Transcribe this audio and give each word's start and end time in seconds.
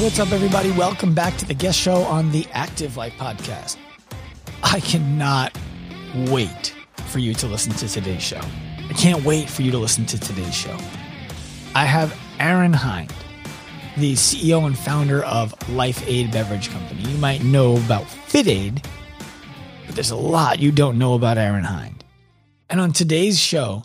What's 0.00 0.20
up, 0.20 0.30
everybody? 0.30 0.70
Welcome 0.70 1.12
back 1.12 1.36
to 1.38 1.44
the 1.44 1.54
guest 1.54 1.76
show 1.76 2.02
on 2.02 2.30
the 2.30 2.46
Active 2.52 2.96
Life 2.96 3.14
podcast. 3.14 3.78
I 4.62 4.78
cannot 4.78 5.58
wait 6.28 6.72
for 7.08 7.18
you 7.18 7.34
to 7.34 7.48
listen 7.48 7.72
to 7.72 7.88
today's 7.88 8.22
show. 8.22 8.40
I 8.88 8.92
can't 8.92 9.24
wait 9.24 9.50
for 9.50 9.62
you 9.62 9.72
to 9.72 9.78
listen 9.78 10.06
to 10.06 10.20
today's 10.20 10.54
show. 10.54 10.78
I 11.74 11.84
have 11.84 12.16
Aaron 12.38 12.72
Hinde, 12.72 13.12
the 13.96 14.12
CEO 14.12 14.64
and 14.66 14.78
founder 14.78 15.24
of 15.24 15.68
Life 15.68 16.08
Aid 16.08 16.30
Beverage 16.30 16.70
Company. 16.70 17.02
You 17.02 17.18
might 17.18 17.42
know 17.42 17.76
about 17.78 18.06
Fit 18.06 18.46
Aid, 18.46 18.86
but 19.84 19.96
there's 19.96 20.12
a 20.12 20.16
lot 20.16 20.60
you 20.60 20.70
don't 20.70 20.96
know 20.96 21.14
about 21.14 21.38
Aaron 21.38 21.64
Hinde. 21.64 22.04
And 22.70 22.80
on 22.80 22.92
today's 22.92 23.36
show, 23.36 23.82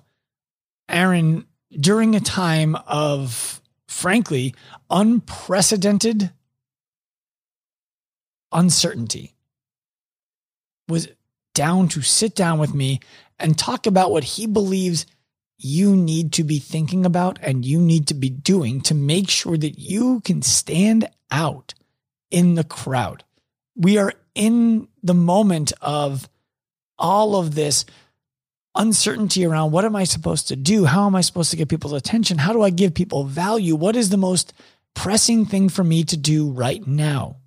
Aaron, 0.87 1.47
during 1.71 2.15
a 2.15 2.19
time 2.19 2.75
of, 2.85 3.62
frankly, 3.93 4.55
unprecedented 4.89 6.31
uncertainty, 8.51 9.33
was 10.87 11.07
down 11.53 11.87
to 11.87 12.01
sit 12.01 12.35
down 12.35 12.59
with 12.59 12.73
me 12.73 12.99
and 13.39 13.57
talk 13.57 13.85
about 13.85 14.11
what 14.11 14.23
he 14.23 14.47
believes 14.47 15.05
you 15.57 15.95
need 15.95 16.33
to 16.33 16.43
be 16.43 16.59
thinking 16.59 17.05
about 17.05 17.39
and 17.41 17.63
you 17.63 17.79
need 17.79 18.07
to 18.07 18.13
be 18.13 18.29
doing 18.29 18.81
to 18.81 18.93
make 18.93 19.29
sure 19.29 19.57
that 19.57 19.79
you 19.79 20.19
can 20.21 20.41
stand 20.41 21.07
out 21.31 21.73
in 22.31 22.55
the 22.55 22.63
crowd. 22.63 23.23
We 23.75 23.97
are 23.97 24.13
in 24.35 24.87
the 25.01 25.13
moment 25.13 25.71
of 25.81 26.27
all 26.97 27.35
of 27.35 27.55
this 27.55 27.85
uncertainty 28.75 29.45
around 29.45 29.71
what 29.71 29.85
am 29.85 29.95
I 29.95 30.03
supposed 30.03 30.47
to 30.47 30.55
do? 30.55 30.85
How 30.85 31.05
am 31.05 31.15
I 31.15 31.21
supposed 31.21 31.51
to 31.51 31.57
get 31.57 31.69
people's 31.69 31.93
attention? 31.93 32.37
How 32.37 32.53
do 32.53 32.61
I 32.61 32.69
give 32.69 32.93
people 32.93 33.23
value? 33.23 33.75
What 33.75 33.95
is 33.95 34.09
the 34.09 34.17
most 34.17 34.53
pressing 34.93 35.45
thing 35.45 35.69
for 35.69 35.83
me 35.83 36.03
to 36.05 36.17
do 36.17 36.49
right 36.49 36.85
now? 36.85 37.37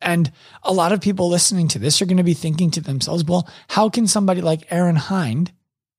And 0.00 0.32
a 0.64 0.72
lot 0.72 0.92
of 0.92 1.00
people 1.00 1.28
listening 1.28 1.68
to 1.68 1.78
this 1.78 2.02
are 2.02 2.06
going 2.06 2.16
to 2.16 2.24
be 2.24 2.34
thinking 2.34 2.72
to 2.72 2.80
themselves, 2.80 3.24
well, 3.24 3.48
how 3.68 3.88
can 3.88 4.08
somebody 4.08 4.40
like 4.40 4.66
Aaron 4.70 4.96
Hinde, 4.96 5.52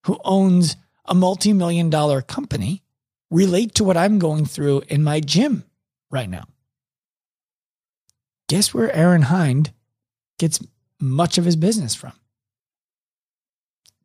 who 0.05 0.19
owns 0.25 0.75
a 1.05 1.15
multi 1.15 1.53
million 1.53 1.89
dollar 1.89 2.21
company, 2.21 2.83
relate 3.31 3.75
to 3.75 3.83
what 3.85 3.97
I'm 3.97 4.19
going 4.19 4.45
through 4.45 4.83
in 4.89 5.03
my 5.03 5.21
gym 5.21 5.63
right 6.11 6.29
now? 6.29 6.45
Guess 8.49 8.73
where 8.73 8.93
Aaron 8.93 9.23
Hinde 9.23 9.71
gets 10.37 10.61
much 10.99 11.37
of 11.37 11.45
his 11.45 11.55
business 11.55 11.95
from? 11.95 12.13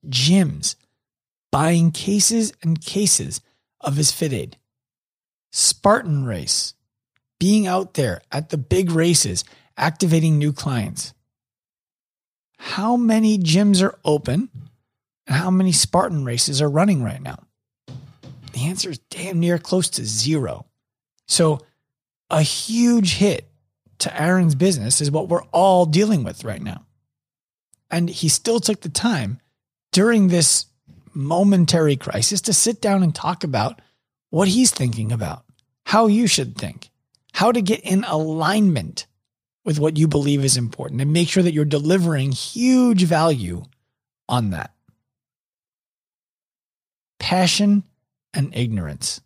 Gyms, 0.07 0.77
buying 1.51 1.91
cases 1.91 2.53
and 2.63 2.81
cases 2.81 3.41
of 3.81 3.97
his 3.97 4.13
Fit 4.13 4.33
Aid. 4.33 4.57
Spartan 5.51 6.25
Race, 6.25 6.75
being 7.39 7.67
out 7.67 7.95
there 7.95 8.21
at 8.31 8.51
the 8.51 8.59
big 8.59 8.91
races, 8.91 9.45
activating 9.77 10.39
new 10.39 10.53
clients. 10.53 11.15
How 12.59 12.97
many 12.97 13.39
gyms 13.39 13.83
are 13.83 13.99
open 14.05 14.49
and 15.27 15.37
how 15.37 15.51
many 15.51 15.73
Spartan 15.73 16.25
races 16.25 16.61
are 16.61 16.69
running 16.69 17.03
right 17.03 17.23
now? 17.23 17.45
The 18.53 18.65
answer 18.65 18.91
is 18.91 18.99
damn 19.11 19.39
near 19.39 19.59
close 19.59 19.89
to 19.91 20.05
zero. 20.05 20.67
So, 21.27 21.61
a 22.31 22.43
huge 22.43 23.15
hit 23.15 23.49
to 23.99 24.21
Aaron's 24.21 24.55
business 24.55 25.01
is 25.01 25.11
what 25.11 25.29
we're 25.29 25.45
all 25.45 25.87
dealing 25.87 26.25
with 26.25 26.45
right 26.45 26.61
now. 26.61 26.85
And 27.91 28.09
he 28.09 28.29
still 28.29 28.61
took 28.61 28.81
the 28.81 28.89
time 28.89 29.41
during 29.99 30.29
this 30.29 30.67
momentary 31.13 31.97
crisis 31.97 32.43
to 32.43 32.53
sit 32.53 32.81
down 32.81 33.03
and 33.03 33.13
talk 33.13 33.43
about 33.43 33.81
what 34.31 34.47
he's 34.47 34.71
thinking 34.71 35.11
about, 35.11 35.45
how 35.87 36.07
you 36.07 36.29
should 36.29 36.57
think, 36.57 36.89
how 37.33 37.51
to 37.51 37.61
get 37.61 37.81
in 37.81 38.05
alignment 38.05 39.09
with 39.65 39.81
what 39.81 39.97
you 39.97 40.07
believe 40.07 40.45
is 40.45 40.57
important 40.57 41.01
and 41.01 41.13
make 41.13 41.29
sure 41.29 41.43
that 41.43 41.53
you're 41.53 41.65
delivering 41.65 42.31
huge 42.31 43.03
value 43.03 43.65
on 44.29 44.51
that. 44.51 44.73
Passion 47.19 47.83
and 48.33 48.57
ignorance. 48.57 49.21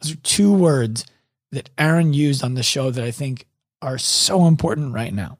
Those 0.00 0.12
are 0.12 0.20
two 0.22 0.54
words 0.54 1.04
that 1.52 1.68
Aaron 1.76 2.14
used 2.14 2.42
on 2.42 2.54
the 2.54 2.62
show 2.62 2.90
that 2.90 3.04
I 3.04 3.10
think 3.10 3.44
are 3.82 3.98
so 3.98 4.46
important 4.46 4.94
right 4.94 5.12
now. 5.12 5.36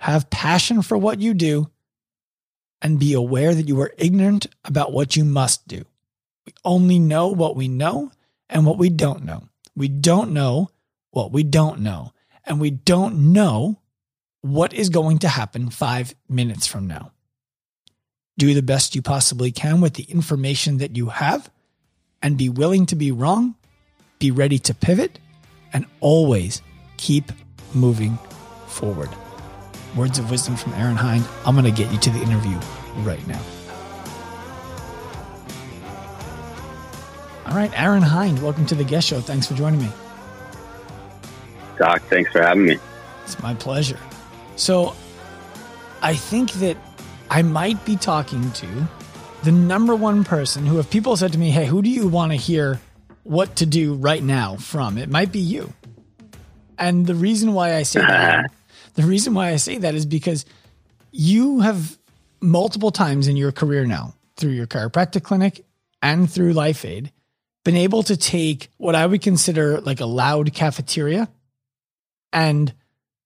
Have 0.00 0.28
passion 0.28 0.82
for 0.82 0.98
what 0.98 1.20
you 1.20 1.34
do 1.34 1.70
and 2.82 2.98
be 2.98 3.14
aware 3.14 3.54
that 3.54 3.68
you 3.68 3.80
are 3.80 3.94
ignorant 3.96 4.48
about 4.64 4.92
what 4.92 5.16
you 5.16 5.24
must 5.24 5.66
do. 5.68 5.84
We 6.44 6.52
only 6.64 6.98
know 6.98 7.28
what 7.28 7.54
we 7.54 7.68
know 7.68 8.10
and 8.50 8.66
what 8.66 8.76
we 8.76 8.90
don't 8.90 9.24
know. 9.24 9.44
We 9.76 9.86
don't 9.86 10.32
know 10.32 10.70
what 11.12 11.30
we 11.30 11.44
don't 11.44 11.80
know. 11.80 12.12
And 12.44 12.60
we 12.60 12.70
don't 12.70 13.32
know 13.32 13.78
what 14.40 14.74
is 14.74 14.88
going 14.88 15.18
to 15.20 15.28
happen 15.28 15.70
five 15.70 16.14
minutes 16.28 16.66
from 16.66 16.88
now. 16.88 17.12
Do 18.36 18.52
the 18.52 18.62
best 18.62 18.96
you 18.96 19.02
possibly 19.02 19.52
can 19.52 19.80
with 19.80 19.94
the 19.94 20.02
information 20.04 20.78
that 20.78 20.96
you 20.96 21.06
have 21.10 21.48
and 22.20 22.36
be 22.36 22.48
willing 22.48 22.86
to 22.86 22.96
be 22.96 23.12
wrong, 23.12 23.54
be 24.18 24.32
ready 24.32 24.58
to 24.58 24.74
pivot, 24.74 25.20
and 25.72 25.86
always 26.00 26.60
keep 26.96 27.30
moving 27.72 28.18
forward 28.66 29.10
words 29.96 30.18
of 30.18 30.30
wisdom 30.30 30.56
from 30.56 30.72
Aaron 30.74 30.96
Hinde. 30.96 31.26
I'm 31.44 31.54
going 31.54 31.64
to 31.64 31.70
get 31.70 31.92
you 31.92 31.98
to 31.98 32.10
the 32.10 32.20
interview 32.20 32.58
right 32.98 33.26
now. 33.26 33.40
All 37.46 37.56
right, 37.56 37.72
Aaron 37.78 38.02
Hinde, 38.02 38.40
welcome 38.40 38.64
to 38.66 38.74
the 38.74 38.84
guest 38.84 39.08
show. 39.08 39.20
Thanks 39.20 39.46
for 39.46 39.54
joining 39.54 39.80
me. 39.80 39.90
Doc, 41.78 42.02
thanks 42.02 42.30
for 42.32 42.40
having 42.40 42.64
me. 42.64 42.78
It's 43.24 43.40
my 43.42 43.54
pleasure. 43.54 43.98
So, 44.56 44.94
I 46.00 46.14
think 46.14 46.52
that 46.54 46.76
I 47.30 47.42
might 47.42 47.84
be 47.84 47.96
talking 47.96 48.50
to 48.52 48.66
the 49.42 49.52
number 49.52 49.94
one 49.94 50.24
person 50.24 50.66
who, 50.66 50.78
if 50.78 50.90
people 50.90 51.16
said 51.16 51.32
to 51.32 51.38
me, 51.38 51.50
Hey, 51.50 51.66
who 51.66 51.82
do 51.82 51.90
you 51.90 52.08
want 52.08 52.32
to 52.32 52.36
hear 52.36 52.80
what 53.24 53.56
to 53.56 53.66
do 53.66 53.94
right 53.94 54.22
now 54.22 54.56
from? 54.56 54.98
It 54.98 55.08
might 55.08 55.32
be 55.32 55.38
you. 55.38 55.72
And 56.78 57.06
the 57.06 57.14
reason 57.14 57.52
why 57.54 57.76
I 57.76 57.82
say 57.82 58.00
that 58.00 58.50
The 58.94 59.04
reason 59.04 59.34
why 59.34 59.50
I 59.50 59.56
say 59.56 59.78
that 59.78 59.94
is 59.94 60.06
because 60.06 60.44
you 61.10 61.60
have 61.60 61.96
multiple 62.40 62.90
times 62.90 63.28
in 63.28 63.36
your 63.36 63.52
career 63.52 63.84
now, 63.86 64.14
through 64.36 64.50
your 64.50 64.66
chiropractic 64.66 65.22
clinic 65.22 65.64
and 66.00 66.30
through 66.30 66.52
Life 66.52 66.84
Aid, 66.84 67.12
been 67.64 67.76
able 67.76 68.02
to 68.02 68.16
take 68.16 68.68
what 68.76 68.94
I 68.94 69.06
would 69.06 69.22
consider 69.22 69.80
like 69.80 70.00
a 70.00 70.06
loud 70.06 70.52
cafeteria 70.52 71.28
and 72.32 72.74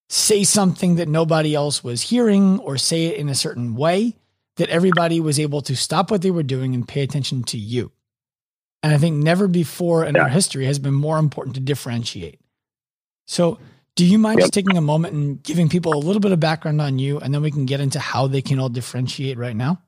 say 0.09 0.45
something 0.45 0.97
that 0.97 1.09
nobody 1.09 1.55
else 1.55 1.83
was 1.83 2.03
hearing 2.03 2.59
or 2.61 2.77
say 2.77 3.07
it 3.07 3.17
in 3.17 3.29
a 3.29 3.35
certain 3.35 3.75
way 3.75 4.15
that 4.57 4.69
everybody 4.69 5.21
was 5.21 5.39
able 5.39 5.61
to 5.63 5.77
stop 5.77 6.11
what 6.11 6.23
they 6.23 6.31
were 6.31 6.43
doing 6.43 6.75
and 6.75 6.87
pay 6.87 7.03
attention 7.03 7.43
to 7.45 7.59
you. 7.59 7.93
And 8.83 8.93
I 8.93 8.99
think 8.99 9.17
never 9.17 9.49
before 9.49 10.05
in 10.05 10.15
yeah. 10.15 10.23
our 10.23 10.29
history 10.29 10.67
has 10.67 10.79
been 10.79 10.95
more 10.95 11.19
important 11.19 11.57
to 11.57 11.61
differentiate. 11.61 12.41
So, 13.27 13.59
do 13.97 14.05
you 14.05 14.19
mind 14.19 14.39
yep. 14.39 14.45
just 14.45 14.53
taking 14.53 14.77
a 14.77 14.83
moment 14.83 15.15
and 15.15 15.43
giving 15.43 15.69
people 15.69 15.95
a 15.95 15.99
little 15.99 16.21
bit 16.21 16.31
of 16.31 16.39
background 16.39 16.81
on 16.81 16.99
you, 16.99 17.19
and 17.19 17.35
then 17.35 17.43
we 17.43 17.51
can 17.51 17.65
get 17.65 17.81
into 17.81 17.99
how 17.99 18.27
they 18.27 18.43
can 18.43 18.59
all 18.59 18.69
differentiate 18.69 19.39
right 19.39 19.57
now? 19.57 19.83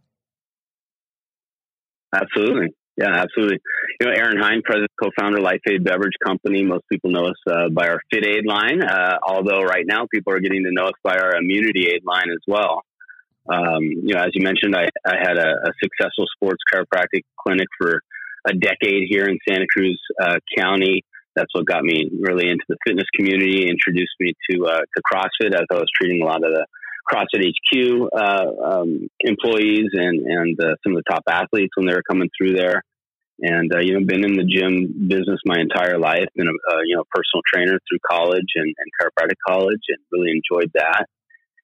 Absolutely. 2.15 2.69
Yeah, 2.97 3.15
absolutely. 3.15 3.59
You 4.01 4.07
know, 4.07 4.13
Aaron 4.13 4.43
Hinde, 4.43 4.65
president, 4.65 4.91
co-founder, 5.01 5.41
Life 5.41 5.61
Aid 5.71 5.85
Beverage 5.85 6.15
Company. 6.25 6.65
Most 6.65 6.85
people 6.91 7.11
know 7.11 7.27
us 7.27 7.37
uh, 7.49 7.69
by 7.69 7.87
our 7.87 8.01
Fit 8.11 8.27
Aid 8.27 8.45
line, 8.45 8.83
uh, 8.83 9.19
although 9.23 9.61
right 9.61 9.85
now 9.87 10.07
people 10.13 10.33
are 10.33 10.41
getting 10.41 10.65
to 10.65 10.71
know 10.73 10.87
us 10.87 10.99
by 11.05 11.17
our 11.17 11.37
Immunity 11.37 11.87
Aid 11.93 12.03
line 12.05 12.31
as 12.31 12.43
well. 12.49 12.83
Um, 13.49 13.83
you 13.83 14.15
know, 14.15 14.21
as 14.21 14.31
you 14.33 14.43
mentioned, 14.43 14.75
I, 14.75 14.89
I 15.07 15.17
had 15.17 15.39
a, 15.39 15.49
a, 15.49 15.73
successful 15.83 16.27
sports 16.35 16.59
chiropractic 16.71 17.23
clinic 17.41 17.69
for 17.81 18.03
a 18.47 18.53
decade 18.53 19.05
here 19.09 19.25
in 19.25 19.39
Santa 19.49 19.67
Cruz 19.73 19.99
uh, 20.23 20.37
County 20.57 21.03
that's 21.39 21.55
what 21.55 21.67
got 21.67 21.83
me 21.83 22.11
really 22.21 22.51
into 22.51 22.65
the 22.69 22.77
fitness 22.87 23.07
community, 23.17 23.69
introduced 23.69 24.15
me 24.19 24.33
to 24.51 24.67
uh, 24.67 24.81
to 24.81 25.03
CrossFit 25.07 25.55
as 25.55 25.67
I 25.71 25.75
was 25.75 25.91
treating 25.95 26.23
a 26.23 26.27
lot 26.27 26.43
of 26.45 26.51
the 26.51 26.67
CrossFit 27.11 27.47
HQ 27.47 28.09
uh, 28.13 28.81
um, 28.81 29.09
employees 29.21 29.89
and 29.93 30.27
and 30.27 30.61
uh, 30.61 30.75
some 30.83 30.97
of 30.97 31.03
the 31.03 31.11
top 31.11 31.23
athletes 31.29 31.73
when 31.77 31.87
they 31.87 31.95
were 31.95 32.03
coming 32.09 32.29
through 32.37 32.55
there. 32.55 32.83
And 33.41 33.73
uh, 33.73 33.79
you 33.79 33.95
know, 33.95 34.05
been 34.05 34.25
in 34.25 34.35
the 34.35 34.45
gym 34.45 35.09
business 35.09 35.39
my 35.45 35.61
entire 35.61 35.99
life. 35.99 36.27
Been 36.35 36.49
a 36.49 36.77
you 36.87 36.97
know 36.97 37.05
personal 37.11 37.43
trainer 37.47 37.79
through 37.89 37.99
college 38.11 38.51
and, 38.57 38.67
and 38.67 38.91
chiropractic 39.01 39.39
college, 39.47 39.83
and 39.89 39.99
really 40.11 40.33
enjoyed 40.33 40.73
that. 40.75 41.07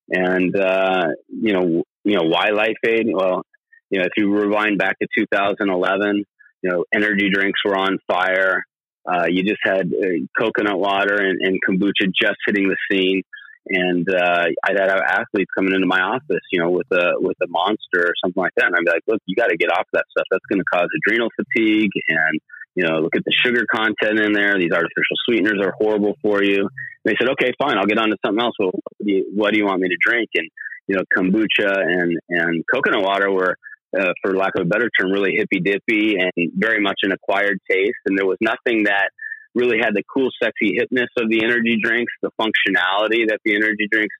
And 0.09 0.57
uh, 0.57 1.09
you 1.29 1.53
know, 1.53 1.83
you 2.05 2.17
know, 2.17 2.25
why 2.25 2.51
Life 2.51 2.79
Aid? 2.87 3.09
Well, 3.13 3.43
you 3.91 3.99
know, 3.99 4.05
if 4.05 4.13
you 4.17 4.33
rewind 4.33 4.79
back 4.79 4.99
to 5.01 5.09
2011, 5.19 6.25
you 6.63 6.71
know, 6.71 6.85
energy 6.95 7.29
drinks 7.31 7.61
were 7.65 7.77
on 7.77 7.99
fire. 8.07 8.65
Uh, 9.07 9.27
you 9.29 9.43
just 9.43 9.61
had 9.63 9.93
uh, 9.93 10.25
coconut 10.39 10.79
water 10.79 11.17
and, 11.17 11.39
and, 11.43 11.61
kombucha 11.69 12.07
just 12.19 12.37
hitting 12.47 12.69
the 12.69 12.77
scene, 12.91 13.23
and 13.69 14.09
uh, 14.09 14.47
I'd 14.65 14.79
have 14.79 15.01
athletes 15.01 15.51
coming 15.57 15.75
into 15.75 15.87
my 15.87 16.01
office, 16.01 16.45
you 16.51 16.61
know, 16.61 16.71
with 16.71 16.87
a 16.91 17.13
with 17.19 17.37
a 17.43 17.47
monster 17.49 18.01
or 18.01 18.15
something 18.25 18.43
like 18.43 18.53
that, 18.57 18.67
and 18.67 18.77
I'd 18.77 18.85
be 18.85 18.91
like, 18.91 19.03
"Look, 19.07 19.21
you 19.27 19.37
got 19.37 19.49
to 19.49 19.57
get 19.57 19.71
off 19.71 19.87
that 19.93 20.05
stuff. 20.11 20.27
That's 20.31 20.45
going 20.51 20.61
to 20.61 20.65
cause 20.73 20.89
adrenal 21.05 21.29
fatigue, 21.37 21.91
and 22.09 22.41
you 22.75 22.85
know, 22.85 22.99
look 22.99 23.15
at 23.15 23.25
the 23.25 23.33
sugar 23.33 23.65
content 23.73 24.21
in 24.21 24.33
there. 24.33 24.59
These 24.59 24.73
artificial 24.73 25.17
sweeteners 25.27 25.61
are 25.63 25.75
horrible 25.79 26.17
for 26.21 26.43
you. 26.43 26.61
And 26.61 27.05
they 27.05 27.15
said, 27.19 27.31
okay, 27.33 27.53
fine, 27.59 27.79
I'll 27.79 27.87
get 27.87 27.99
on 27.99 28.11
to 28.11 28.17
something 28.25 28.43
else. 28.43 28.55
Well, 28.59 28.73
what 28.73 29.07
do 29.07 29.13
you, 29.13 29.31
what 29.33 29.53
do 29.53 29.59
you 29.59 29.67
want 29.67 29.81
me 29.81 29.89
to 29.89 29.97
drink? 30.01 30.31
And, 30.35 30.51
you 30.89 30.97
know, 30.97 31.03
kombucha 31.17 31.71
and, 31.71 32.19
and 32.29 32.65
coconut 32.73 33.03
water 33.03 33.31
were, 33.31 33.57
uh, 33.99 34.13
for 34.23 34.37
lack 34.37 34.53
of 34.57 34.63
a 34.63 34.69
better 34.69 34.91
term, 34.99 35.11
really 35.11 35.33
hippy 35.37 35.61
dippy 35.61 36.17
and 36.19 36.33
very 36.55 36.81
much 36.81 37.01
an 37.03 37.13
acquired 37.13 37.59
taste. 37.71 37.99
And 38.07 38.19
there 38.19 38.27
was 38.27 38.39
nothing 38.41 38.85
that 38.85 39.11
really 39.55 39.79
had 39.79 39.95
the 39.95 40.03
cool, 40.13 40.31
sexy 40.43 40.77
hipness 40.77 41.09
of 41.17 41.31
the 41.31 41.45
energy 41.45 41.79
drinks, 41.83 42.13
the 42.23 42.31
functionality 42.41 43.29
that 43.29 43.39
the 43.45 43.55
energy 43.55 43.89
drinks 43.91 44.15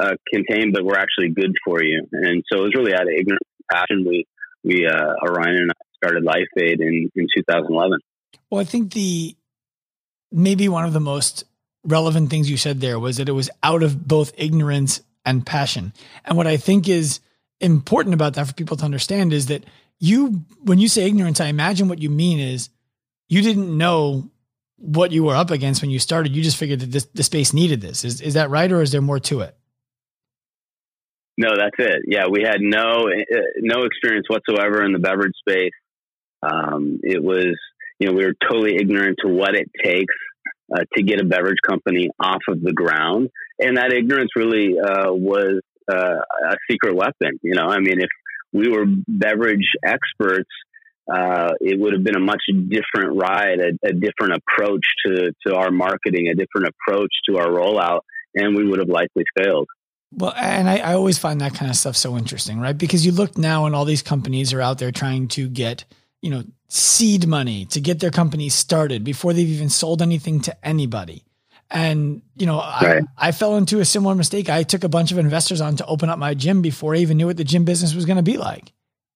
uh, 0.00 0.14
contain, 0.32 0.72
but 0.72 0.84
were 0.84 0.98
actually 0.98 1.30
good 1.30 1.52
for 1.64 1.82
you. 1.82 2.06
And 2.12 2.42
so 2.50 2.60
it 2.60 2.62
was 2.62 2.74
really 2.74 2.94
out 2.94 3.02
of 3.02 3.08
ignorance 3.08 3.48
and 3.58 3.68
passion. 3.72 4.04
We, 4.06 4.26
we, 4.62 4.86
uh, 4.86 5.14
Orion 5.26 5.56
and 5.56 5.70
I 5.70 5.74
started 5.96 6.24
Life 6.24 6.48
Aid 6.58 6.80
in, 6.80 7.10
in 7.14 7.26
2011. 7.34 7.98
Well, 8.50 8.60
I 8.60 8.64
think 8.64 8.92
the, 8.92 9.36
maybe 10.30 10.68
one 10.68 10.84
of 10.84 10.92
the 10.92 11.00
most 11.00 11.44
relevant 11.84 12.30
things 12.30 12.50
you 12.50 12.56
said 12.56 12.80
there 12.80 12.98
was 12.98 13.18
that 13.18 13.28
it 13.28 13.32
was 13.32 13.50
out 13.62 13.82
of 13.82 14.06
both 14.06 14.32
ignorance 14.36 15.02
and 15.24 15.46
passion. 15.46 15.92
And 16.24 16.36
what 16.36 16.46
I 16.46 16.56
think 16.56 16.88
is 16.88 17.20
important 17.60 18.14
about 18.14 18.34
that 18.34 18.46
for 18.46 18.54
people 18.54 18.76
to 18.76 18.84
understand 18.84 19.32
is 19.32 19.46
that 19.46 19.64
you, 19.98 20.44
when 20.62 20.78
you 20.78 20.88
say 20.88 21.06
ignorance, 21.06 21.40
I 21.40 21.46
imagine 21.46 21.88
what 21.88 22.00
you 22.00 22.10
mean 22.10 22.38
is 22.38 22.68
you 23.28 23.42
didn't 23.42 23.76
know 23.76 24.30
what 24.76 25.12
you 25.12 25.24
were 25.24 25.36
up 25.36 25.50
against 25.50 25.80
when 25.82 25.90
you 25.90 25.98
started. 25.98 26.34
You 26.36 26.42
just 26.42 26.56
figured 26.56 26.80
that 26.80 26.90
this, 26.90 27.04
the 27.14 27.22
space 27.22 27.52
needed 27.52 27.80
this. 27.80 28.04
Is, 28.04 28.20
is 28.20 28.34
that 28.34 28.50
right? 28.50 28.70
Or 28.70 28.82
is 28.82 28.92
there 28.92 29.00
more 29.00 29.20
to 29.20 29.40
it? 29.40 29.56
No, 31.36 31.48
that's 31.56 31.76
it. 31.78 32.02
Yeah, 32.06 32.26
we 32.30 32.42
had 32.42 32.60
no 32.60 33.08
uh, 33.08 33.40
no 33.58 33.84
experience 33.84 34.26
whatsoever 34.28 34.84
in 34.84 34.92
the 34.92 35.00
beverage 35.00 35.34
space. 35.36 35.72
Um, 36.42 37.00
it 37.02 37.22
was, 37.22 37.56
you 37.98 38.06
know, 38.06 38.12
we 38.12 38.24
were 38.24 38.34
totally 38.48 38.76
ignorant 38.76 39.18
to 39.24 39.28
what 39.28 39.56
it 39.56 39.68
takes 39.82 40.14
uh, 40.72 40.84
to 40.96 41.02
get 41.02 41.20
a 41.20 41.24
beverage 41.24 41.58
company 41.68 42.08
off 42.20 42.42
of 42.48 42.62
the 42.62 42.72
ground, 42.72 43.30
and 43.58 43.78
that 43.78 43.92
ignorance 43.92 44.30
really 44.36 44.78
uh, 44.78 45.12
was 45.12 45.60
uh, 45.90 45.94
a 45.96 46.56
secret 46.70 46.94
weapon. 46.94 47.38
You 47.42 47.54
know, 47.54 47.66
I 47.66 47.78
mean, 47.78 48.00
if 48.00 48.10
we 48.52 48.68
were 48.68 48.84
beverage 48.86 49.68
experts, 49.84 50.50
uh, 51.12 51.52
it 51.60 51.78
would 51.78 51.92
have 51.92 52.02
been 52.02 52.16
a 52.16 52.20
much 52.20 52.42
different 52.48 53.20
ride, 53.20 53.60
a, 53.60 53.88
a, 53.88 53.92
different 53.92 54.40
approach 54.40 54.84
to, 55.04 55.32
to 55.46 55.54
our 55.54 55.70
marketing, 55.70 56.28
a 56.28 56.34
different 56.34 56.68
approach 56.68 57.10
to 57.28 57.36
our 57.36 57.48
rollout, 57.48 58.00
and 58.34 58.56
we 58.56 58.66
would 58.66 58.78
have 58.78 58.88
likely 58.88 59.24
failed. 59.36 59.68
Well, 60.12 60.32
and 60.36 60.68
I, 60.68 60.78
I 60.78 60.94
always 60.94 61.18
find 61.18 61.40
that 61.40 61.54
kind 61.54 61.70
of 61.70 61.76
stuff 61.76 61.96
so 61.96 62.16
interesting, 62.16 62.58
right? 62.58 62.76
Because 62.76 63.04
you 63.04 63.12
look 63.12 63.36
now 63.36 63.66
and 63.66 63.74
all 63.74 63.84
these 63.84 64.02
companies 64.02 64.52
are 64.52 64.62
out 64.62 64.78
there 64.78 64.92
trying 64.92 65.28
to 65.28 65.48
get, 65.48 65.84
you 66.22 66.30
know, 66.30 66.44
seed 66.68 67.26
money 67.26 67.66
to 67.66 67.80
get 67.80 68.00
their 68.00 68.10
companies 68.10 68.54
started 68.54 69.04
before 69.04 69.32
they've 69.32 69.48
even 69.48 69.68
sold 69.68 70.00
anything 70.00 70.40
to 70.40 70.66
anybody. 70.66 71.24
And, 71.70 72.22
you 72.36 72.46
know, 72.46 72.58
right. 72.58 73.02
I, 73.16 73.28
I 73.28 73.32
fell 73.32 73.56
into 73.56 73.80
a 73.80 73.84
similar 73.84 74.14
mistake. 74.14 74.48
I 74.48 74.62
took 74.62 74.84
a 74.84 74.88
bunch 74.88 75.12
of 75.12 75.18
investors 75.18 75.60
on 75.60 75.76
to 75.76 75.86
open 75.86 76.08
up 76.08 76.18
my 76.18 76.34
gym 76.34 76.62
before 76.62 76.94
I 76.94 76.98
even 76.98 77.16
knew 77.16 77.26
what 77.26 77.36
the 77.36 77.44
gym 77.44 77.64
business 77.64 77.94
was 77.94 78.04
going 78.04 78.18
to 78.18 78.22
be 78.22 78.36
like. 78.36 78.72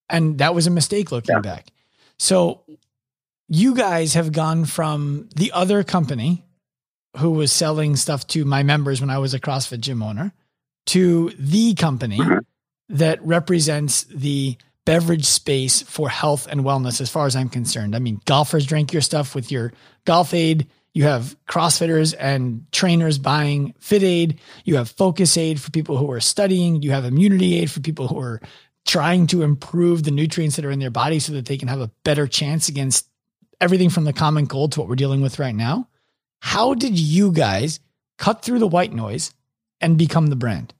And 0.09 0.39
that 0.39 0.55
was 0.55 0.67
a 0.67 0.71
mistake 0.71 1.13
looking 1.13 1.37
yeah. 1.37 1.41
back. 1.41 1.69
So 2.19 2.63
you 3.49 3.75
guys 3.75 4.15
have 4.15 4.33
gone 4.33 4.65
from 4.65 5.29
the 5.37 5.53
other 5.53 5.85
company 5.85 6.45
who 7.19 7.31
was 7.31 7.53
selling 7.53 7.97
stuff 7.97 8.27
to 8.29 8.45
my 8.45 8.63
members 8.63 9.01
when 9.01 9.11
I 9.11 9.19
was 9.19 9.35
a 9.35 9.41
CrossFit 9.41 9.81
gym 9.81 10.03
owner 10.03 10.33
to 10.87 11.31
the 11.39 11.75
company 11.75 12.21
uh-huh. 12.21 12.41
that 12.89 13.25
represents 13.25 14.05
the 14.05 14.57
beverage 14.85 15.27
space 15.27 15.83
for 15.83 16.09
health 16.09 16.47
and 16.47 16.63
wellness 16.63 17.01
as 17.01 17.11
far 17.11 17.27
as 17.27 17.37
I'm 17.37 17.51
concerned. 17.51 17.95
I 17.95 17.99
mean, 17.99 18.21
golfers 18.25 18.65
drink 18.65 18.93
your 18.93 19.03
stuff 19.03 19.35
with 19.35 19.53
your 19.53 19.73
golf 20.07 20.33
aid. 20.33 20.67
You 20.99 21.05
have 21.05 21.37
CrossFitters 21.47 22.13
and 22.19 22.67
trainers 22.73 23.19
buying 23.19 23.73
Fit 23.79 24.03
Aid. 24.03 24.41
You 24.65 24.79
have 24.79 24.91
Focus 24.91 25.37
Aid 25.37 25.61
for 25.61 25.71
people 25.71 25.97
who 25.97 26.11
are 26.11 26.19
studying. 26.19 26.83
You 26.83 26.91
have 26.91 27.05
Immunity 27.05 27.59
Aid 27.59 27.71
for 27.71 27.79
people 27.79 28.09
who 28.09 28.19
are 28.19 28.41
trying 28.85 29.29
to 29.29 29.43
improve 29.43 30.03
the 30.03 30.11
nutrients 30.11 30.57
that 30.57 30.65
are 30.65 30.73
in 30.73 30.81
their 30.81 30.91
body 30.91 31.21
so 31.21 31.35
that 31.35 31.47
they 31.47 31.57
can 31.57 31.69
have 31.69 31.81
a 31.81 31.93
better 32.03 32.27
chance 32.27 32.69
against 32.69 33.09
everything 33.61 33.91
from 33.91 34.03
the 34.07 34.13
common 34.13 34.49
cold 34.49 34.73
to 34.73 34.81
what 34.81 34.89
we're 34.89 34.97
dealing 34.97 35.21
with 35.21 35.39
right 35.39 35.55
now. 35.55 35.87
How 36.41 36.75
did 36.75 36.99
you 36.99 37.31
guys 37.31 37.79
cut 38.17 38.43
through 38.43 38.59
the 38.59 38.67
white 38.67 38.93
noise 38.93 39.33
and 39.81 39.97
become 39.97 40.27
the 40.27 40.35
brand? 40.35 40.75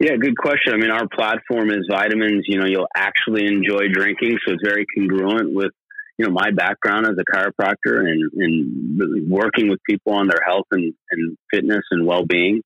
Yeah, 0.00 0.16
good 0.16 0.36
question. 0.36 0.74
I 0.74 0.78
mean, 0.78 0.90
our 0.90 1.06
platform 1.06 1.70
is 1.70 1.86
vitamins, 1.88 2.46
you 2.48 2.58
know, 2.58 2.66
you'll 2.66 2.88
actually 2.96 3.46
enjoy 3.46 3.86
drinking. 3.92 4.36
So 4.44 4.54
it's 4.54 4.62
very 4.64 4.84
congruent 4.98 5.54
with, 5.54 5.70
you 6.18 6.26
know, 6.26 6.32
my 6.32 6.50
background 6.50 7.06
as 7.06 7.16
a 7.18 7.36
chiropractor 7.36 8.00
and, 8.00 8.30
and 8.34 8.98
really 8.98 9.22
working 9.26 9.68
with 9.68 9.80
people 9.88 10.12
on 10.14 10.28
their 10.28 10.40
health 10.46 10.66
and, 10.70 10.94
and 11.10 11.36
fitness 11.52 11.82
and 11.90 12.06
well 12.06 12.24
being. 12.24 12.62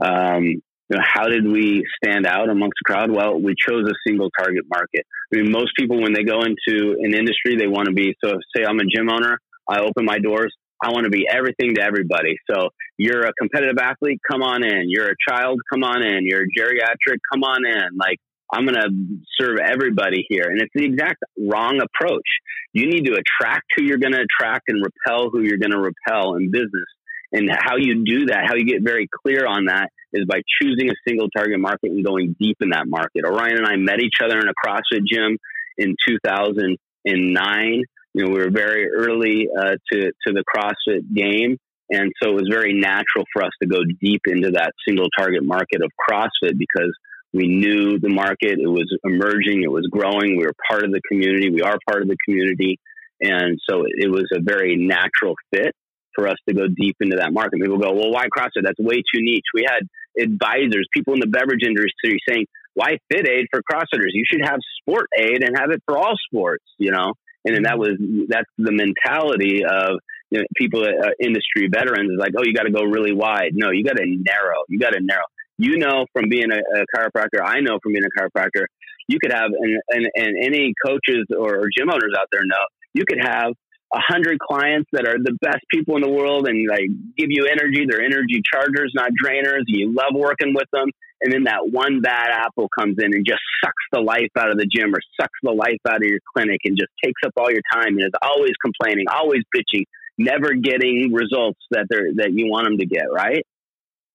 Um, 0.00 0.44
you 0.90 0.96
know, 0.96 1.02
how 1.04 1.26
did 1.26 1.44
we 1.44 1.84
stand 2.02 2.26
out 2.26 2.48
amongst 2.48 2.76
the 2.82 2.92
crowd? 2.92 3.10
Well, 3.10 3.38
we 3.38 3.54
chose 3.58 3.84
a 3.86 3.94
single 4.06 4.30
target 4.38 4.64
market. 4.70 5.04
I 5.32 5.36
mean, 5.36 5.52
most 5.52 5.72
people, 5.78 6.00
when 6.00 6.14
they 6.14 6.24
go 6.24 6.40
into 6.40 6.96
an 7.00 7.14
industry, 7.14 7.56
they 7.56 7.66
want 7.66 7.86
to 7.86 7.92
be, 7.92 8.14
so 8.24 8.38
say 8.56 8.64
I'm 8.66 8.78
a 8.78 8.84
gym 8.84 9.10
owner, 9.10 9.38
I 9.68 9.80
open 9.80 10.06
my 10.06 10.18
doors, 10.18 10.54
I 10.82 10.90
want 10.90 11.04
to 11.04 11.10
be 11.10 11.26
everything 11.30 11.74
to 11.74 11.82
everybody. 11.82 12.36
So 12.50 12.70
you're 12.96 13.26
a 13.26 13.32
competitive 13.38 13.78
athlete, 13.78 14.20
come 14.30 14.42
on 14.42 14.64
in. 14.64 14.84
You're 14.86 15.10
a 15.10 15.16
child, 15.28 15.60
come 15.70 15.82
on 15.82 16.02
in. 16.02 16.24
You're 16.24 16.42
a 16.42 16.46
geriatric, 16.46 17.18
come 17.32 17.42
on 17.42 17.66
in. 17.66 17.96
Like 17.98 18.18
I'm 18.52 18.64
going 18.64 18.80
to 18.80 18.90
serve 19.38 19.58
everybody 19.58 20.24
here. 20.28 20.44
And 20.44 20.60
it's 20.60 20.72
the 20.74 20.84
exact 20.84 21.22
wrong 21.38 21.80
approach. 21.80 22.26
You 22.72 22.86
need 22.86 23.04
to 23.06 23.14
attract 23.14 23.66
who 23.76 23.84
you're 23.84 23.98
going 23.98 24.14
to 24.14 24.24
attract 24.24 24.68
and 24.68 24.82
repel 24.82 25.30
who 25.30 25.42
you're 25.42 25.58
going 25.58 25.72
to 25.72 25.80
repel 25.80 26.34
in 26.34 26.50
business. 26.50 26.88
And 27.30 27.50
how 27.50 27.76
you 27.76 28.04
do 28.06 28.26
that, 28.26 28.46
how 28.48 28.54
you 28.54 28.64
get 28.64 28.82
very 28.82 29.06
clear 29.22 29.46
on 29.46 29.66
that 29.66 29.90
is 30.14 30.24
by 30.26 30.40
choosing 30.60 30.88
a 30.88 30.94
single 31.06 31.28
target 31.28 31.60
market 31.60 31.90
and 31.90 32.02
going 32.02 32.34
deep 32.40 32.56
in 32.60 32.70
that 32.70 32.86
market. 32.86 33.24
Orion 33.26 33.58
and 33.58 33.66
I 33.66 33.76
met 33.76 34.00
each 34.00 34.22
other 34.24 34.38
in 34.38 34.48
a 34.48 34.54
CrossFit 34.66 35.04
gym 35.06 35.36
in 35.76 35.94
2009 36.08 37.82
you 38.18 38.24
know, 38.24 38.30
we 38.32 38.38
were 38.38 38.50
very 38.50 38.88
early 38.90 39.48
uh, 39.56 39.76
to 39.92 40.10
to 40.26 40.32
the 40.32 40.42
CrossFit 40.42 41.14
game, 41.14 41.56
and 41.90 42.12
so 42.20 42.30
it 42.30 42.34
was 42.34 42.48
very 42.50 42.72
natural 42.72 43.24
for 43.32 43.44
us 43.44 43.52
to 43.62 43.68
go 43.68 43.78
deep 44.00 44.22
into 44.26 44.50
that 44.52 44.72
single 44.86 45.06
target 45.16 45.44
market 45.44 45.82
of 45.82 45.90
CrossFit 46.08 46.58
because 46.58 46.92
we 47.32 47.46
knew 47.46 47.98
the 47.98 48.08
market. 48.08 48.58
It 48.58 48.68
was 48.68 48.88
emerging. 49.04 49.62
It 49.62 49.70
was 49.70 49.86
growing. 49.90 50.36
We 50.36 50.44
were 50.44 50.56
part 50.68 50.84
of 50.84 50.92
the 50.92 51.00
community. 51.08 51.50
We 51.50 51.62
are 51.62 51.78
part 51.88 52.02
of 52.02 52.08
the 52.08 52.16
community, 52.24 52.78
and 53.20 53.58
so 53.68 53.84
it 53.86 54.10
was 54.10 54.28
a 54.32 54.40
very 54.40 54.76
natural 54.76 55.34
fit 55.52 55.74
for 56.14 56.26
us 56.26 56.36
to 56.48 56.54
go 56.54 56.66
deep 56.66 56.96
into 57.00 57.16
that 57.16 57.32
market. 57.32 57.60
People 57.60 57.78
go, 57.78 57.92
"Well, 57.92 58.10
why 58.10 58.26
CrossFit? 58.26 58.62
That's 58.62 58.78
way 58.78 58.96
too 58.96 59.20
niche." 59.20 59.44
We 59.54 59.66
had 59.68 59.82
advisors, 60.18 60.88
people 60.92 61.14
in 61.14 61.20
the 61.20 61.26
beverage 61.26 61.62
industry, 61.64 62.18
saying, 62.28 62.46
"Why 62.74 62.98
Fit 63.10 63.28
Aid 63.28 63.46
for 63.52 63.60
CrossFitters? 63.60 64.12
You 64.12 64.24
should 64.26 64.44
have 64.44 64.58
Sport 64.80 65.08
Aid 65.16 65.42
and 65.44 65.56
have 65.58 65.70
it 65.70 65.82
for 65.86 65.98
all 65.98 66.14
sports." 66.26 66.64
You 66.78 66.92
know, 66.92 67.12
and 67.44 67.54
then 67.54 67.64
that 67.64 67.78
was 67.78 67.96
that's 68.28 68.50
the 68.56 68.72
mentality 68.72 69.64
of 69.64 70.00
you 70.30 70.40
know, 70.40 70.44
people, 70.56 70.84
uh, 70.84 71.10
industry 71.20 71.68
veterans, 71.72 72.10
is 72.10 72.18
like, 72.18 72.32
oh, 72.36 72.42
you 72.44 72.52
got 72.52 72.64
to 72.64 72.70
go 72.70 72.84
really 72.84 73.12
wide. 73.12 73.52
No, 73.54 73.70
you 73.70 73.84
got 73.84 73.96
to 73.96 74.04
narrow. 74.04 74.64
You 74.68 74.78
got 74.78 74.90
to 74.90 75.00
narrow. 75.00 75.24
You 75.58 75.78
know, 75.78 76.06
from 76.12 76.28
being 76.28 76.50
a, 76.52 76.56
a, 76.56 76.84
chiropractor, 76.94 77.42
I 77.44 77.60
know 77.60 77.78
from 77.82 77.92
being 77.92 78.04
a 78.04 78.20
chiropractor, 78.20 78.66
you 79.08 79.18
could 79.20 79.32
have, 79.32 79.50
and, 79.50 79.80
and, 79.88 80.06
and 80.14 80.36
any 80.40 80.72
coaches 80.84 81.26
or, 81.36 81.56
or 81.56 81.68
gym 81.76 81.90
owners 81.90 82.12
out 82.16 82.28
there 82.30 82.42
know, 82.44 82.64
you 82.94 83.04
could 83.08 83.18
have 83.20 83.52
a 83.92 84.00
hundred 84.00 84.38
clients 84.38 84.88
that 84.92 85.08
are 85.08 85.16
the 85.18 85.36
best 85.40 85.64
people 85.70 85.96
in 85.96 86.02
the 86.02 86.10
world 86.10 86.46
and 86.46 86.68
like 86.68 86.88
give 87.16 87.30
you 87.30 87.46
energy. 87.46 87.86
They're 87.88 88.04
energy 88.04 88.42
chargers, 88.44 88.92
not 88.94 89.10
drainers. 89.22 89.62
You 89.66 89.94
love 89.94 90.12
working 90.14 90.54
with 90.54 90.68
them 90.72 90.90
and 91.20 91.32
then 91.32 91.44
that 91.44 91.70
one 91.70 92.00
bad 92.00 92.28
apple 92.30 92.68
comes 92.68 92.96
in 92.98 93.14
and 93.14 93.26
just 93.26 93.40
sucks 93.64 93.84
the 93.92 94.00
life 94.00 94.30
out 94.38 94.50
of 94.50 94.58
the 94.58 94.66
gym 94.66 94.94
or 94.94 95.00
sucks 95.20 95.38
the 95.42 95.50
life 95.50 95.80
out 95.88 95.96
of 95.96 96.02
your 96.02 96.20
clinic 96.34 96.60
and 96.64 96.76
just 96.78 96.90
takes 97.02 97.20
up 97.26 97.32
all 97.36 97.50
your 97.50 97.62
time 97.72 97.98
and 97.98 98.02
is 98.02 98.12
always 98.22 98.52
complaining, 98.62 99.06
always 99.10 99.42
bitching, 99.54 99.84
never 100.16 100.54
getting 100.54 101.12
results 101.12 101.58
that 101.70 101.86
they're 101.90 102.14
that 102.16 102.32
you 102.32 102.46
want 102.46 102.66
them 102.66 102.78
to 102.78 102.86
get, 102.86 103.06
right? 103.12 103.44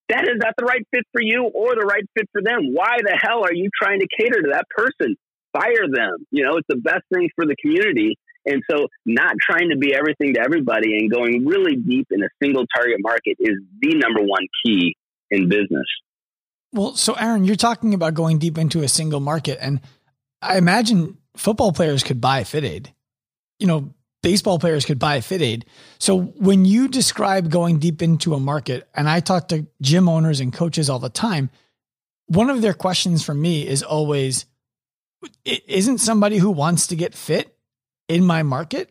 That 0.10 0.24
is 0.24 0.38
not 0.38 0.53
the 0.57 0.65
right 0.65 0.86
fit 0.91 1.05
for 1.12 1.22
you 1.22 1.50
or 1.53 1.75
the 1.75 1.86
right 1.86 2.03
fit 2.17 2.27
for 2.31 2.41
them. 2.41 2.74
Why 2.74 2.98
the 3.01 3.17
hell 3.22 3.43
are 3.43 3.53
you 3.53 3.69
trying 3.74 4.00
to 4.00 4.07
cater 4.17 4.41
to 4.41 4.50
that 4.51 4.65
person? 4.75 5.15
Fire 5.53 5.88
them. 5.88 6.25
You 6.31 6.43
know, 6.43 6.57
it's 6.57 6.67
the 6.67 6.77
best 6.77 7.03
thing 7.13 7.29
for 7.36 7.45
the 7.45 7.55
community. 7.62 8.17
And 8.45 8.62
so, 8.69 8.88
not 9.05 9.36
trying 9.39 9.69
to 9.69 9.77
be 9.77 9.95
everything 9.95 10.33
to 10.33 10.41
everybody 10.41 10.98
and 10.98 11.10
going 11.10 11.45
really 11.45 11.77
deep 11.77 12.07
in 12.12 12.22
a 12.22 12.27
single 12.41 12.65
target 12.75 12.98
market 13.00 13.38
is 13.39 13.55
the 13.79 13.95
number 13.95 14.22
one 14.22 14.45
key 14.65 14.95
in 15.31 15.48
business. 15.48 15.86
Well, 16.74 16.95
so 16.95 17.13
Aaron, 17.13 17.45
you're 17.45 17.55
talking 17.55 17.93
about 17.93 18.15
going 18.15 18.39
deep 18.39 18.57
into 18.57 18.81
a 18.81 18.89
single 18.89 19.22
market, 19.22 19.60
and 19.62 19.79
I 20.41 20.57
imagine 20.57 21.17
football 21.38 21.72
players 21.72 22.03
could 22.03 22.19
buy 22.19 22.43
Fit 22.43 22.65
Aid. 22.65 22.93
You 23.60 23.67
know, 23.67 23.93
baseball 24.24 24.58
players 24.58 24.86
could 24.86 24.98
buy 24.98 25.22
Fit 25.22 25.44
Aid. 25.44 25.65
So 26.00 26.20
when 26.20 26.65
you 26.65 26.88
describe 26.88 27.51
going 27.51 27.77
deep 27.77 28.01
into 28.01 28.34
a 28.34 28.39
market, 28.39 28.89
and 28.96 29.08
I 29.08 29.20
talk 29.20 29.50
to 29.50 29.68
gym 29.82 30.10
owners 30.10 30.39
and 30.39 30.51
coaches 30.51 30.89
all 30.89 30.98
the 30.98 31.10
time, 31.10 31.51
one 32.25 32.50
of 32.50 32.63
their 32.63 32.74
questions 32.74 33.24
for 33.24 33.36
me 33.36 33.68
is 33.68 33.84
always, 33.84 34.48
isn't 35.46 36.00
somebody 36.00 36.38
who 36.38 36.50
wants 36.50 36.88
to 36.88 36.96
get 36.96 37.13
fit 37.13 37.56
in 38.08 38.25
my 38.25 38.42
market. 38.42 38.89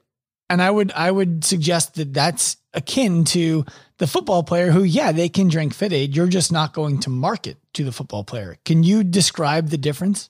And 0.49 0.61
I 0.61 0.71
would 0.71 0.93
I 0.93 1.11
would 1.11 1.45
suggest 1.45 1.95
that 1.95 2.13
that's 2.13 2.59
akin 2.75 3.25
to 3.25 3.65
the 3.99 4.07
football 4.07 4.43
player 4.43 4.71
who, 4.71 4.83
yeah, 4.83 5.13
they 5.13 5.29
can 5.31 5.49
drink 5.49 5.73
Fit 5.73 5.93
Aid. 5.93 6.15
You're 6.15 6.27
just 6.27 6.53
not 6.53 6.75
going 6.75 7.01
to 7.01 7.11
market 7.11 7.57
to 7.75 7.85
the 7.85 7.93
football 7.93 8.25
player. 8.25 8.59
Can 8.65 8.83
you 8.83 9.03
describe 9.03 9.69
the 9.71 9.79
difference? 9.79 10.29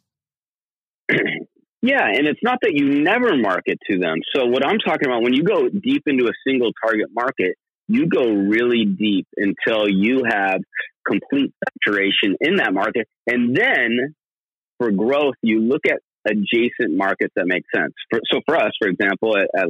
Yeah, 1.82 2.06
and 2.06 2.28
it's 2.28 2.40
not 2.44 2.58
that 2.62 2.72
you 2.74 3.02
never 3.02 3.36
market 3.36 3.78
to 3.90 3.98
them. 3.98 4.18
So 4.34 4.46
what 4.46 4.64
I'm 4.64 4.78
talking 4.78 5.08
about, 5.08 5.22
when 5.22 5.34
you 5.34 5.42
go 5.42 5.68
deep 5.68 6.04
into 6.06 6.26
a 6.26 6.32
single 6.46 6.70
target 6.84 7.08
market, 7.12 7.56
you 7.88 8.06
go 8.06 8.24
really 8.24 8.84
deep 8.84 9.26
until 9.36 9.88
you 9.88 10.22
have 10.28 10.60
complete 11.04 11.52
saturation 11.84 12.36
in 12.40 12.56
that 12.56 12.72
market. 12.72 13.08
And 13.26 13.56
then 13.56 14.14
for 14.78 14.92
growth, 14.92 15.34
you 15.42 15.60
look 15.60 15.82
at 15.86 15.98
adjacent 16.24 16.96
markets 16.96 17.32
that 17.34 17.46
make 17.46 17.64
sense. 17.74 17.92
For, 18.10 18.20
so 18.30 18.40
for 18.46 18.56
us, 18.56 18.70
for 18.80 18.88
example, 18.88 19.36
at, 19.36 19.48
at 19.56 19.68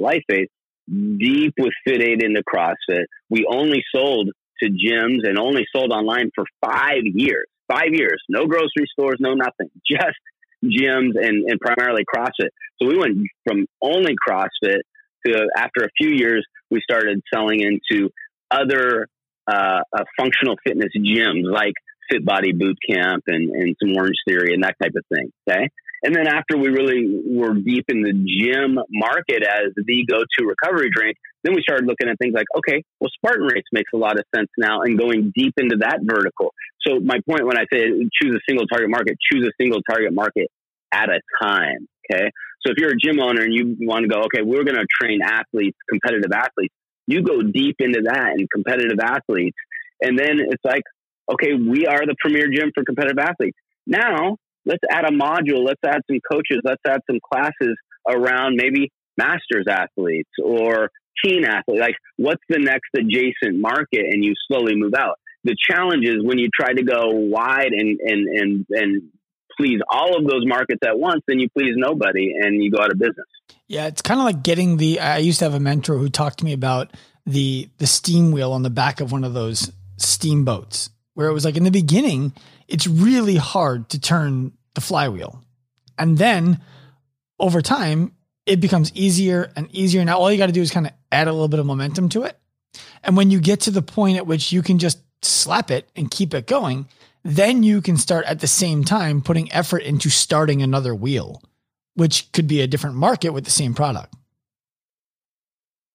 deep 0.86 1.54
with 1.58 1.72
Fit 1.86 2.02
Aid 2.02 2.22
into 2.22 2.42
CrossFit, 2.42 3.04
we 3.30 3.46
only 3.50 3.82
sold 3.94 4.30
to 4.62 4.68
gyms 4.68 5.26
and 5.26 5.38
only 5.38 5.64
sold 5.74 5.92
online 5.92 6.30
for 6.34 6.44
five 6.64 7.02
years. 7.04 7.46
Five 7.70 7.92
years, 7.94 8.20
no 8.28 8.46
grocery 8.46 8.86
stores, 8.92 9.16
no 9.18 9.32
nothing, 9.32 9.70
just 9.90 10.18
gyms 10.62 11.12
and, 11.16 11.48
and 11.48 11.60
primarily 11.60 12.04
CrossFit. 12.04 12.50
So 12.80 12.88
we 12.88 12.96
went 12.96 13.18
from 13.46 13.66
only 13.80 14.14
CrossFit 14.26 14.80
to 15.26 15.48
after 15.56 15.84
a 15.84 15.88
few 15.96 16.10
years, 16.10 16.44
we 16.70 16.80
started 16.82 17.20
selling 17.32 17.60
into 17.60 18.10
other 18.50 19.06
uh, 19.46 19.80
uh, 19.92 20.04
functional 20.18 20.56
fitness 20.64 20.90
gyms 20.96 21.50
like 21.50 21.74
Fit 22.10 22.24
Body 22.24 22.52
Boot 22.52 22.76
Camp 22.88 23.24
and, 23.26 23.50
and 23.50 23.76
some 23.82 23.96
Orange 23.96 24.16
Theory 24.26 24.54
and 24.54 24.62
that 24.62 24.76
type 24.82 24.92
of 24.96 25.04
thing. 25.14 25.32
Okay. 25.48 25.68
And 26.04 26.14
then 26.14 26.26
after 26.26 26.56
we 26.56 26.68
really 26.68 27.22
were 27.24 27.54
deep 27.54 27.84
in 27.88 28.02
the 28.02 28.12
gym 28.12 28.78
market 28.90 29.44
as 29.44 29.72
the 29.76 30.04
go-to 30.08 30.44
recovery 30.44 30.90
drink, 30.92 31.16
then 31.42 31.54
we 31.54 31.62
started 31.62 31.86
looking 31.86 32.08
at 32.08 32.18
things 32.18 32.34
like, 32.34 32.46
okay, 32.58 32.82
well, 33.00 33.10
Spartan 33.14 33.46
Race 33.46 33.64
makes 33.72 33.90
a 33.94 33.96
lot 33.96 34.18
of 34.18 34.24
sense 34.34 34.48
now 34.56 34.82
and 34.82 34.98
going 34.98 35.32
deep 35.34 35.54
into 35.56 35.76
that 35.78 36.00
vertical. 36.02 36.54
So 36.86 37.00
my 37.00 37.18
point 37.28 37.46
when 37.46 37.58
I 37.58 37.64
say 37.72 37.86
choose 38.22 38.34
a 38.34 38.40
single 38.48 38.66
target 38.66 38.90
market, 38.90 39.16
choose 39.32 39.44
a 39.46 39.52
single 39.60 39.80
target 39.82 40.12
market 40.12 40.48
at 40.92 41.08
a 41.08 41.20
time. 41.42 41.88
Okay. 42.10 42.30
So 42.64 42.70
if 42.70 42.78
you're 42.78 42.92
a 42.92 42.96
gym 42.96 43.20
owner 43.20 43.42
and 43.42 43.52
you 43.52 43.76
want 43.80 44.04
to 44.04 44.08
go, 44.08 44.22
okay, 44.22 44.42
we're 44.42 44.64
going 44.64 44.76
to 44.76 44.86
train 45.00 45.20
athletes, 45.22 45.76
competitive 45.88 46.30
athletes, 46.32 46.74
you 47.06 47.22
go 47.22 47.42
deep 47.42 47.76
into 47.80 48.02
that 48.04 48.34
and 48.38 48.48
competitive 48.50 48.98
athletes. 49.02 49.56
And 50.00 50.18
then 50.18 50.38
it's 50.38 50.64
like, 50.64 50.82
okay, 51.32 51.54
we 51.54 51.86
are 51.86 52.06
the 52.06 52.14
premier 52.20 52.48
gym 52.52 52.70
for 52.74 52.84
competitive 52.84 53.18
athletes. 53.18 53.56
Now 53.86 54.36
let's 54.64 54.82
add 54.90 55.04
a 55.04 55.10
module, 55.10 55.64
let's 55.64 55.80
add 55.84 56.02
some 56.08 56.20
coaches, 56.30 56.60
let's 56.64 56.82
add 56.86 57.00
some 57.10 57.18
classes 57.32 57.76
around 58.08 58.56
maybe 58.56 58.90
masters 59.16 59.66
athletes 59.68 60.30
or 60.42 60.90
teen 61.24 61.44
athlete. 61.44 61.80
Like, 61.80 61.96
what's 62.16 62.42
the 62.48 62.58
next 62.58 62.88
adjacent 62.96 63.60
market? 63.60 64.06
And 64.10 64.24
you 64.24 64.34
slowly 64.48 64.74
move 64.76 64.94
out. 64.94 65.18
The 65.44 65.56
challenge 65.70 66.06
is 66.06 66.22
when 66.22 66.38
you 66.38 66.48
try 66.54 66.72
to 66.72 66.82
go 66.82 67.08
wide 67.08 67.72
and 67.72 67.98
and 68.00 68.28
and 68.28 68.66
and 68.70 69.02
please 69.56 69.80
all 69.90 70.16
of 70.16 70.26
those 70.26 70.46
markets 70.46 70.80
at 70.84 70.98
once, 70.98 71.22
then 71.26 71.38
you 71.38 71.48
please 71.50 71.72
nobody 71.76 72.32
and 72.40 72.62
you 72.62 72.70
go 72.70 72.82
out 72.82 72.92
of 72.92 72.98
business. 72.98 73.26
Yeah, 73.66 73.86
it's 73.86 74.02
kind 74.02 74.20
of 74.20 74.24
like 74.24 74.42
getting 74.42 74.76
the. 74.76 75.00
I 75.00 75.18
used 75.18 75.40
to 75.40 75.46
have 75.46 75.54
a 75.54 75.60
mentor 75.60 75.98
who 75.98 76.08
talked 76.08 76.38
to 76.38 76.44
me 76.44 76.52
about 76.52 76.92
the 77.26 77.68
the 77.78 77.86
steam 77.86 78.32
wheel 78.32 78.52
on 78.52 78.62
the 78.62 78.70
back 78.70 79.00
of 79.00 79.12
one 79.12 79.24
of 79.24 79.34
those 79.34 79.72
steamboats, 79.96 80.90
where 81.14 81.28
it 81.28 81.32
was 81.32 81.44
like 81.44 81.56
in 81.56 81.64
the 81.64 81.70
beginning, 81.70 82.32
it's 82.68 82.86
really 82.86 83.36
hard 83.36 83.88
to 83.90 84.00
turn 84.00 84.52
the 84.74 84.80
flywheel. 84.80 85.42
And 85.98 86.18
then 86.18 86.60
over 87.38 87.60
time, 87.60 88.12
it 88.46 88.60
becomes 88.60 88.92
easier 88.94 89.52
and 89.56 89.72
easier. 89.74 90.04
Now, 90.04 90.18
all 90.18 90.30
you 90.30 90.38
got 90.38 90.46
to 90.46 90.52
do 90.52 90.62
is 90.62 90.70
kind 90.70 90.86
of 90.86 90.92
add 91.10 91.28
a 91.28 91.32
little 91.32 91.48
bit 91.48 91.60
of 91.60 91.66
momentum 91.66 92.08
to 92.10 92.24
it. 92.24 92.38
And 93.04 93.16
when 93.16 93.30
you 93.30 93.40
get 93.40 93.60
to 93.60 93.70
the 93.70 93.82
point 93.82 94.16
at 94.16 94.26
which 94.26 94.52
you 94.52 94.62
can 94.62 94.78
just 94.78 95.00
slap 95.22 95.70
it 95.70 95.88
and 95.94 96.10
keep 96.10 96.34
it 96.34 96.46
going, 96.46 96.88
then 97.24 97.62
you 97.62 97.80
can 97.80 97.96
start 97.96 98.24
at 98.26 98.40
the 98.40 98.46
same 98.46 98.84
time 98.84 99.22
putting 99.22 99.52
effort 99.52 99.82
into 99.82 100.10
starting 100.10 100.62
another 100.62 100.94
wheel, 100.94 101.42
which 101.94 102.30
could 102.32 102.48
be 102.48 102.60
a 102.60 102.66
different 102.66 102.96
market 102.96 103.30
with 103.30 103.44
the 103.44 103.50
same 103.50 103.74
product. 103.74 104.14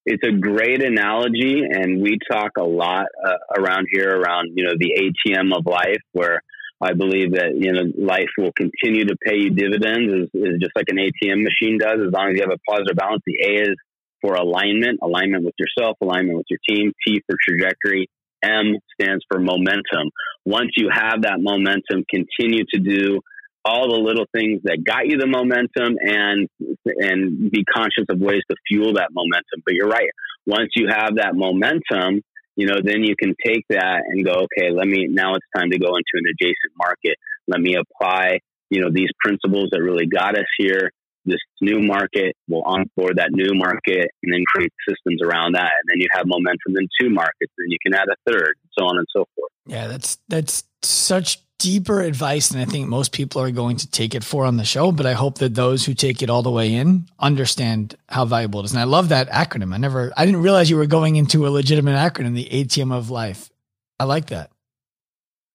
It's 0.06 0.22
a 0.26 0.32
great 0.32 0.82
analogy, 0.82 1.60
and 1.70 2.00
we 2.00 2.18
talk 2.32 2.52
a 2.58 2.64
lot 2.64 3.06
uh, 3.22 3.36
around 3.58 3.88
here 3.92 4.08
around 4.08 4.52
you 4.54 4.64
know 4.64 4.72
the 4.78 5.12
ATM 5.28 5.54
of 5.54 5.66
life, 5.66 6.00
where 6.12 6.40
I 6.80 6.92
believe 6.92 7.32
that 7.32 7.54
you 7.56 7.72
know 7.72 7.90
life 7.98 8.30
will 8.38 8.52
continue 8.52 9.06
to 9.06 9.16
pay 9.24 9.36
you 9.36 9.50
dividends, 9.50 10.12
is, 10.12 10.28
is 10.34 10.60
just 10.60 10.72
like 10.76 10.86
an 10.88 10.96
ATM 10.96 11.42
machine 11.42 11.78
does. 11.78 11.98
As 12.06 12.12
long 12.12 12.30
as 12.30 12.36
you 12.36 12.42
have 12.42 12.54
a 12.54 12.70
positive 12.70 12.96
balance, 12.96 13.22
the 13.26 13.38
A 13.44 13.70
is 13.70 13.76
for 14.20 14.34
alignment, 14.34 15.00
alignment 15.02 15.44
with 15.44 15.54
yourself, 15.58 15.96
alignment 16.00 16.38
with 16.38 16.46
your 16.50 16.60
team. 16.68 16.92
T 17.06 17.22
for 17.26 17.36
trajectory. 17.46 18.08
M 18.42 18.78
stands 18.94 19.24
for 19.28 19.40
momentum. 19.40 20.10
Once 20.44 20.70
you 20.76 20.88
have 20.92 21.22
that 21.22 21.38
momentum, 21.40 22.04
continue 22.08 22.64
to 22.72 22.78
do 22.78 23.20
all 23.64 23.88
the 23.90 24.00
little 24.00 24.26
things 24.32 24.62
that 24.64 24.82
got 24.84 25.06
you 25.06 25.18
the 25.18 25.26
momentum 25.26 25.96
and 26.00 26.48
and 26.86 27.50
be 27.50 27.64
conscious 27.64 28.06
of 28.08 28.20
ways 28.20 28.42
to 28.48 28.56
fuel 28.68 28.94
that 28.94 29.08
momentum. 29.12 29.62
But 29.64 29.74
you're 29.74 29.88
right. 29.88 30.08
Once 30.46 30.70
you 30.76 30.88
have 30.88 31.16
that 31.16 31.34
momentum, 31.34 32.22
you 32.58 32.66
know, 32.66 32.74
then 32.82 33.04
you 33.04 33.14
can 33.14 33.36
take 33.46 33.64
that 33.70 34.02
and 34.08 34.24
go, 34.24 34.46
okay, 34.46 34.72
let 34.74 34.88
me, 34.88 35.06
now 35.08 35.36
it's 35.36 35.46
time 35.56 35.70
to 35.70 35.78
go 35.78 35.94
into 35.94 36.14
an 36.14 36.24
adjacent 36.34 36.72
market. 36.76 37.16
Let 37.46 37.60
me 37.60 37.76
apply, 37.76 38.40
you 38.68 38.80
know, 38.80 38.88
these 38.92 39.10
principles 39.20 39.68
that 39.70 39.80
really 39.80 40.06
got 40.06 40.36
us 40.36 40.50
here. 40.58 40.90
This 41.24 41.38
new 41.60 41.80
market 41.80 42.34
will 42.48 42.64
onboard 42.64 43.18
that 43.18 43.30
new 43.30 43.54
market 43.54 44.10
and 44.24 44.32
then 44.32 44.42
create 44.52 44.72
systems 44.88 45.22
around 45.22 45.54
that. 45.54 45.70
And 45.70 45.86
then 45.88 46.00
you 46.00 46.08
have 46.10 46.26
momentum 46.26 46.74
in 46.76 46.88
two 47.00 47.10
markets, 47.10 47.52
and 47.58 47.70
you 47.70 47.78
can 47.80 47.94
add 47.94 48.08
a 48.08 48.16
third, 48.28 48.54
so 48.76 48.86
on 48.86 48.98
and 48.98 49.06
so 49.14 49.24
forth. 49.36 49.52
Yeah, 49.66 49.86
that's, 49.86 50.18
that's 50.26 50.64
such 50.82 51.38
deeper 51.58 52.00
advice 52.00 52.48
than 52.48 52.60
I 52.60 52.64
think 52.64 52.88
most 52.88 53.12
people 53.12 53.42
are 53.42 53.50
going 53.50 53.76
to 53.78 53.90
take 53.90 54.14
it 54.14 54.22
for 54.22 54.44
on 54.44 54.56
the 54.56 54.64
show, 54.64 54.92
but 54.92 55.06
I 55.06 55.14
hope 55.14 55.38
that 55.38 55.54
those 55.54 55.84
who 55.84 55.92
take 55.92 56.22
it 56.22 56.30
all 56.30 56.42
the 56.42 56.50
way 56.50 56.72
in 56.72 57.08
understand 57.18 57.96
how 58.08 58.24
valuable 58.24 58.60
it 58.60 58.66
is. 58.66 58.72
And 58.72 58.80
I 58.80 58.84
love 58.84 59.08
that 59.08 59.28
acronym. 59.28 59.74
I 59.74 59.78
never, 59.78 60.12
I 60.16 60.24
didn't 60.24 60.42
realize 60.42 60.70
you 60.70 60.76
were 60.76 60.86
going 60.86 61.16
into 61.16 61.46
a 61.46 61.50
legitimate 61.50 61.96
acronym, 61.96 62.34
the 62.34 62.48
ATM 62.48 62.92
of 62.96 63.10
life. 63.10 63.50
I 63.98 64.04
like 64.04 64.26
that. 64.26 64.50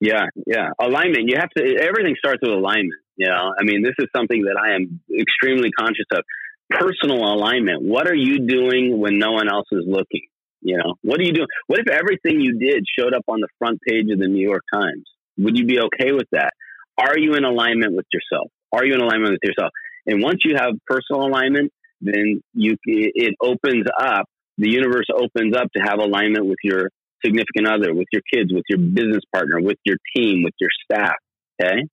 Yeah, 0.01 0.25
yeah. 0.45 0.71
Alignment. 0.81 1.29
You 1.29 1.37
have 1.37 1.49
to, 1.51 1.77
everything 1.79 2.15
starts 2.17 2.41
with 2.41 2.51
alignment. 2.51 2.99
You 3.15 3.29
know, 3.29 3.53
I 3.57 3.63
mean, 3.63 3.83
this 3.83 3.93
is 3.99 4.07
something 4.13 4.41
that 4.43 4.57
I 4.61 4.75
am 4.75 4.99
extremely 5.17 5.71
conscious 5.71 6.05
of. 6.11 6.23
Personal 6.69 7.23
alignment. 7.23 7.83
What 7.83 8.07
are 8.07 8.15
you 8.15 8.39
doing 8.39 8.99
when 8.99 9.19
no 9.19 9.31
one 9.31 9.47
else 9.47 9.67
is 9.71 9.83
looking? 9.87 10.27
You 10.61 10.77
know, 10.77 10.95
what 11.01 11.19
are 11.19 11.23
you 11.23 11.33
doing? 11.33 11.47
What 11.67 11.79
if 11.79 11.87
everything 11.89 12.41
you 12.41 12.57
did 12.57 12.83
showed 12.97 13.13
up 13.13 13.23
on 13.27 13.39
the 13.39 13.49
front 13.59 13.79
page 13.87 14.09
of 14.11 14.19
the 14.19 14.27
New 14.27 14.41
York 14.41 14.63
Times? 14.73 15.03
Would 15.37 15.57
you 15.57 15.65
be 15.65 15.79
okay 15.79 16.11
with 16.11 16.27
that? 16.31 16.51
Are 16.97 17.17
you 17.17 17.33
in 17.35 17.43
alignment 17.43 17.93
with 17.95 18.05
yourself? 18.13 18.51
Are 18.71 18.85
you 18.85 18.93
in 18.93 19.01
alignment 19.01 19.31
with 19.31 19.43
yourself? 19.43 19.71
And 20.05 20.21
once 20.21 20.43
you 20.43 20.55
have 20.55 20.73
personal 20.85 21.25
alignment, 21.25 21.71
then 22.01 22.41
you 22.53 22.75
it 22.85 23.35
opens 23.41 23.85
up. 23.99 24.25
The 24.57 24.69
universe 24.69 25.05
opens 25.13 25.55
up 25.55 25.67
to 25.75 25.81
have 25.81 25.99
alignment 25.99 26.45
with 26.45 26.57
your 26.63 26.89
significant 27.23 27.67
other, 27.67 27.93
with 27.93 28.07
your 28.11 28.21
kids, 28.33 28.51
with 28.53 28.63
your 28.69 28.79
business 28.79 29.23
partner, 29.33 29.61
with 29.61 29.77
your 29.85 29.97
team, 30.15 30.43
with 30.43 30.53
your 30.59 30.69
staff. 30.83 31.15
Okay, 31.61 31.83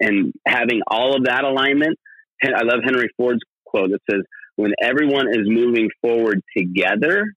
and 0.00 0.32
having 0.46 0.80
all 0.86 1.16
of 1.16 1.24
that 1.24 1.44
alignment. 1.44 1.98
I 2.44 2.64
love 2.64 2.80
Henry 2.84 3.08
Ford's 3.16 3.40
quote 3.64 3.90
that 3.90 4.00
says, 4.10 4.22
"When 4.56 4.72
everyone 4.82 5.28
is 5.28 5.46
moving 5.48 5.88
forward 6.00 6.40
together, 6.56 7.32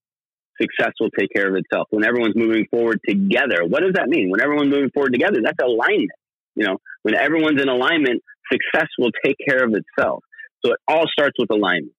success 0.61 0.93
will 0.99 1.11
take 1.11 1.29
care 1.35 1.49
of 1.49 1.55
itself. 1.55 1.87
When 1.89 2.05
everyone's 2.05 2.35
moving 2.35 2.65
forward 2.69 2.99
together, 3.07 3.65
what 3.67 3.81
does 3.81 3.93
that 3.93 4.07
mean? 4.07 4.29
When 4.29 4.41
everyone's 4.41 4.69
moving 4.69 4.91
forward 4.91 5.13
together, 5.13 5.39
that's 5.43 5.59
alignment. 5.61 6.11
You 6.55 6.65
know, 6.65 6.77
when 7.03 7.15
everyone's 7.15 7.61
in 7.61 7.69
alignment, 7.69 8.23
success 8.51 8.87
will 8.97 9.11
take 9.23 9.35
care 9.45 9.63
of 9.63 9.73
itself. 9.73 10.23
So 10.63 10.71
it 10.71 10.79
all 10.87 11.05
starts 11.11 11.35
with 11.37 11.51
alignment. 11.51 11.93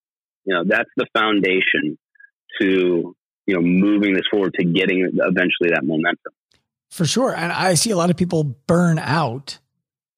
You 0.45 0.55
know, 0.55 0.65
that's 0.67 0.91
the 0.97 1.07
foundation 1.13 1.99
to, 2.61 3.15
you 3.47 3.55
know, 3.55 3.61
moving 3.61 4.15
this 4.15 4.25
forward 4.31 4.55
to 4.59 4.65
getting 4.65 5.09
eventually 5.13 5.71
that 5.71 5.83
momentum. 5.85 6.33
For 6.91 7.05
sure. 7.05 7.35
And 7.35 7.53
I 7.53 7.75
see 7.75 7.91
a 7.91 7.97
lot 7.97 8.11
of 8.11 8.17
people 8.17 8.45
burn 8.45 8.99
out 8.99 9.59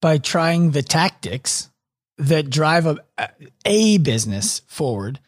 by 0.00 0.18
trying 0.18 0.70
the 0.70 0.82
tactics 0.82 1.70
that 2.18 2.50
drive 2.50 2.86
a, 2.86 2.98
a 3.64 3.98
business 3.98 4.60
forward 4.66 5.18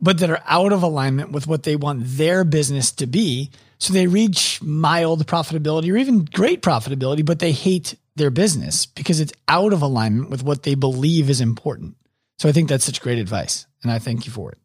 but 0.00 0.18
that 0.18 0.30
are 0.30 0.42
out 0.46 0.72
of 0.72 0.82
alignment 0.82 1.32
with 1.32 1.46
what 1.46 1.62
they 1.62 1.76
want 1.76 2.02
their 2.04 2.44
business 2.44 2.90
to 2.92 3.06
be. 3.06 3.50
So 3.78 3.92
they 3.92 4.06
reach 4.06 4.60
mild 4.62 5.26
profitability 5.26 5.92
or 5.92 5.96
even 5.96 6.24
great 6.24 6.62
profitability, 6.62 7.24
but 7.24 7.38
they 7.38 7.52
hate 7.52 7.96
their 8.16 8.30
business 8.30 8.86
because 8.86 9.20
it's 9.20 9.32
out 9.48 9.72
of 9.72 9.82
alignment 9.82 10.30
with 10.30 10.42
what 10.42 10.62
they 10.62 10.74
believe 10.74 11.30
is 11.30 11.40
important. 11.40 11.96
So 12.38 12.48
I 12.48 12.52
think 12.52 12.68
that's 12.68 12.84
such 12.84 13.00
great 13.00 13.18
advice. 13.18 13.66
And 13.82 13.90
I 13.90 13.98
thank 13.98 14.26
you 14.26 14.32
for 14.32 14.52
it. 14.52 14.58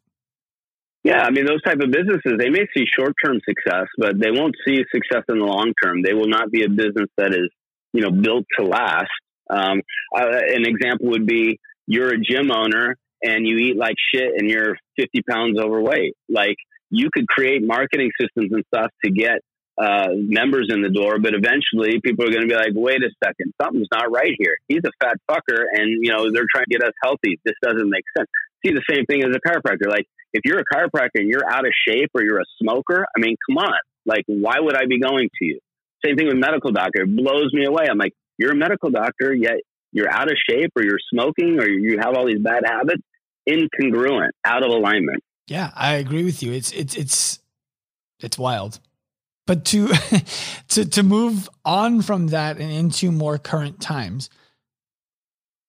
Yeah, 1.04 1.22
I 1.22 1.30
mean, 1.30 1.46
those 1.46 1.62
type 1.62 1.78
of 1.80 1.90
businesses, 1.92 2.32
they 2.36 2.50
may 2.50 2.66
see 2.76 2.84
short 2.98 3.14
term 3.24 3.38
success, 3.48 3.86
but 3.96 4.18
they 4.18 4.32
won't 4.32 4.56
see 4.66 4.82
success 4.92 5.22
in 5.28 5.38
the 5.38 5.44
long 5.44 5.72
term. 5.82 6.02
They 6.02 6.14
will 6.14 6.28
not 6.28 6.50
be 6.50 6.64
a 6.64 6.68
business 6.68 7.08
that 7.16 7.32
is, 7.32 7.48
you 7.92 8.02
know, 8.02 8.10
built 8.10 8.44
to 8.58 8.66
last. 8.66 9.06
Um, 9.48 9.82
uh, 10.16 10.26
an 10.26 10.66
example 10.66 11.10
would 11.10 11.26
be 11.26 11.60
you're 11.86 12.12
a 12.12 12.18
gym 12.18 12.50
owner 12.50 12.96
and 13.22 13.46
you 13.46 13.56
eat 13.58 13.76
like 13.76 13.96
shit 14.14 14.32
and 14.36 14.48
you're 14.48 14.76
50 14.98 15.22
pounds 15.28 15.58
overweight. 15.58 16.14
Like 16.28 16.56
you 16.90 17.08
could 17.12 17.26
create 17.28 17.62
marketing 17.64 18.10
systems 18.20 18.52
and 18.52 18.64
stuff 18.72 18.90
to 19.04 19.10
get 19.10 19.40
uh, 19.78 20.08
members 20.12 20.68
in 20.70 20.80
the 20.80 20.88
door, 20.88 21.18
but 21.18 21.34
eventually 21.34 22.00
people 22.02 22.24
are 22.24 22.30
going 22.30 22.42
to 22.42 22.48
be 22.48 22.54
like, 22.54 22.72
wait 22.74 23.02
a 23.02 23.10
second, 23.22 23.52
something's 23.60 23.88
not 23.92 24.10
right 24.10 24.32
here. 24.38 24.56
He's 24.68 24.80
a 24.86 24.92
fat 25.04 25.16
fucker 25.30 25.64
and, 25.72 26.02
you 26.02 26.10
know, 26.10 26.32
they're 26.32 26.48
trying 26.50 26.64
to 26.70 26.78
get 26.78 26.82
us 26.82 26.94
healthy. 27.02 27.38
This 27.44 27.56
doesn't 27.62 27.90
make 27.90 28.04
sense. 28.16 28.28
See 28.64 28.72
the 28.72 28.82
same 28.88 29.04
thing 29.04 29.22
as 29.22 29.34
a 29.34 29.40
chiropractor. 29.40 29.88
Like 29.88 30.06
if 30.32 30.42
you're 30.44 30.60
a 30.60 30.64
chiropractor 30.64 31.16
and 31.16 31.28
you're 31.28 31.48
out 31.48 31.66
of 31.66 31.72
shape 31.86 32.10
or 32.14 32.22
you're 32.22 32.40
a 32.40 32.48
smoker, 32.62 33.06
I 33.16 33.20
mean, 33.20 33.36
come 33.48 33.58
on. 33.58 33.78
Like, 34.06 34.24
why 34.28 34.56
would 34.60 34.76
I 34.76 34.86
be 34.86 35.00
going 35.00 35.28
to 35.38 35.44
you? 35.44 35.58
Same 36.04 36.16
thing 36.16 36.26
with 36.26 36.36
medical 36.36 36.70
doctor. 36.70 37.02
It 37.02 37.16
blows 37.16 37.52
me 37.52 37.64
away. 37.64 37.86
I'm 37.90 37.98
like, 37.98 38.12
you're 38.38 38.52
a 38.52 38.56
medical 38.56 38.90
doctor, 38.90 39.34
yet 39.34 39.56
you're 39.96 40.10
out 40.10 40.30
of 40.30 40.36
shape 40.48 40.72
or 40.76 40.82
you're 40.82 40.98
smoking 41.10 41.58
or 41.58 41.66
you 41.66 41.98
have 41.98 42.14
all 42.14 42.26
these 42.26 42.38
bad 42.38 42.64
habits. 42.66 43.02
Incongruent, 43.48 44.30
out 44.44 44.62
of 44.62 44.70
alignment. 44.70 45.22
Yeah, 45.46 45.70
I 45.74 45.94
agree 45.94 46.24
with 46.24 46.42
you. 46.42 46.52
It's 46.52 46.70
it's 46.72 46.96
it's 46.96 47.38
it's 48.20 48.36
wild. 48.36 48.78
But 49.46 49.64
to 49.66 49.88
to 50.68 50.84
to 50.84 51.02
move 51.02 51.48
on 51.64 52.02
from 52.02 52.28
that 52.28 52.58
and 52.58 52.70
into 52.70 53.10
more 53.10 53.38
current 53.38 53.80
times, 53.80 54.28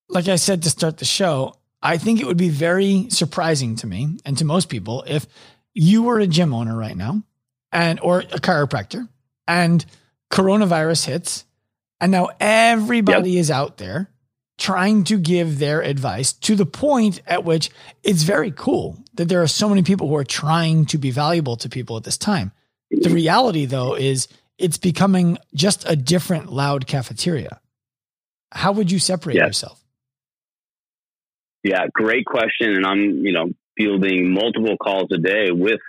like 0.10 0.28
I 0.28 0.36
said 0.36 0.64
to 0.64 0.70
start 0.70 0.98
the 0.98 1.06
show, 1.06 1.56
I 1.82 1.98
think 1.98 2.20
it 2.20 2.26
would 2.26 2.38
be 2.38 2.50
very 2.50 3.10
surprising 3.10 3.76
to 3.78 3.88
me 3.88 4.18
and 4.26 4.38
to 4.40 4.46
most 4.46 4.68
people 4.68 5.06
if 5.08 5.26
you 5.74 6.04
were 6.04 6.20
a 6.20 6.28
gym 6.28 6.54
owner 6.54 6.76
right 6.76 6.98
now 6.98 7.22
and 7.72 8.00
or 8.02 8.20
a 8.20 8.40
chiropractor 8.40 9.08
and 9.48 9.86
coronavirus 10.32 11.06
hits 11.06 11.46
and 12.02 12.12
now 12.12 12.30
everybody 12.40 13.32
yep. 13.32 13.40
is 13.40 13.52
out 13.52 13.78
there 13.78 14.10
trying 14.58 15.04
to 15.06 15.18
give 15.18 15.60
their 15.60 15.82
advice 15.82 16.34
to 16.34 16.56
the 16.56 16.66
point 16.66 17.22
at 17.28 17.44
which 17.44 17.70
it's 18.04 18.24
very 18.24 18.52
cool 18.52 18.98
that 19.14 19.30
there 19.30 19.42
are 19.42 19.48
so 19.48 19.70
many 19.70 19.84
people 19.84 20.08
who 20.08 20.16
are 20.16 20.24
trying 20.24 20.86
to 20.86 20.98
be 20.98 21.12
valuable 21.12 21.56
to 21.58 21.70
people 21.70 21.98
at 21.98 22.04
this 22.04 22.18
time. 22.18 22.52
The 22.90 23.10
reality, 23.10 23.66
though, 23.66 23.96
is 23.96 24.28
it's 24.58 24.78
becoming 24.78 25.38
just 25.54 25.88
a 25.88 25.96
different 25.96 26.52
loud 26.52 26.88
cafeteria. 26.88 27.60
How 28.52 28.72
would 28.72 28.92
you 28.92 29.00
separate 29.00 29.36
yeah. 29.36 29.46
yourself? 29.46 29.84
Yeah, 31.64 31.86
great 31.94 32.26
question. 32.26 32.72
And 32.72 32.86
I'm, 32.86 33.26
you 33.26 33.34
know, 33.34 33.50
fielding 33.78 34.34
multiple 34.34 34.78
calls 34.78 35.10
a 35.12 35.18
day 35.18 35.52
with 35.52 35.80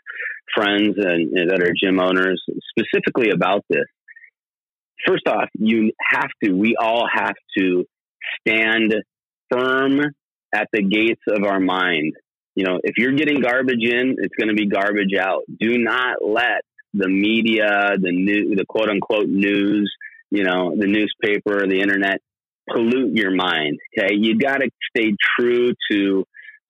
friends 0.55 0.97
and, 0.97 1.33
and 1.33 1.51
that 1.51 1.63
are 1.63 1.73
gym 1.81 2.01
owners 2.01 2.43
specifically 2.71 3.31
about 3.31 3.65
this. 3.71 3.85
First 5.07 5.29
off, 5.29 5.49
you 5.55 5.93
have 6.11 6.31
to, 6.43 6.53
we 6.53 6.75
all 6.79 7.07
have 7.11 7.37
to 7.57 7.85
stand 8.41 8.95
firm 9.51 10.01
at 10.55 10.69
the 10.73 10.83
gates 10.83 11.23
of 11.29 11.45
our 11.45 11.61
mind. 11.61 12.15
You 12.55 12.65
know, 12.65 12.81
if 12.83 12.95
you're 12.99 13.13
getting 13.13 13.41
garbage 13.41 13.83
in, 13.83 14.17
it's 14.19 14.35
going 14.37 14.49
to 14.49 14.55
be 14.55 14.67
garbage 14.67 15.15
out. 15.19 15.43
Do 15.61 15.79
not 15.79 16.17
let 16.21 16.63
the 16.95 17.09
media, 17.09 17.93
the 17.97 18.11
new, 18.11 18.57
the 18.57 18.65
quote 18.67 18.89
unquote 18.89 19.29
news, 19.29 19.93
you 20.31 20.45
know, 20.45 20.75
the 20.77 20.87
newspaper, 20.87 21.67
the 21.67 21.81
internet 21.81 22.21
pollute 22.69 23.17
your 23.17 23.31
mind. 23.31 23.79
Okay. 23.97 24.15
You 24.15 24.39
got 24.39 24.59
to 24.59 24.71
stay 24.95 25.15
true 25.39 25.73
to, 25.91 26.25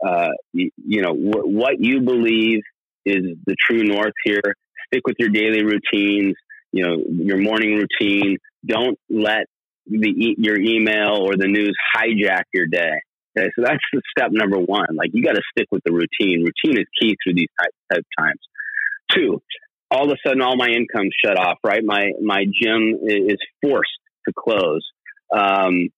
uh, 0.07 0.29
you, 0.53 0.71
you 0.77 1.03
know, 1.03 1.13
wh- 1.13 1.47
what 1.47 1.81
you 1.81 2.01
believe 2.01 2.61
is 3.05 3.37
the 3.47 3.57
true 3.67 3.83
north 3.83 4.15
here. 4.25 4.43
Stick 4.87 5.07
with 5.07 5.17
your 5.19 5.31
daily 5.31 5.65
routines, 5.65 6.35
you 6.73 6.85
know, 6.85 6.97
your 7.09 7.39
morning 7.39 7.75
routine. 7.79 8.39
Don't 8.65 8.99
let 9.09 9.47
the 9.89 10.35
your 10.39 10.59
email 10.59 11.19
or 11.21 11.37
the 11.37 11.49
news 11.49 11.77
hijack 11.97 12.45
your 12.53 12.67
day. 12.67 13.01
Okay, 13.37 13.49
so 13.57 13.63
that's 13.65 13.79
the 13.93 14.03
step 14.11 14.31
number 14.33 14.59
one. 14.59 14.97
Like 14.97 15.11
you 15.13 15.23
got 15.23 15.35
to 15.35 15.43
stick 15.51 15.69
with 15.71 15.83
the 15.85 15.93
routine. 15.93 16.45
Routine 16.45 16.81
is 16.81 16.87
key 17.01 17.17
through 17.23 17.35
these 17.35 17.49
type, 17.61 17.73
type 17.93 18.07
times. 18.19 18.41
Two, 19.15 19.43
all 19.91 20.05
of 20.05 20.11
a 20.11 20.29
sudden, 20.29 20.43
all 20.43 20.57
my 20.57 20.69
income 20.69 21.09
shut 21.25 21.39
off. 21.39 21.59
Right, 21.65 21.83
my 21.85 22.13
my 22.23 22.45
gym 22.45 22.99
is 23.03 23.39
forced 23.63 23.91
to 24.27 24.35
close. 24.37 24.83
Um, 25.35 25.91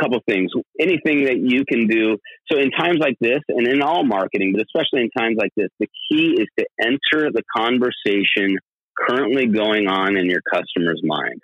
couple 0.00 0.20
things. 0.26 0.50
Anything 0.80 1.24
that 1.26 1.38
you 1.38 1.64
can 1.64 1.86
do. 1.86 2.18
So 2.50 2.58
in 2.58 2.70
times 2.70 2.98
like 2.98 3.16
this, 3.20 3.40
and 3.48 3.66
in 3.66 3.82
all 3.82 4.04
marketing, 4.04 4.52
but 4.52 4.62
especially 4.62 5.02
in 5.02 5.10
times 5.10 5.36
like 5.38 5.52
this, 5.56 5.68
the 5.78 5.88
key 6.08 6.36
is 6.38 6.48
to 6.58 6.66
enter 6.80 7.30
the 7.30 7.42
conversation 7.54 8.58
currently 8.96 9.46
going 9.46 9.88
on 9.88 10.16
in 10.16 10.26
your 10.26 10.40
customer's 10.42 11.00
mind. 11.02 11.40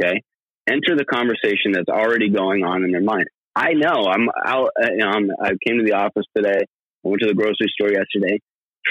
Okay, 0.00 0.22
enter 0.68 0.96
the 0.96 1.04
conversation 1.04 1.72
that's 1.72 1.88
already 1.88 2.30
going 2.30 2.64
on 2.64 2.84
in 2.84 2.92
their 2.92 3.02
mind. 3.02 3.26
I 3.54 3.72
know 3.72 4.06
I'm 4.06 4.28
out. 4.46 4.70
Uh, 4.80 4.90
you 4.92 4.98
know, 4.98 5.08
I'm, 5.08 5.30
I 5.42 5.50
came 5.66 5.78
to 5.78 5.84
the 5.84 5.94
office 5.94 6.24
today. 6.36 6.60
I 6.60 7.08
went 7.08 7.22
to 7.22 7.28
the 7.28 7.34
grocery 7.34 7.66
store 7.68 7.90
yesterday. 7.90 8.40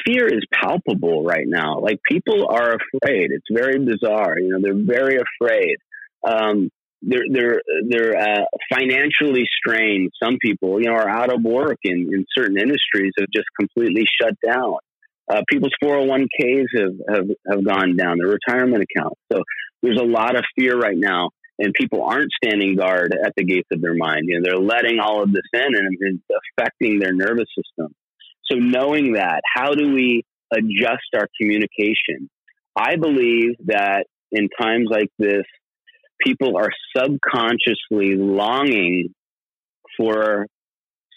Fear 0.05 0.27
is 0.27 0.43
palpable 0.53 1.23
right 1.23 1.45
now. 1.47 1.79
Like 1.79 1.99
people 2.03 2.47
are 2.49 2.75
afraid. 2.75 3.31
It's 3.31 3.45
very 3.51 3.79
bizarre. 3.79 4.37
You 4.37 4.49
know, 4.49 4.59
they're 4.61 4.85
very 4.85 5.17
afraid. 5.17 5.77
Um, 6.27 6.69
they're 7.01 7.25
they're 7.31 7.61
they're 7.87 8.17
uh, 8.17 8.45
financially 8.73 9.45
strained. 9.57 10.11
Some 10.21 10.37
people, 10.41 10.81
you 10.81 10.87
know, 10.87 10.95
are 10.95 11.09
out 11.09 11.33
of 11.33 11.41
work 11.43 11.77
in, 11.83 12.09
in 12.13 12.25
certain 12.35 12.57
industries 12.57 13.13
have 13.17 13.27
just 13.33 13.47
completely 13.57 14.05
shut 14.19 14.33
down. 14.45 14.75
Uh, 15.29 15.41
people's 15.49 15.73
401ks 15.83 16.65
have, 16.75 16.93
have 17.09 17.27
have 17.49 17.65
gone 17.65 17.95
down. 17.95 18.17
Their 18.17 18.29
retirement 18.29 18.83
accounts. 18.83 19.19
So 19.31 19.43
there's 19.81 19.99
a 19.99 20.05
lot 20.05 20.35
of 20.35 20.43
fear 20.57 20.77
right 20.77 20.97
now 20.97 21.29
and 21.59 21.73
people 21.73 22.03
aren't 22.03 22.31
standing 22.43 22.75
guard 22.75 23.15
at 23.25 23.33
the 23.35 23.43
gates 23.43 23.67
of 23.71 23.81
their 23.81 23.95
mind. 23.95 24.23
You 24.25 24.39
know, 24.39 24.41
they're 24.43 24.59
letting 24.59 24.99
all 24.99 25.23
of 25.23 25.31
this 25.31 25.43
in 25.53 25.75
and 25.75 25.97
it's 25.99 26.23
affecting 26.57 26.99
their 26.99 27.13
nervous 27.13 27.47
system. 27.55 27.93
So 28.45 28.55
knowing 28.55 29.13
that, 29.13 29.41
how 29.55 29.73
do 29.73 29.93
we 29.93 30.23
adjust 30.51 31.07
our 31.15 31.27
communication? 31.39 32.29
I 32.75 32.95
believe 32.95 33.55
that 33.65 34.05
in 34.31 34.49
times 34.59 34.87
like 34.89 35.09
this, 35.17 35.43
people 36.21 36.57
are 36.57 36.69
subconsciously 36.95 38.15
longing 38.15 39.13
for 39.97 40.47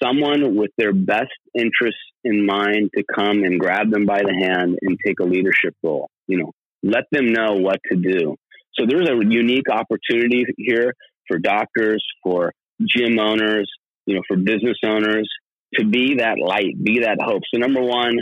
someone 0.03 0.57
with 0.57 0.71
their 0.79 0.93
best 0.93 1.29
interests 1.55 2.01
in 2.25 2.47
mind 2.47 2.91
to 2.97 3.05
come 3.15 3.45
and 3.45 3.61
grab 3.61 3.91
them 3.91 4.07
by 4.07 4.23
the 4.23 4.35
hand 4.47 4.79
and 4.81 4.99
take 5.05 5.21
a 5.21 5.25
leadership 5.25 5.75
role. 5.83 6.09
You 6.27 6.39
know, 6.39 6.53
let 6.83 7.05
them 7.13 7.27
know 7.27 7.55
what 7.55 7.79
to 7.91 7.97
do. 7.97 8.37
So 8.75 8.87
there's 8.87 9.09
a 9.09 9.17
unique 9.29 9.69
opportunity 9.71 10.45
here 10.57 10.95
for 11.29 11.39
doctors, 11.39 12.05
for 12.23 12.53
gym 12.81 13.19
owners, 13.19 13.71
you 14.07 14.17
know, 14.17 14.23
for 14.27 14.37
business 14.37 14.79
owners 14.85 15.29
to 15.75 15.85
be 15.85 16.17
that 16.17 16.37
light, 16.39 16.83
be 16.83 17.01
that 17.01 17.19
hope. 17.21 17.43
So 17.53 17.59
number 17.59 17.83
one, 17.83 18.19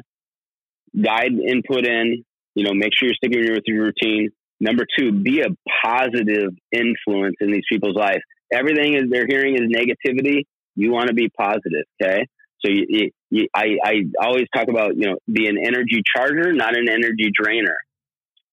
guide 1.00 1.32
input 1.32 1.86
in, 1.86 2.24
you 2.54 2.64
know, 2.64 2.72
make 2.74 2.90
sure 2.94 3.08
you're 3.08 3.14
sticking 3.14 3.40
with 3.52 3.62
your 3.66 3.84
routine. 3.84 4.30
Number 4.60 4.84
two, 4.98 5.12
be 5.12 5.40
a 5.40 5.48
positive 5.84 6.50
influence 6.72 7.36
in 7.40 7.52
these 7.52 7.62
people's 7.70 7.96
lives. 7.96 8.20
Everything 8.52 8.94
is 8.94 9.04
they're 9.10 9.26
hearing 9.28 9.54
is 9.54 9.70
negativity. 9.70 10.42
You 10.74 10.90
want 10.90 11.08
to 11.08 11.14
be 11.14 11.28
positive, 11.28 11.84
okay? 12.02 12.26
So 12.64 12.72
you, 12.72 13.10
you, 13.30 13.46
I, 13.54 13.76
I 13.84 13.92
always 14.20 14.46
talk 14.54 14.68
about 14.68 14.96
you 14.96 15.06
know 15.06 15.18
be 15.30 15.46
an 15.46 15.58
energy 15.64 16.02
charger, 16.16 16.52
not 16.52 16.76
an 16.76 16.88
energy 16.88 17.30
drainer. 17.32 17.76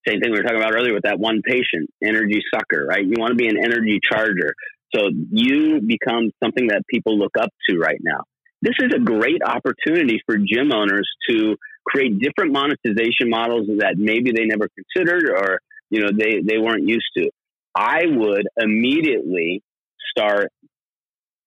Same 0.07 0.19
thing 0.19 0.31
we 0.31 0.37
were 0.37 0.43
talking 0.43 0.59
about 0.59 0.75
earlier 0.75 0.93
with 0.93 1.03
that 1.03 1.19
one 1.19 1.41
patient, 1.43 1.89
energy 2.03 2.41
sucker, 2.53 2.85
right? 2.85 3.03
You 3.03 3.15
want 3.17 3.31
to 3.31 3.35
be 3.35 3.47
an 3.47 3.57
energy 3.57 3.99
charger. 4.11 4.53
So 4.95 5.09
you 5.31 5.81
become 5.81 6.31
something 6.43 6.67
that 6.67 6.83
people 6.89 7.17
look 7.17 7.33
up 7.39 7.49
to 7.69 7.77
right 7.77 7.99
now. 8.01 8.23
This 8.61 8.75
is 8.79 8.93
a 8.95 8.99
great 8.99 9.41
opportunity 9.45 10.21
for 10.25 10.37
gym 10.37 10.71
owners 10.73 11.09
to 11.29 11.55
create 11.85 12.19
different 12.19 12.53
monetization 12.53 13.29
models 13.29 13.67
that 13.79 13.95
maybe 13.97 14.31
they 14.31 14.45
never 14.45 14.67
considered 14.69 15.29
or 15.29 15.59
you 15.89 16.01
know 16.01 16.09
they, 16.17 16.41
they 16.41 16.57
weren't 16.57 16.87
used 16.87 17.05
to. 17.17 17.29
I 17.75 18.03
would 18.07 18.47
immediately 18.57 19.61
start 20.15 20.51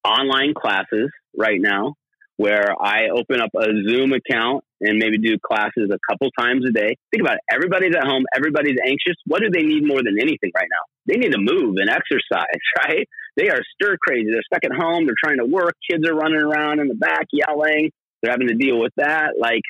online 0.05 0.55
classes 0.55 1.11
right 1.37 1.59
now 1.61 1.95
where 2.39 2.71
I 2.81 3.09
open 3.11 3.41
up 3.41 3.51
a 3.59 3.67
Zoom 3.87 4.13
account 4.13 4.63
and 4.81 4.97
maybe 4.97 5.19
do 5.19 5.37
classes 5.45 5.91
a 5.91 5.99
couple 6.09 6.31
times 6.39 6.65
a 6.65 6.73
day. 6.73 6.95
Think 7.11 7.21
about 7.21 7.35
it. 7.35 7.41
Everybody's 7.53 7.95
at 7.97 8.07
home. 8.07 8.25
Everybody's 8.35 8.79
anxious. 8.87 9.17
What 9.27 9.43
do 9.43 9.51
they 9.51 9.65
need 9.65 9.85
more 9.85 9.99
than 9.99 10.17
anything 10.21 10.53
right 10.55 10.69
now? 10.71 10.85
They 11.07 11.19
need 11.19 11.33
to 11.33 11.41
move 11.41 11.75
and 11.79 11.91
exercise, 11.91 12.63
right? 12.79 13.09
They 13.37 13.51
are 13.51 13.61
stir 13.75 13.97
crazy. 14.01 14.31
They're 14.31 14.47
stuck 14.47 14.65
at 14.65 14.73
home. 14.73 15.05
They're 15.07 15.19
trying 15.23 15.39
to 15.39 15.47
work. 15.47 15.75
Kids 15.91 16.09
are 16.09 16.15
running 16.15 16.41
around 16.41 16.79
in 16.79 16.87
the 16.87 16.95
back 16.95 17.27
yelling. 17.33 17.91
They're 18.23 18.31
having 18.31 18.49
to 18.49 18.55
deal 18.55 18.79
with 18.79 18.93
that. 18.97 19.35
Like, 19.39 19.63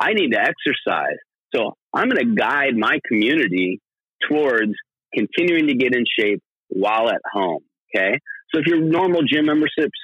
I 0.00 0.14
need 0.14 0.32
to 0.32 0.40
exercise. 0.40 1.20
So 1.54 1.74
I'm 1.94 2.08
going 2.08 2.24
to 2.24 2.34
guide 2.34 2.76
my 2.76 2.98
community 3.06 3.80
towards 4.26 4.72
continuing 5.14 5.66
to 5.68 5.74
get 5.74 5.94
in 5.94 6.04
shape 6.18 6.42
while 6.68 7.10
at 7.10 7.20
home. 7.30 7.60
Okay. 7.94 8.18
So 8.54 8.60
if 8.60 8.66
your 8.66 8.80
normal 8.80 9.22
gym 9.22 9.46
membership's 9.46 9.98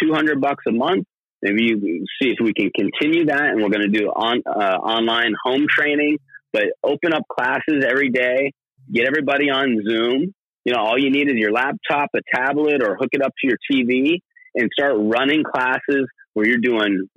200 0.00 0.40
bucks 0.40 0.64
a 0.68 0.72
month, 0.72 1.06
Maybe 1.42 1.64
you 1.64 2.04
see 2.20 2.30
if 2.30 2.38
we 2.42 2.52
can 2.52 2.70
continue 2.74 3.26
that, 3.26 3.44
and 3.44 3.62
we're 3.62 3.70
going 3.70 3.90
to 3.90 3.98
do 3.98 4.06
on 4.06 4.42
uh, 4.46 4.78
online 4.78 5.34
home 5.42 5.66
training, 5.68 6.18
but 6.52 6.64
open 6.82 7.12
up 7.12 7.22
classes 7.28 7.84
every 7.86 8.10
day. 8.10 8.52
Get 8.92 9.06
everybody 9.06 9.50
on 9.50 9.78
Zoom. 9.86 10.34
You 10.64 10.72
know, 10.72 10.80
all 10.80 10.98
you 10.98 11.10
need 11.10 11.28
is 11.28 11.36
your 11.36 11.52
laptop, 11.52 12.10
a 12.14 12.20
tablet, 12.34 12.82
or 12.82 12.96
hook 12.96 13.10
it 13.12 13.22
up 13.22 13.32
to 13.40 13.48
your 13.48 13.58
TV, 13.70 14.20
and 14.54 14.70
start 14.72 14.94
running 14.96 15.44
classes 15.44 16.08
where 16.32 16.46
you're 16.46 16.58
doing 16.58 17.08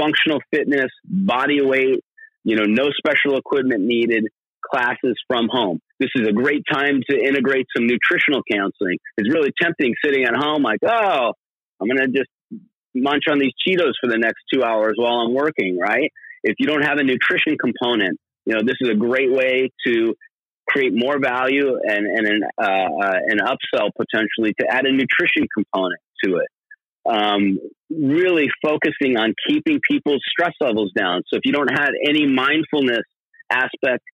functional 0.00 0.40
fitness, 0.52 0.90
body 1.04 1.60
weight, 1.62 2.04
you 2.44 2.56
know, 2.56 2.64
no 2.64 2.90
special 2.96 3.38
equipment 3.38 3.82
needed 3.82 4.24
classes 4.64 5.14
from 5.26 5.48
home. 5.50 5.80
This 6.00 6.10
is 6.14 6.26
a 6.28 6.32
great 6.32 6.62
time 6.70 7.00
to 7.08 7.16
integrate 7.16 7.66
some 7.76 7.86
nutritional 7.86 8.42
counseling. 8.50 8.98
It's 9.16 9.32
really 9.32 9.50
tempting 9.60 9.94
sitting 10.04 10.24
at 10.24 10.34
home 10.34 10.62
like, 10.62 10.80
oh, 10.84 11.32
I'm 11.80 11.88
going 11.88 11.98
to 11.98 12.08
just 12.08 12.30
munch 12.94 13.24
on 13.30 13.38
these 13.38 13.52
Cheetos 13.66 13.92
for 14.00 14.08
the 14.08 14.18
next 14.18 14.42
two 14.52 14.62
hours 14.62 14.94
while 14.96 15.20
I'm 15.20 15.34
working, 15.34 15.78
right? 15.78 16.12
If 16.42 16.56
you 16.58 16.66
don't 16.66 16.82
have 16.82 16.98
a 16.98 17.02
nutrition 17.02 17.56
component, 17.58 18.18
you 18.44 18.54
know, 18.54 18.60
this 18.64 18.76
is 18.80 18.90
a 18.90 18.94
great 18.94 19.32
way 19.32 19.70
to 19.86 20.14
create 20.68 20.92
more 20.94 21.18
value 21.20 21.76
and, 21.82 22.06
and 22.06 22.26
an, 22.26 22.40
uh, 22.58 22.64
uh, 22.64 23.18
an 23.26 23.38
upsell 23.38 23.90
potentially 23.96 24.54
to 24.60 24.66
add 24.68 24.86
a 24.86 24.92
nutrition 24.92 25.46
component 25.54 26.00
to 26.24 26.36
it. 26.36 26.48
Um, 27.06 27.58
really 27.90 28.46
focusing 28.62 29.18
on 29.18 29.34
keeping 29.46 29.78
people's 29.88 30.22
stress 30.26 30.54
levels 30.60 30.90
down. 30.96 31.22
So 31.28 31.36
if 31.36 31.42
you 31.44 31.52
don't 31.52 31.70
have 31.70 31.90
any 32.08 32.26
mindfulness 32.26 33.02
aspect 33.50 34.04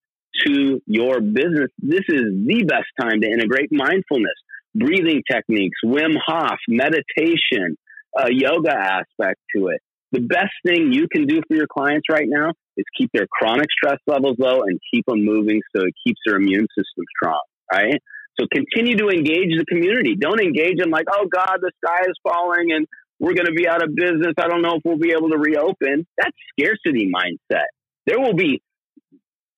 to 0.44 0.80
your 0.86 1.20
business, 1.20 1.70
this 1.78 2.02
is 2.08 2.24
the 2.46 2.64
best 2.66 2.88
time 3.00 3.20
to 3.20 3.28
integrate 3.28 3.70
mindfulness, 3.70 4.34
breathing 4.74 5.22
techniques, 5.30 5.78
Wim 5.84 6.14
Hof, 6.26 6.58
meditation, 6.68 7.76
a 8.16 8.28
yoga 8.30 8.72
aspect 8.72 9.40
to 9.54 9.68
it. 9.68 9.80
The 10.12 10.20
best 10.20 10.52
thing 10.66 10.92
you 10.92 11.06
can 11.10 11.26
do 11.26 11.40
for 11.46 11.56
your 11.56 11.68
clients 11.68 12.06
right 12.10 12.26
now 12.26 12.52
is 12.76 12.84
keep 12.98 13.10
their 13.12 13.26
chronic 13.30 13.68
stress 13.70 13.98
levels 14.06 14.36
low 14.38 14.62
and 14.62 14.80
keep 14.92 15.04
them 15.06 15.24
moving 15.24 15.60
so 15.74 15.82
it 15.82 15.94
keeps 16.04 16.18
their 16.26 16.36
immune 16.36 16.66
system 16.76 17.04
strong, 17.16 17.40
right? 17.72 18.02
So 18.38 18.46
continue 18.52 18.96
to 18.98 19.08
engage 19.08 19.56
the 19.56 19.64
community. 19.68 20.16
Don't 20.16 20.40
engage 20.40 20.78
them 20.78 20.90
like, 20.90 21.06
oh 21.10 21.26
God, 21.32 21.58
the 21.60 21.70
sky 21.84 22.02
is 22.08 22.14
falling 22.22 22.72
and 22.72 22.86
we're 23.20 23.34
going 23.34 23.46
to 23.46 23.52
be 23.52 23.68
out 23.68 23.82
of 23.82 23.94
business. 23.94 24.34
I 24.38 24.48
don't 24.48 24.62
know 24.62 24.76
if 24.76 24.82
we'll 24.84 24.98
be 24.98 25.12
able 25.12 25.30
to 25.30 25.38
reopen. 25.38 26.06
That's 26.16 26.36
scarcity 26.58 27.10
mindset. 27.14 27.68
There 28.06 28.18
will 28.18 28.34
be 28.34 28.62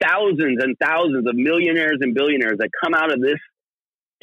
thousands 0.03 0.59
and 0.61 0.77
thousands 0.83 1.27
of 1.29 1.35
millionaires 1.35 1.99
and 2.01 2.12
billionaires 2.12 2.59
that 2.59 2.71
come 2.83 2.93
out 2.93 3.12
of 3.12 3.21
this 3.21 3.38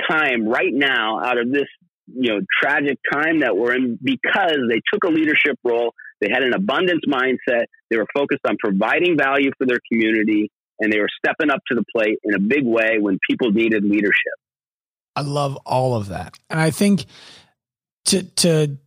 time 0.10 0.48
right 0.48 0.74
now, 0.74 1.22
out 1.24 1.38
of 1.38 1.52
this 1.52 1.68
you 2.16 2.32
know 2.34 2.40
tragic 2.62 2.98
time 3.12 3.42
that 3.42 3.56
we're 3.56 3.76
in, 3.76 3.98
because 4.02 4.58
they 4.70 4.82
took 4.94 5.04
a 5.06 5.10
leadership 5.10 5.58
role. 5.64 5.94
They 6.22 6.30
had 6.32 6.44
an 6.44 6.54
abundance 6.54 7.02
mindset. 7.08 7.66
They 7.90 7.98
were 7.98 8.08
focused 8.14 8.42
on 8.48 8.58
providing 8.58 9.18
value 9.18 9.52
for 9.58 9.66
their 9.66 9.80
community, 9.92 10.52
and 10.80 10.92
they 10.92 11.00
were 11.00 11.10
stepping 11.24 11.50
up 11.50 11.60
to 11.70 11.76
the 11.76 11.84
plate 11.96 12.20
in 12.24 12.36
a 12.36 12.40
big 12.40 12.66
way 12.66 12.98
when 13.00 13.18
people 13.30 13.52
needed 13.52 13.84
leadership. 13.84 14.34
I 15.16 15.22
love 15.22 15.58
all 15.66 15.96
of 15.96 16.08
that, 16.10 16.38
and 16.50 16.60
I 16.60 16.72
think 16.72 17.06
to 18.06 18.24
to 18.24 18.78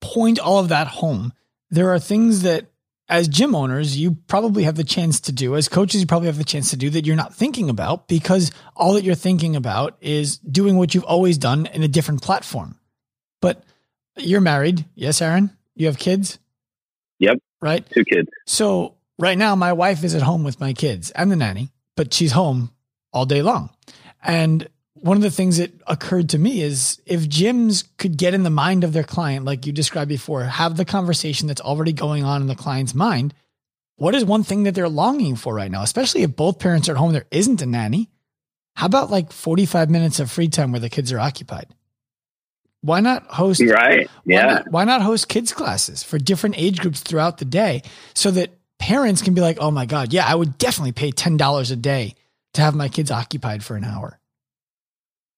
point 0.00 0.38
all 0.38 0.58
of 0.58 0.68
that 0.68 0.86
home, 0.86 1.32
there 1.70 1.92
are 1.92 1.98
things 1.98 2.42
that 2.42 2.66
as 3.08 3.26
gym 3.28 3.54
owners, 3.54 3.96
you 3.96 4.16
probably 4.26 4.64
have 4.64 4.76
the 4.76 4.84
chance 4.84 5.20
to 5.20 5.32
do, 5.32 5.56
as 5.56 5.68
coaches, 5.68 6.00
you 6.00 6.06
probably 6.06 6.26
have 6.26 6.38
the 6.38 6.44
chance 6.44 6.70
to 6.70 6.76
do 6.76 6.90
that 6.90 7.06
you're 7.06 7.16
not 7.16 7.34
thinking 7.34 7.70
about 7.70 8.06
because 8.06 8.50
all 8.76 8.92
that 8.94 9.04
you're 9.04 9.14
thinking 9.14 9.56
about 9.56 9.96
is 10.00 10.38
doing 10.38 10.76
what 10.76 10.94
you've 10.94 11.04
always 11.04 11.38
done 11.38 11.66
in 11.66 11.82
a 11.82 11.88
different 11.88 12.22
platform. 12.22 12.78
But 13.40 13.62
you're 14.16 14.40
married. 14.40 14.84
Yes, 14.94 15.22
Aaron? 15.22 15.50
You 15.74 15.86
have 15.86 15.98
kids? 15.98 16.38
Yep. 17.18 17.38
Right? 17.62 17.88
Two 17.90 18.04
kids. 18.04 18.28
So 18.46 18.96
right 19.18 19.38
now, 19.38 19.54
my 19.54 19.72
wife 19.72 20.04
is 20.04 20.14
at 20.14 20.22
home 20.22 20.44
with 20.44 20.60
my 20.60 20.72
kids 20.72 21.10
and 21.12 21.30
the 21.30 21.36
nanny, 21.36 21.70
but 21.96 22.12
she's 22.12 22.32
home 22.32 22.72
all 23.12 23.24
day 23.24 23.42
long. 23.42 23.70
And 24.22 24.68
one 25.02 25.16
of 25.16 25.22
the 25.22 25.30
things 25.30 25.56
that 25.58 25.72
occurred 25.86 26.30
to 26.30 26.38
me 26.38 26.60
is 26.60 27.00
if 27.06 27.28
gyms 27.28 27.84
could 27.98 28.16
get 28.16 28.34
in 28.34 28.42
the 28.42 28.50
mind 28.50 28.84
of 28.84 28.92
their 28.92 29.04
client, 29.04 29.44
like 29.44 29.66
you 29.66 29.72
described 29.72 30.08
before, 30.08 30.44
have 30.44 30.76
the 30.76 30.84
conversation 30.84 31.48
that's 31.48 31.60
already 31.60 31.92
going 31.92 32.24
on 32.24 32.40
in 32.40 32.48
the 32.48 32.54
client's 32.54 32.94
mind, 32.94 33.34
what 33.96 34.14
is 34.14 34.24
one 34.24 34.44
thing 34.44 34.62
that 34.62 34.74
they're 34.74 34.88
longing 34.88 35.36
for 35.36 35.54
right 35.54 35.70
now? 35.70 35.82
Especially 35.82 36.22
if 36.22 36.36
both 36.36 36.58
parents 36.58 36.88
are 36.88 36.92
at 36.92 36.98
home, 36.98 37.12
there 37.12 37.26
isn't 37.30 37.62
a 37.62 37.66
nanny. 37.66 38.10
How 38.74 38.86
about 38.86 39.10
like 39.10 39.32
45 39.32 39.90
minutes 39.90 40.20
of 40.20 40.30
free 40.30 40.48
time 40.48 40.70
where 40.70 40.80
the 40.80 40.88
kids 40.88 41.12
are 41.12 41.18
occupied? 41.18 41.66
Why 42.80 43.00
not 43.00 43.24
host? 43.26 43.60
Right. 43.60 44.08
Yeah. 44.24 44.46
Why 44.46 44.52
not, 44.52 44.70
why 44.70 44.84
not 44.84 45.02
host 45.02 45.28
kids 45.28 45.52
classes 45.52 46.02
for 46.04 46.18
different 46.18 46.56
age 46.58 46.78
groups 46.78 47.00
throughout 47.00 47.38
the 47.38 47.44
day 47.44 47.82
so 48.14 48.30
that 48.30 48.50
parents 48.78 49.22
can 49.22 49.34
be 49.34 49.40
like, 49.40 49.58
oh 49.60 49.72
my 49.72 49.86
God, 49.86 50.12
yeah, 50.12 50.26
I 50.26 50.34
would 50.34 50.58
definitely 50.58 50.92
pay 50.92 51.10
$10 51.10 51.72
a 51.72 51.76
day 51.76 52.14
to 52.54 52.60
have 52.60 52.74
my 52.74 52.88
kids 52.88 53.10
occupied 53.10 53.64
for 53.64 53.76
an 53.76 53.84
hour. 53.84 54.17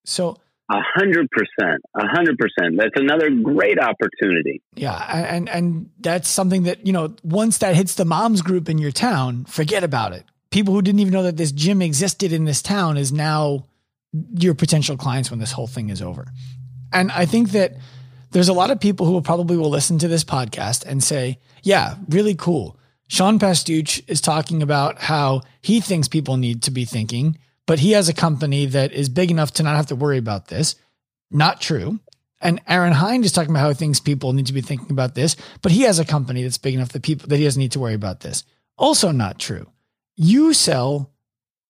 So 0.04 0.38
a 0.70 0.80
hundred 0.94 1.28
percent, 1.30 1.82
a 1.94 2.06
hundred 2.06 2.38
percent. 2.38 2.76
That's 2.76 2.94
another 2.94 3.30
great 3.30 3.78
opportunity. 3.78 4.62
Yeah, 4.74 4.94
and 5.26 5.48
and 5.48 5.90
that's 5.98 6.28
something 6.28 6.62
that 6.64 6.86
you 6.86 6.92
know 6.92 7.14
once 7.24 7.58
that 7.58 7.74
hits 7.74 7.96
the 7.96 8.04
moms 8.04 8.40
group 8.40 8.68
in 8.68 8.78
your 8.78 8.92
town, 8.92 9.44
forget 9.46 9.82
about 9.82 10.12
it. 10.12 10.24
People 10.50 10.74
who 10.74 10.82
didn't 10.82 11.00
even 11.00 11.12
know 11.12 11.24
that 11.24 11.36
this 11.36 11.52
gym 11.52 11.82
existed 11.82 12.32
in 12.32 12.44
this 12.44 12.62
town 12.62 12.96
is 12.96 13.12
now 13.12 13.66
your 14.34 14.54
potential 14.54 14.96
clients 14.96 15.30
when 15.30 15.38
this 15.40 15.52
whole 15.52 15.68
thing 15.68 15.90
is 15.90 16.02
over. 16.02 16.26
And 16.92 17.12
I 17.12 17.26
think 17.26 17.50
that 17.50 17.76
there's 18.32 18.48
a 18.48 18.52
lot 18.52 18.70
of 18.70 18.80
people 18.80 19.06
who 19.06 19.12
will 19.12 19.22
probably 19.22 19.56
will 19.56 19.70
listen 19.70 19.98
to 19.98 20.08
this 20.08 20.24
podcast 20.24 20.84
and 20.86 21.02
say, 21.02 21.38
"Yeah, 21.62 21.96
really 22.08 22.36
cool." 22.36 22.76
Sean 23.08 23.40
Pastuch 23.40 24.04
is 24.06 24.20
talking 24.20 24.62
about 24.62 25.00
how 25.00 25.42
he 25.62 25.80
thinks 25.80 26.06
people 26.06 26.36
need 26.36 26.62
to 26.62 26.70
be 26.70 26.84
thinking 26.84 27.38
but 27.70 27.78
he 27.78 27.92
has 27.92 28.08
a 28.08 28.12
company 28.12 28.66
that 28.66 28.90
is 28.90 29.08
big 29.08 29.30
enough 29.30 29.52
to 29.52 29.62
not 29.62 29.76
have 29.76 29.86
to 29.86 29.94
worry 29.94 30.18
about 30.18 30.48
this. 30.48 30.74
Not 31.30 31.60
true. 31.60 32.00
And 32.40 32.60
Aaron 32.66 32.92
Hinde 32.92 33.24
is 33.24 33.30
talking 33.30 33.52
about 33.52 33.60
how 33.60 33.72
things 33.72 34.00
people 34.00 34.32
need 34.32 34.46
to 34.46 34.52
be 34.52 34.60
thinking 34.60 34.90
about 34.90 35.14
this, 35.14 35.36
but 35.62 35.70
he 35.70 35.82
has 35.82 36.00
a 36.00 36.04
company 36.04 36.42
that's 36.42 36.58
big 36.58 36.74
enough 36.74 36.88
that 36.88 37.04
people 37.04 37.28
that 37.28 37.36
he 37.36 37.44
doesn't 37.44 37.60
need 37.60 37.70
to 37.70 37.78
worry 37.78 37.94
about 37.94 38.22
this. 38.22 38.42
Also 38.76 39.12
not 39.12 39.38
true. 39.38 39.68
You 40.16 40.52
sell 40.52 41.12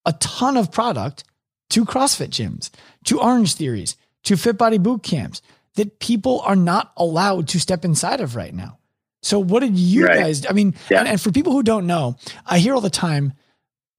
a 0.07 0.15
ton 0.15 0.57
of 0.57 0.73
product 0.73 1.25
to 1.69 1.85
CrossFit 1.85 2.31
gyms, 2.31 2.71
to 3.05 3.21
Orange 3.21 3.53
Theories, 3.53 3.99
to 4.23 4.39
Fit 4.39 4.57
Body 4.57 4.79
boot 4.79 5.03
camps 5.03 5.43
that 5.75 5.99
people 5.99 6.41
are 6.47 6.57
not 6.57 6.93
allowed 6.97 7.47
to 7.49 7.61
step 7.61 7.85
inside 7.85 8.23
of 8.23 8.37
right 8.37 8.55
now. 8.55 8.79
So 9.21 9.39
what 9.39 9.61
did 9.61 9.77
you 9.77 10.07
right. 10.07 10.21
guys? 10.21 10.47
I 10.49 10.55
mean, 10.55 10.77
yeah. 10.89 11.01
and, 11.01 11.09
and 11.09 11.21
for 11.21 11.31
people 11.31 11.53
who 11.53 11.63
don't 11.63 11.87
know, 11.87 12.17
I 12.47 12.59
hear 12.59 12.73
all 12.73 12.81
the 12.81 12.89
time 12.89 13.35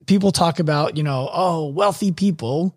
people 0.05 0.31
talk 0.31 0.59
about, 0.59 0.97
you 0.97 1.03
know, 1.03 1.29
oh, 1.31 1.67
wealthy 1.67 2.11
people, 2.11 2.75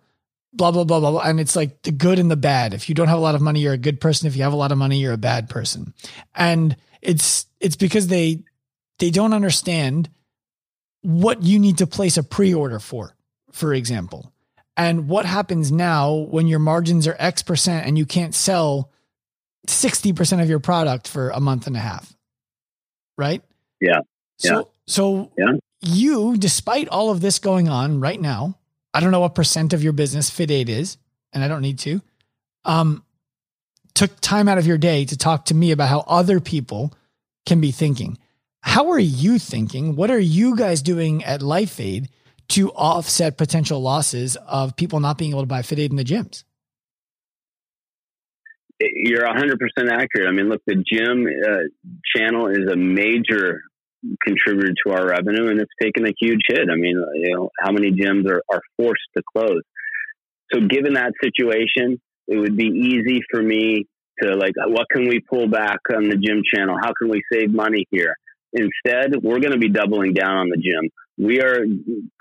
blah, 0.52 0.70
blah, 0.70 0.84
blah, 0.84 1.00
blah, 1.00 1.10
blah. 1.10 1.22
And 1.22 1.40
it's 1.40 1.56
like 1.56 1.82
the 1.82 1.90
good 1.90 2.18
and 2.18 2.30
the 2.30 2.36
bad. 2.36 2.74
If 2.74 2.88
you 2.88 2.94
don't 2.94 3.08
have 3.08 3.18
a 3.18 3.22
lot 3.22 3.34
of 3.34 3.40
money, 3.40 3.60
you're 3.60 3.72
a 3.72 3.78
good 3.78 4.00
person. 4.00 4.26
If 4.26 4.36
you 4.36 4.42
have 4.42 4.52
a 4.52 4.56
lot 4.56 4.72
of 4.72 4.78
money, 4.78 4.98
you're 4.98 5.12
a 5.12 5.18
bad 5.18 5.48
person. 5.48 5.94
And 6.34 6.76
it's, 7.02 7.46
it's 7.60 7.76
because 7.76 8.08
they, 8.08 8.42
they 8.98 9.10
don't 9.10 9.34
understand 9.34 10.08
what 11.02 11.42
you 11.42 11.58
need 11.58 11.78
to 11.78 11.86
place 11.86 12.16
a 12.16 12.22
pre-order 12.22 12.78
for, 12.78 13.14
for 13.52 13.74
example. 13.74 14.32
And 14.76 15.08
what 15.08 15.24
happens 15.24 15.70
now 15.70 16.12
when 16.14 16.46
your 16.46 16.58
margins 16.58 17.06
are 17.06 17.16
X 17.18 17.42
percent 17.42 17.86
and 17.86 17.96
you 17.96 18.06
can't 18.06 18.34
sell 18.34 18.90
60% 19.68 20.42
of 20.42 20.48
your 20.48 20.58
product 20.58 21.08
for 21.08 21.30
a 21.30 21.40
month 21.40 21.66
and 21.66 21.76
a 21.76 21.80
half. 21.80 22.12
Right? 23.16 23.42
Yeah. 23.80 24.00
So, 24.38 24.56
yeah. 24.56 24.62
so 24.86 25.32
yeah 25.38 25.52
you, 25.86 26.36
despite 26.36 26.88
all 26.88 27.10
of 27.10 27.20
this 27.20 27.38
going 27.38 27.68
on 27.68 28.00
right 28.00 28.20
now, 28.20 28.58
I 28.92 29.00
don't 29.00 29.10
know 29.10 29.20
what 29.20 29.34
percent 29.34 29.72
of 29.72 29.82
your 29.82 29.92
business 29.92 30.30
Fit 30.30 30.50
Aid 30.50 30.68
is, 30.68 30.96
and 31.32 31.42
I 31.42 31.48
don't 31.48 31.62
need 31.62 31.78
to, 31.80 32.00
um, 32.64 33.04
took 33.94 34.20
time 34.20 34.48
out 34.48 34.58
of 34.58 34.66
your 34.66 34.78
day 34.78 35.04
to 35.04 35.16
talk 35.16 35.46
to 35.46 35.54
me 35.54 35.70
about 35.70 35.88
how 35.88 36.04
other 36.06 36.40
people 36.40 36.92
can 37.46 37.60
be 37.60 37.70
thinking. 37.70 38.18
How 38.60 38.90
are 38.90 38.98
you 38.98 39.38
thinking? 39.38 39.94
What 39.96 40.10
are 40.10 40.18
you 40.18 40.56
guys 40.56 40.82
doing 40.82 41.22
at 41.24 41.42
Life 41.42 41.78
Aid 41.78 42.08
to 42.48 42.70
offset 42.72 43.36
potential 43.36 43.80
losses 43.80 44.36
of 44.36 44.76
people 44.76 45.00
not 45.00 45.18
being 45.18 45.32
able 45.32 45.42
to 45.42 45.46
buy 45.46 45.62
Fit 45.62 45.78
Aid 45.78 45.90
in 45.90 45.96
the 45.96 46.04
gyms? 46.04 46.44
You're 48.80 49.24
100% 49.24 49.56
accurate. 49.90 50.28
I 50.28 50.32
mean, 50.32 50.48
look, 50.48 50.62
the 50.66 50.74
gym 50.74 51.26
uh, 51.26 51.56
channel 52.16 52.48
is 52.48 52.70
a 52.70 52.76
major 52.76 53.62
contributed 54.24 54.76
to 54.86 54.92
our 54.92 55.06
revenue, 55.06 55.50
and 55.50 55.60
it's 55.60 55.72
taken 55.80 56.06
a 56.06 56.12
huge 56.18 56.42
hit. 56.46 56.68
I 56.70 56.76
mean, 56.76 57.02
you 57.14 57.36
know, 57.36 57.50
how 57.60 57.72
many 57.72 57.90
gyms 57.90 58.28
are, 58.28 58.42
are 58.52 58.60
forced 58.76 59.02
to 59.16 59.22
close? 59.36 59.62
So, 60.52 60.60
given 60.60 60.94
that 60.94 61.12
situation, 61.22 62.00
it 62.26 62.36
would 62.36 62.56
be 62.56 62.66
easy 62.66 63.20
for 63.30 63.42
me 63.42 63.86
to 64.22 64.36
like, 64.36 64.52
what 64.66 64.86
can 64.90 65.08
we 65.08 65.20
pull 65.20 65.48
back 65.48 65.78
on 65.94 66.08
the 66.08 66.16
gym 66.16 66.42
channel? 66.54 66.76
How 66.80 66.92
can 66.98 67.10
we 67.10 67.22
save 67.32 67.52
money 67.52 67.86
here? 67.90 68.14
Instead, 68.52 69.22
we're 69.22 69.40
going 69.40 69.52
to 69.52 69.58
be 69.58 69.68
doubling 69.68 70.14
down 70.14 70.36
on 70.36 70.48
the 70.48 70.56
gym. 70.56 70.90
We 71.18 71.40
are 71.40 71.64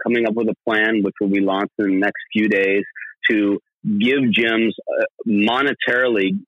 coming 0.03 0.27
up 0.27 0.33
with 0.33 0.47
a 0.49 0.55
plan, 0.67 1.01
which 1.03 1.15
will 1.21 1.29
be 1.29 1.41
launched 1.41 1.73
in 1.79 1.85
the 1.85 1.99
next 1.99 2.21
few 2.31 2.47
days, 2.47 2.83
to 3.29 3.59
give 3.85 4.19
gyms 4.19 4.71
uh, 4.87 5.05
monetarily 5.27 6.39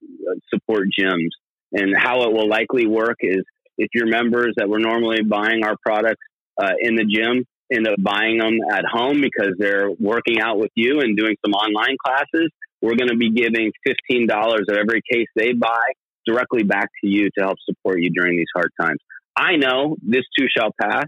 support 0.51 0.87
gyms. 0.99 1.29
And 1.71 1.93
how 1.97 2.23
it 2.23 2.31
will 2.31 2.47
likely 2.47 2.87
work 2.87 3.17
is 3.19 3.43
if 3.77 3.89
your 3.93 4.07
members 4.07 4.53
that 4.57 4.69
were 4.69 4.79
normally 4.79 5.23
buying 5.23 5.63
our 5.63 5.75
products 5.83 6.25
uh, 6.57 6.73
in 6.79 6.95
the 6.95 7.05
gym 7.05 7.45
end 7.71 7.87
up 7.87 7.95
buying 7.99 8.37
them 8.37 8.59
at 8.71 8.85
home 8.85 9.21
because 9.21 9.53
they're 9.57 9.89
working 9.91 10.39
out 10.39 10.57
with 10.59 10.71
you 10.75 10.99
and 11.01 11.17
doing 11.17 11.35
some 11.43 11.53
online 11.53 11.97
classes, 12.03 12.49
we're 12.81 12.95
going 12.95 13.09
to 13.09 13.17
be 13.17 13.31
giving 13.31 13.71
$15 13.87 14.29
of 14.69 14.77
every 14.77 15.01
case 15.11 15.27
they 15.35 15.53
buy 15.53 15.85
directly 16.25 16.63
back 16.63 16.89
to 17.03 17.09
you 17.09 17.29
to 17.37 17.43
help 17.43 17.57
support 17.65 17.99
you 17.99 18.09
during 18.11 18.37
these 18.37 18.47
hard 18.53 18.69
times. 18.79 18.99
I 19.35 19.55
know 19.55 19.97
this 20.01 20.23
too 20.37 20.45
shall 20.55 20.71
pass. 20.79 21.05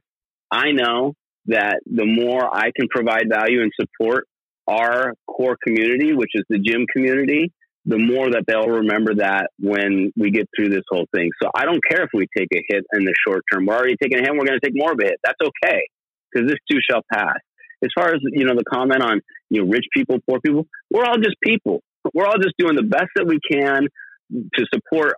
I 0.52 0.72
know 0.72 1.14
that 1.48 1.80
the 1.86 2.06
more 2.06 2.44
I 2.54 2.72
can 2.76 2.88
provide 2.90 3.30
value 3.30 3.62
and 3.62 3.72
support 3.80 4.26
our 4.68 5.14
core 5.28 5.58
community, 5.66 6.14
which 6.14 6.32
is 6.34 6.44
the 6.50 6.60
gym 6.60 6.86
community, 6.94 7.52
the 7.88 7.98
more 7.98 8.30
that 8.30 8.44
they'll 8.46 8.68
remember 8.68 9.16
that 9.16 9.48
when 9.60 10.12
we 10.18 10.30
get 10.30 10.50
through 10.54 10.70
this 10.70 10.84
whole 10.90 11.08
thing. 11.16 11.30
So 11.42 11.50
I 11.56 11.64
don't 11.64 11.80
care 11.90 12.04
if 12.04 12.10
we 12.14 12.28
take 12.38 12.50
a 12.54 12.62
hit 12.68 12.84
in 12.94 13.06
the 13.06 13.14
short 13.26 13.44
term. 13.52 13.66
We're 13.66 13.76
already 13.76 13.96
taking 14.02 14.20
a 14.20 14.22
hit. 14.22 14.32
We're 14.34 14.46
going 14.46 14.60
to 14.60 14.66
take 14.66 14.76
more 14.76 14.92
of 14.92 15.00
a 15.02 15.06
hit. 15.06 15.16
That's 15.24 15.40
okay 15.42 15.88
because 16.30 16.50
this 16.50 16.60
too 16.70 16.80
shall 16.90 17.02
pass. 17.12 17.40
As 17.82 17.90
far 17.96 18.10
as 18.10 18.20
you 18.24 18.46
know, 18.46 18.56
the 18.56 18.66
comment 18.72 19.02
on 19.02 19.22
you 19.50 19.64
know 19.64 19.72
rich 19.72 19.86
people, 19.96 20.18
poor 20.30 20.42
people, 20.42 20.68
we're 20.92 21.06
all 21.06 21.18
just 21.18 21.38
people. 21.42 21.82
We're 22.14 22.26
all 22.26 22.40
just 22.42 22.56
doing 22.58 22.76
the 22.76 22.84
best 22.84 23.08
that 23.16 23.26
we 23.26 23.40
can 23.50 23.88
to 24.32 24.66
support 24.74 25.14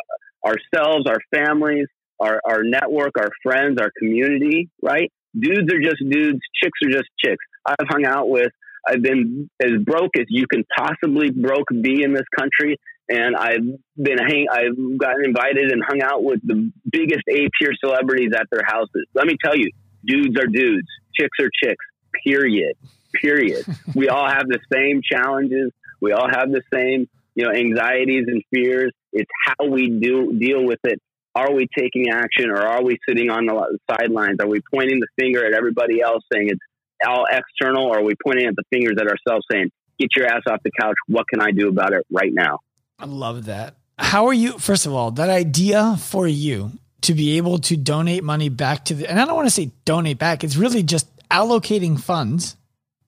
ourselves, 0.46 1.06
our 1.08 1.20
families, 1.34 1.88
our, 2.20 2.40
our 2.48 2.64
network, 2.64 3.14
our 3.18 3.30
friends, 3.42 3.78
our 3.82 3.92
community. 3.98 4.70
Right? 4.82 5.12
Dudes 5.38 5.74
are 5.74 5.82
just 5.82 6.04
dudes. 6.08 6.40
Chicks 6.62 6.80
are 6.86 6.92
just 6.92 7.10
chicks. 7.24 7.44
I've 7.66 7.88
hung 7.90 8.06
out 8.06 8.30
with 8.30 8.52
Uh, 8.88 8.92
I've 8.94 9.02
been 9.02 9.50
as 9.62 9.72
broke 9.84 10.18
as 10.18 10.26
you 10.30 10.46
can 10.48 10.64
possibly 10.78 11.32
broke 11.32 11.68
be 11.82 12.04
in 12.04 12.14
this 12.14 12.28
country. 12.38 12.78
And 13.10 13.36
I've 13.36 13.64
been 13.98 14.20
hang, 14.20 14.46
I've 14.52 15.00
gotten 15.00 15.26
invited 15.26 15.72
and 15.72 15.84
hung 15.84 16.02
out 16.02 16.24
with 16.24 16.42
the 16.44 16.72
biggest 16.92 17.24
A 17.28 17.48
tier 17.60 17.72
celebrities 17.84 18.32
at 18.40 18.48
their 18.52 18.62
houses. 18.64 19.08
Let 19.16 19.26
me 19.26 19.36
tell 19.44 19.56
you, 19.56 19.72
dudes 20.06 20.40
are 20.40 20.46
dudes, 20.46 20.88
chicks 21.20 21.38
are 21.42 21.50
chicks. 21.64 21.84
Period. 22.24 22.76
Period. 23.20 23.66
we 23.96 24.10
all 24.10 24.28
have 24.28 24.48
the 24.48 24.60
same 24.72 25.02
challenges. 25.04 25.72
We 26.02 26.12
all 26.12 26.30
have 26.30 26.52
the 26.52 26.62
same, 26.72 27.10
you 27.34 27.46
know, 27.46 27.52
anxieties 27.52 28.26
and 28.28 28.44
fears. 28.54 28.94
It's 29.12 29.30
how 29.46 29.66
we 29.68 29.90
do 29.90 30.38
deal 30.38 30.64
with 30.64 30.80
it. 30.84 31.02
Are 31.36 31.52
we 31.52 31.68
taking 31.78 32.10
action 32.10 32.50
or 32.50 32.60
are 32.60 32.84
we 32.84 32.98
sitting 33.08 33.30
on 33.30 33.46
the 33.46 33.78
sidelines? 33.90 34.38
Are 34.40 34.48
we 34.48 34.62
pointing 34.74 35.00
the 35.00 35.08
finger 35.20 35.46
at 35.46 35.54
everybody 35.54 36.02
else 36.02 36.24
saying 36.32 36.50
it's 36.50 36.60
all 37.08 37.26
external, 37.30 37.86
or 37.86 38.00
are 38.00 38.04
we 38.04 38.14
pointing 38.24 38.48
at 38.48 38.56
the 38.56 38.64
fingers 38.72 38.96
at 39.00 39.08
ourselves 39.08 39.46
saying, 39.52 39.72
get 40.00 40.10
your 40.16 40.28
ass 40.28 40.42
off 40.50 40.62
the 40.64 40.72
couch? 40.80 40.96
What 41.08 41.28
can 41.28 41.42
I 41.42 41.52
do 41.52 41.70
about 41.70 41.94
it 41.94 42.06
right 42.12 42.32
now? 42.34 42.60
I 42.98 43.06
love 43.06 43.46
that. 43.46 43.76
How 43.98 44.28
are 44.28 44.34
you? 44.34 44.58
First 44.58 44.86
of 44.86 44.94
all, 44.94 45.12
that 45.12 45.30
idea 45.30 45.98
for 45.98 46.28
you 46.28 46.72
to 47.02 47.14
be 47.14 47.38
able 47.38 47.60
to 47.60 47.78
donate 47.78 48.24
money 48.24 48.50
back 48.50 48.86
to 48.86 48.94
the, 48.94 49.10
and 49.10 49.20
I 49.20 49.26
don't 49.26 49.36
want 49.36 49.48
to 49.48 49.54
say 49.54 49.72
donate 49.86 50.18
back, 50.18 50.44
it's 50.44 50.56
really 50.56 50.84
just 50.84 51.08
allocating 51.30 52.00
funds 52.00 52.56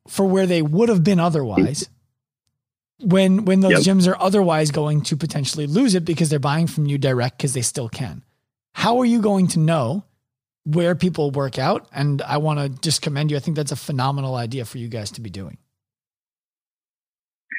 for 0.08 0.26
where 0.26 0.46
they 0.46 0.62
would 0.62 0.90
have 0.90 1.04
been 1.04 1.20
otherwise. 1.20 1.88
When 3.04 3.46
when 3.46 3.62
those 3.62 3.88
yep. 3.88 3.98
gyms 3.98 4.08
are 4.08 4.22
otherwise 4.22 4.70
going 4.70 5.02
to 5.06 5.18
potentially 5.18 5.66
lose 5.66 5.96
it 5.96 6.06
because 6.06 6.30
they're 6.30 6.38
buying 6.38 6.68
from 6.68 6.86
you 6.86 7.00
direct 7.00 7.36
because 7.36 7.56
they 7.56 7.64
still 7.64 7.90
can. 7.90 8.22
How 8.76 9.00
are 9.00 9.06
you 9.06 9.24
going 9.24 9.48
to 9.48 9.60
know 9.60 10.04
where 10.66 10.96
people 10.96 11.32
work 11.32 11.58
out. 11.58 11.88
And 11.94 12.22
I 12.22 12.38
want 12.38 12.60
to 12.60 12.70
just 12.82 13.02
commend 13.02 13.32
you. 13.32 13.38
I 13.38 13.40
think 13.40 13.58
that's 13.58 13.72
a 13.72 13.78
phenomenal 13.78 14.36
idea 14.36 14.66
for 14.66 14.78
you 14.78 14.88
guys 14.88 15.12
to 15.12 15.22
be 15.22 15.30
doing. 15.30 15.58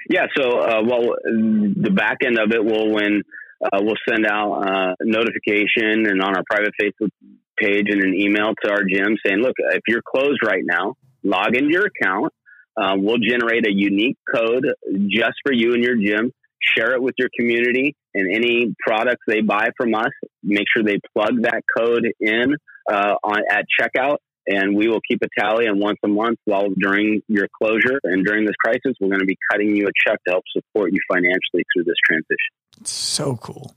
Yeah. 0.08 0.26
So, 0.36 0.58
uh, 0.60 0.82
well, 0.84 1.14
the 1.24 1.92
back 1.94 2.18
end 2.24 2.38
of 2.38 2.52
it 2.52 2.64
will 2.64 2.92
when 2.92 3.22
uh, 3.62 3.78
we'll 3.80 3.96
send 4.08 4.26
out 4.26 4.52
uh, 4.52 4.94
notification 5.00 6.06
and 6.06 6.20
on 6.22 6.36
our 6.36 6.42
private 6.50 6.72
Facebook 6.80 7.10
page 7.58 7.86
and 7.88 8.02
an 8.02 8.14
email 8.14 8.52
to 8.62 8.70
our 8.70 8.82
gym 8.84 9.16
saying, 9.24 9.38
look, 9.38 9.54
if 9.58 9.82
you're 9.86 10.02
closed 10.02 10.40
right 10.44 10.62
now, 10.64 10.94
log 11.22 11.54
into 11.56 11.70
your 11.70 11.86
account. 11.86 12.32
Uh, 12.76 12.94
we'll 12.96 13.18
generate 13.18 13.66
a 13.66 13.72
unique 13.72 14.16
code 14.34 14.66
just 15.08 15.34
for 15.44 15.52
you 15.52 15.74
and 15.74 15.84
your 15.84 15.96
gym. 15.96 16.32
Share 16.60 16.94
it 16.94 17.02
with 17.02 17.14
your 17.18 17.28
community 17.38 17.94
and 18.14 18.34
any 18.34 18.74
products 18.80 19.22
they 19.26 19.40
buy 19.40 19.68
from 19.76 19.94
us. 19.94 20.10
Make 20.42 20.66
sure 20.74 20.82
they 20.82 20.98
plug 21.14 21.42
that 21.42 21.62
code 21.76 22.06
in 22.20 22.56
uh, 22.90 23.14
on, 23.22 23.42
at 23.50 23.66
checkout, 23.78 24.18
and 24.46 24.76
we 24.76 24.88
will 24.88 25.00
keep 25.08 25.20
a 25.22 25.28
tally. 25.38 25.66
And 25.66 25.80
once 25.80 25.98
a 26.04 26.08
month, 26.08 26.38
while 26.44 26.68
during 26.76 27.22
your 27.28 27.48
closure 27.60 28.00
and 28.04 28.24
during 28.24 28.44
this 28.44 28.56
crisis, 28.56 28.94
we're 29.00 29.08
going 29.08 29.20
to 29.20 29.26
be 29.26 29.38
cutting 29.50 29.76
you 29.76 29.86
a 29.86 29.90
check 30.06 30.18
to 30.26 30.32
help 30.32 30.44
support 30.52 30.92
you 30.92 30.98
financially 31.10 31.64
through 31.74 31.84
this 31.84 31.96
transition. 32.04 32.84
So 32.84 33.36
cool. 33.36 33.74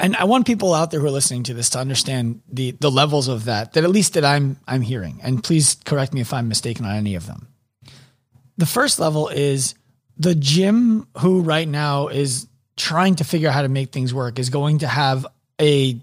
And 0.00 0.14
I 0.14 0.24
want 0.24 0.46
people 0.46 0.74
out 0.74 0.90
there 0.90 1.00
who 1.00 1.06
are 1.06 1.10
listening 1.10 1.42
to 1.44 1.54
this 1.54 1.70
to 1.70 1.80
understand 1.80 2.40
the 2.50 2.70
the 2.72 2.90
levels 2.90 3.26
of 3.26 3.46
that 3.46 3.72
that 3.72 3.82
at 3.82 3.90
least 3.90 4.14
that 4.14 4.24
I'm 4.24 4.56
I'm 4.66 4.80
hearing. 4.82 5.18
And 5.22 5.42
please 5.42 5.76
correct 5.84 6.12
me 6.12 6.20
if 6.20 6.32
I'm 6.32 6.48
mistaken 6.48 6.84
on 6.84 6.94
any 6.94 7.16
of 7.16 7.26
them. 7.26 7.48
The 8.58 8.66
first 8.66 9.00
level 9.00 9.28
is 9.28 9.74
the 10.16 10.34
gym 10.34 11.08
who 11.18 11.40
right 11.40 11.66
now 11.66 12.08
is 12.08 12.46
trying 12.76 13.16
to 13.16 13.24
figure 13.24 13.48
out 13.48 13.54
how 13.54 13.62
to 13.62 13.68
make 13.68 13.90
things 13.90 14.14
work 14.14 14.38
is 14.38 14.50
going 14.50 14.78
to 14.78 14.86
have 14.86 15.26
a 15.60 16.00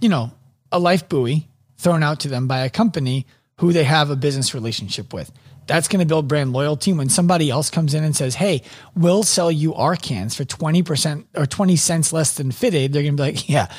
you 0.00 0.08
know 0.08 0.32
a 0.72 0.78
life 0.78 1.08
buoy 1.08 1.48
thrown 1.78 2.02
out 2.02 2.20
to 2.20 2.28
them 2.28 2.46
by 2.46 2.60
a 2.60 2.70
company 2.70 3.26
who 3.58 3.72
they 3.72 3.84
have 3.84 4.10
a 4.10 4.16
business 4.16 4.54
relationship 4.54 5.12
with. 5.12 5.32
That's 5.66 5.88
going 5.88 6.00
to 6.00 6.06
build 6.06 6.28
brand 6.28 6.52
loyalty. 6.52 6.92
When 6.92 7.08
somebody 7.08 7.50
else 7.50 7.70
comes 7.70 7.94
in 7.94 8.02
and 8.02 8.16
says, 8.16 8.34
Hey, 8.34 8.62
we'll 8.94 9.22
sell 9.22 9.52
you 9.52 9.74
our 9.74 9.96
cans 9.96 10.34
for 10.34 10.44
20% 10.44 11.24
or 11.34 11.46
20 11.46 11.76
cents 11.76 12.12
less 12.12 12.34
than 12.34 12.50
Fit 12.50 12.74
Aid, 12.74 12.92
they're 12.92 13.02
going 13.02 13.16
to 13.16 13.22
be 13.22 13.30
like, 13.30 13.48
Yeah, 13.48 13.70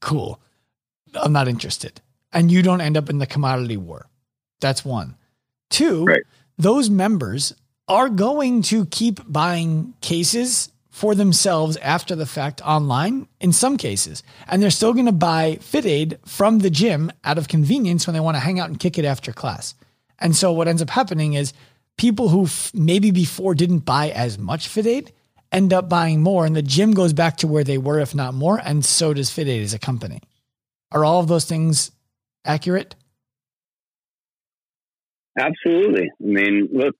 cool. 0.00 0.40
I'm 1.14 1.32
not 1.32 1.48
interested. 1.48 2.00
And 2.32 2.52
you 2.52 2.62
don't 2.62 2.82
end 2.82 2.96
up 2.96 3.08
in 3.08 3.18
the 3.18 3.26
commodity 3.26 3.78
war. 3.78 4.06
That's 4.60 4.84
one. 4.84 5.16
Two, 5.70 6.04
right. 6.04 6.22
those 6.58 6.90
members 6.90 7.54
are 7.86 8.08
going 8.08 8.62
to 8.62 8.84
keep 8.86 9.20
buying 9.26 9.94
cases 10.02 10.70
for 10.98 11.14
themselves 11.14 11.76
after 11.76 12.16
the 12.16 12.26
fact 12.26 12.60
online 12.62 13.28
in 13.40 13.52
some 13.52 13.76
cases. 13.76 14.24
And 14.48 14.60
they're 14.60 14.68
still 14.68 14.92
going 14.92 15.06
to 15.06 15.12
buy 15.12 15.58
Fit 15.60 15.86
Aid 15.86 16.18
from 16.26 16.58
the 16.58 16.70
gym 16.70 17.12
out 17.22 17.38
of 17.38 17.46
convenience 17.46 18.04
when 18.04 18.14
they 18.14 18.20
want 18.20 18.34
to 18.34 18.40
hang 18.40 18.58
out 18.58 18.68
and 18.68 18.80
kick 18.80 18.98
it 18.98 19.04
after 19.04 19.32
class. 19.32 19.76
And 20.18 20.34
so 20.34 20.50
what 20.50 20.66
ends 20.66 20.82
up 20.82 20.90
happening 20.90 21.34
is 21.34 21.52
people 21.98 22.30
who 22.30 22.46
f- 22.46 22.72
maybe 22.74 23.12
before 23.12 23.54
didn't 23.54 23.84
buy 23.84 24.10
as 24.10 24.40
much 24.40 24.66
Fit 24.66 24.88
Aid 24.88 25.12
end 25.52 25.72
up 25.72 25.88
buying 25.88 26.20
more 26.20 26.44
and 26.44 26.56
the 26.56 26.62
gym 26.62 26.90
goes 26.94 27.12
back 27.12 27.36
to 27.36 27.46
where 27.46 27.62
they 27.62 27.78
were 27.78 28.00
if 28.00 28.12
not 28.12 28.34
more 28.34 28.60
and 28.64 28.84
so 28.84 29.14
does 29.14 29.30
Fit 29.30 29.46
Aid 29.46 29.62
as 29.62 29.72
a 29.72 29.78
company. 29.78 30.20
Are 30.90 31.04
all 31.04 31.20
of 31.20 31.28
those 31.28 31.44
things 31.44 31.92
accurate? 32.44 32.96
Absolutely. 35.38 36.10
I 36.20 36.26
mean, 36.26 36.68
look, 36.72 36.96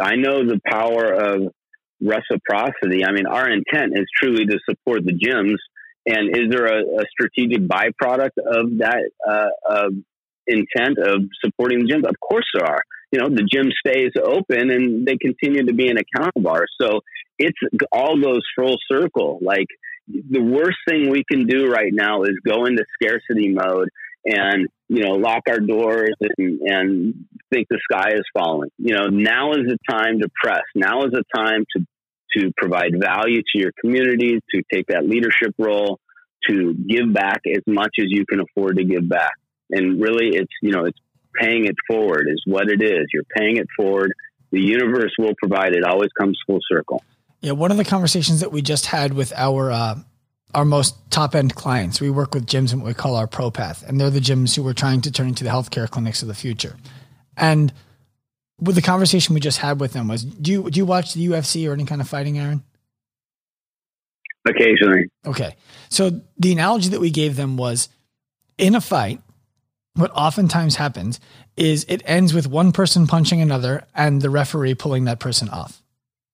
I 0.00 0.16
know 0.16 0.46
the 0.46 0.62
power 0.66 1.12
of 1.12 1.52
reciprocity. 2.04 3.04
I 3.04 3.12
mean, 3.12 3.26
our 3.26 3.48
intent 3.48 3.92
is 3.94 4.06
truly 4.16 4.46
to 4.46 4.58
support 4.68 5.04
the 5.04 5.12
gyms. 5.12 5.56
And 6.06 6.36
is 6.36 6.50
there 6.50 6.66
a, 6.66 6.80
a 6.80 7.04
strategic 7.10 7.66
byproduct 7.66 8.36
of 8.36 8.78
that 8.78 9.10
uh, 9.26 9.46
uh, 9.68 9.88
intent 10.46 10.98
of 10.98 11.22
supporting 11.42 11.80
the 11.80 11.92
gyms? 11.92 12.08
Of 12.08 12.16
course 12.20 12.44
there 12.54 12.68
are. 12.68 12.82
You 13.10 13.20
know, 13.20 13.28
the 13.28 13.48
gym 13.50 13.70
stays 13.86 14.12
open 14.22 14.70
and 14.70 15.06
they 15.06 15.16
continue 15.16 15.64
to 15.66 15.72
be 15.72 15.88
an 15.88 15.96
account 15.96 16.34
bar. 16.36 16.66
So 16.80 17.00
it's 17.38 17.58
all 17.92 18.20
goes 18.20 18.42
full 18.56 18.76
circle. 18.90 19.38
Like 19.40 19.68
the 20.08 20.42
worst 20.42 20.78
thing 20.88 21.10
we 21.10 21.24
can 21.30 21.46
do 21.46 21.66
right 21.66 21.92
now 21.92 22.24
is 22.24 22.32
go 22.46 22.66
into 22.66 22.84
scarcity 23.00 23.48
mode 23.48 23.88
and 24.26 24.68
you 24.88 25.02
know 25.02 25.12
lock 25.12 25.42
our 25.48 25.60
doors 25.60 26.14
and, 26.38 26.60
and 26.60 27.14
think 27.52 27.68
the 27.68 27.80
sky 27.90 28.12
is 28.14 28.24
falling. 28.36 28.70
You 28.78 28.94
know, 28.94 29.06
now 29.06 29.52
is 29.52 29.66
the 29.66 29.78
time 29.88 30.20
to 30.20 30.28
press. 30.42 30.62
Now 30.74 31.04
is 31.04 31.12
the 31.12 31.24
time 31.34 31.64
to 31.76 31.86
to 32.36 32.52
provide 32.56 32.92
value 33.00 33.40
to 33.40 33.58
your 33.58 33.72
communities, 33.80 34.40
to 34.54 34.62
take 34.72 34.86
that 34.88 35.06
leadership 35.06 35.54
role, 35.58 36.00
to 36.48 36.74
give 36.74 37.12
back 37.12 37.40
as 37.46 37.62
much 37.66 37.94
as 37.98 38.06
you 38.08 38.24
can 38.26 38.40
afford 38.40 38.76
to 38.76 38.84
give 38.84 39.08
back. 39.08 39.32
And 39.70 40.00
really, 40.00 40.36
it's 40.36 40.52
you 40.62 40.72
know 40.72 40.84
it's 40.84 40.98
paying 41.34 41.66
it 41.66 41.76
forward 41.88 42.26
is 42.28 42.42
what 42.46 42.68
it 42.68 42.82
is. 42.82 43.06
You're 43.12 43.24
paying 43.36 43.56
it 43.56 43.66
forward. 43.76 44.12
The 44.50 44.60
universe 44.60 45.12
will 45.18 45.34
provide. 45.38 45.74
It 45.74 45.84
always 45.84 46.10
comes 46.18 46.38
full 46.46 46.60
circle. 46.68 47.02
Yeah, 47.40 47.52
one 47.52 47.70
of 47.70 47.76
the 47.76 47.84
conversations 47.84 48.40
that 48.40 48.52
we 48.52 48.62
just 48.62 48.86
had 48.86 49.12
with 49.12 49.32
our 49.36 49.70
uh, 49.70 49.96
our 50.54 50.64
most 50.64 50.96
top 51.10 51.34
end 51.34 51.54
clients. 51.54 52.00
We 52.00 52.10
work 52.10 52.34
with 52.34 52.46
gyms 52.46 52.72
and 52.72 52.82
what 52.82 52.88
we 52.88 52.94
call 52.94 53.16
our 53.16 53.26
pro 53.26 53.50
path, 53.50 53.84
and 53.86 54.00
they're 54.00 54.10
the 54.10 54.20
gyms 54.20 54.54
who 54.54 54.62
we're 54.62 54.72
trying 54.72 55.00
to 55.02 55.10
turn 55.10 55.28
into 55.28 55.44
the 55.44 55.50
healthcare 55.50 55.88
clinics 55.88 56.22
of 56.22 56.28
the 56.28 56.34
future. 56.34 56.76
And 57.36 57.72
with 58.60 58.74
the 58.74 58.82
conversation 58.82 59.34
we 59.34 59.40
just 59.40 59.58
had 59.58 59.80
with 59.80 59.92
them 59.92 60.08
was, 60.08 60.24
do 60.24 60.50
you 60.50 60.70
do 60.70 60.78
you 60.78 60.86
watch 60.86 61.14
the 61.14 61.26
UFC 61.26 61.68
or 61.68 61.72
any 61.72 61.84
kind 61.84 62.00
of 62.00 62.08
fighting, 62.08 62.38
Aaron? 62.38 62.62
Occasionally. 64.46 65.08
Okay, 65.26 65.56
so 65.88 66.20
the 66.38 66.52
analogy 66.52 66.90
that 66.90 67.00
we 67.00 67.10
gave 67.10 67.36
them 67.36 67.56
was, 67.56 67.88
in 68.58 68.74
a 68.74 68.80
fight, 68.80 69.20
what 69.94 70.10
oftentimes 70.10 70.76
happens 70.76 71.20
is 71.56 71.86
it 71.88 72.02
ends 72.04 72.34
with 72.34 72.46
one 72.46 72.72
person 72.72 73.06
punching 73.06 73.40
another 73.40 73.84
and 73.94 74.20
the 74.20 74.30
referee 74.30 74.74
pulling 74.74 75.04
that 75.04 75.20
person 75.20 75.48
off. 75.48 75.82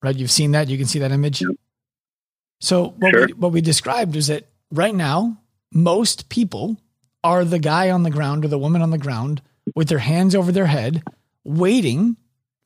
Right? 0.02 0.16
You've 0.16 0.30
seen 0.30 0.52
that. 0.52 0.68
You 0.68 0.78
can 0.78 0.87
see 0.87 0.98
that 1.00 1.12
image. 1.12 1.42
Yep. 1.42 1.50
So 2.61 2.94
what, 2.98 3.11
sure. 3.12 3.26
we, 3.26 3.33
what 3.35 3.52
we 3.52 3.61
described 3.61 4.16
is 4.16 4.28
that 4.28 4.46
right 4.70 4.94
now, 4.94 5.38
most 5.72 6.28
people 6.28 6.78
are 7.22 7.44
the 7.44 7.59
guy 7.59 7.90
on 7.90 8.02
the 8.02 8.11
ground 8.11 8.44
or 8.44 8.48
the 8.48 8.59
woman 8.59 8.83
on 8.83 8.90
the 8.90 8.98
ground 8.98 9.42
with 9.74 9.88
their 9.88 9.98
hands 9.98 10.35
over 10.35 10.50
their 10.50 10.66
head, 10.66 11.02
waiting 11.56 12.16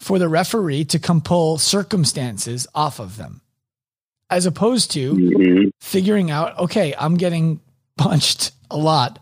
for 0.00 0.18
the 0.18 0.28
referee 0.28 0.84
to 0.86 0.98
come 0.98 1.20
pull 1.20 1.58
circumstances 1.58 2.66
off 2.74 2.98
of 2.98 3.16
them, 3.16 3.40
as 4.30 4.46
opposed 4.46 4.90
to 4.92 5.14
mm-hmm. 5.14 5.68
figuring 5.80 6.30
out, 6.30 6.58
okay, 6.58 6.94
I'm 6.98 7.16
getting 7.16 7.60
punched 7.96 8.52
a 8.70 8.76
lot 8.76 9.18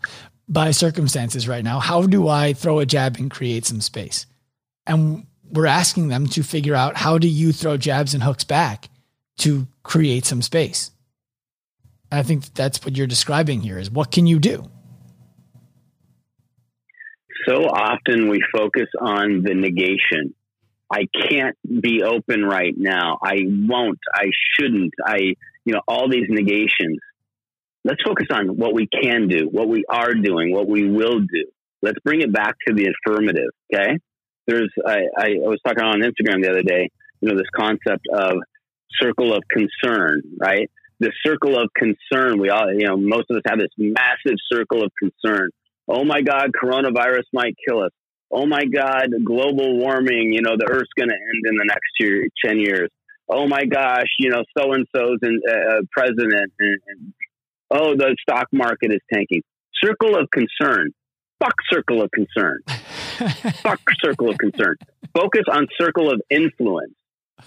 by 0.49 0.71
circumstances 0.71 1.47
right 1.47 1.65
now. 1.65 1.79
How 1.79 2.03
do 2.03 2.29
I 2.29 2.53
throw 2.53 2.81
a 2.81 2.87
jab 2.87 3.17
and 3.17 3.31
create 3.31 3.65
some 3.65 3.81
space? 3.81 4.27
And 4.87 5.27
we're 5.51 5.67
asking 5.67 6.09
them 6.09 6.27
to 6.29 6.43
figure 6.43 6.75
out 6.75 6.97
how 6.97 7.19
do 7.19 7.29
you 7.29 7.53
throw 7.53 7.77
jabs 7.77 8.15
and 8.15 8.23
hooks 8.23 8.45
back 8.45 8.89
to 9.39 9.67
create 9.83 10.25
some 10.25 10.43
space. 10.43 10.91
And 12.11 12.19
I 12.19 12.23
think 12.23 12.53
that's 12.55 12.85
what 12.85 12.97
you're 12.97 13.07
describing 13.07 13.61
here 13.61 13.79
is 13.79 13.91
what 13.91 14.11
can 14.11 14.27
you 14.27 14.39
do? 14.39 14.71
So 17.47 17.65
often 17.65 18.29
we 18.29 18.41
focus 18.55 18.89
on 19.01 19.43
the 19.43 19.55
negation. 19.55 20.35
I 20.91 21.09
can't 21.29 21.57
be 21.65 22.03
open 22.03 22.45
right 22.45 22.75
now. 22.77 23.19
I 23.23 23.41
won't. 23.47 23.99
I 24.15 24.27
shouldn't. 24.55 24.93
I, 25.05 25.35
you 25.65 25.73
know, 25.73 25.81
all 25.89 26.09
these 26.11 26.27
negations. 26.29 26.99
Let's 27.85 28.03
focus 28.05 28.27
on 28.31 28.57
what 28.57 28.75
we 28.75 28.87
can 28.87 29.27
do, 29.27 29.49
what 29.51 29.69
we 29.69 29.85
are 29.89 30.13
doing, 30.13 30.53
what 30.53 30.69
we 30.69 30.89
will 30.89 31.19
do. 31.21 31.45
Let's 31.81 31.99
bring 32.05 32.21
it 32.21 32.33
back 32.33 32.55
to 32.69 32.75
the 32.75 32.93
affirmative. 32.93 33.51
Okay. 33.75 33.99
There's, 34.47 34.71
I, 34.87 34.99
I 35.17 35.29
was 35.39 35.59
talking 35.67 35.83
on 35.83 36.01
Instagram 36.01 36.43
the 36.43 36.51
other 36.51 36.63
day, 36.63 36.91
you 37.21 37.29
know, 37.29 37.37
this 37.37 37.51
concept 37.57 38.07
of 38.13 38.37
circle 39.01 39.35
of 39.35 39.43
concern, 39.51 40.23
right? 40.39 40.71
The 41.01 41.13
circle 41.25 41.59
of 41.59 41.71
concern. 41.75 42.39
We 42.39 42.51
all, 42.51 42.73
you 42.73 42.87
know, 42.87 42.97
most 42.97 43.31
of 43.31 43.37
us 43.37 43.43
have 43.47 43.59
this 43.59 43.71
massive 43.79 44.37
circle 44.53 44.85
of 44.85 44.93
concern. 44.99 45.51
Oh 45.89 46.05
my 46.05 46.23
God, 46.23 46.51
coronavirus 46.53 47.25
might 47.33 47.55
kill 47.67 47.83
us. 47.83 47.91
Oh 48.31 48.47
my 48.47 48.65
God, 48.65 49.09
global 49.25 49.77
warming, 49.79 50.33
you 50.33 50.41
know, 50.41 50.57
the 50.57 50.67
earth's 50.67 50.91
going 50.97 51.11
to 51.11 51.15
end 51.15 51.45
in 51.47 51.57
the 51.57 51.65
next 51.67 51.91
year, 52.01 52.27
10 52.45 52.59
years. 52.59 52.89
Oh 53.29 53.47
my 53.47 53.65
gosh, 53.65 54.09
you 54.19 54.31
know, 54.31 54.43
so 54.57 54.73
and 54.73 54.87
so's 54.95 55.19
uh, 55.23 55.83
president. 55.91 56.53
And, 56.59 56.81
and, 56.87 57.13
oh, 57.71 57.95
the 57.95 58.17
stock 58.23 58.49
market 58.53 58.93
is 58.93 59.01
tanking. 59.13 59.43
Circle 59.85 60.17
of 60.17 60.31
concern. 60.31 60.93
Fuck 61.41 61.55
circle 61.71 62.03
of 62.03 62.11
concern. 62.13 62.61
Fuck 63.63 63.81
circle 64.03 64.31
of 64.31 64.39
concern. 64.39 64.77
Focus 65.15 65.43
on 65.51 65.67
circle 65.79 66.11
of 66.11 66.23
influence. 66.31 66.95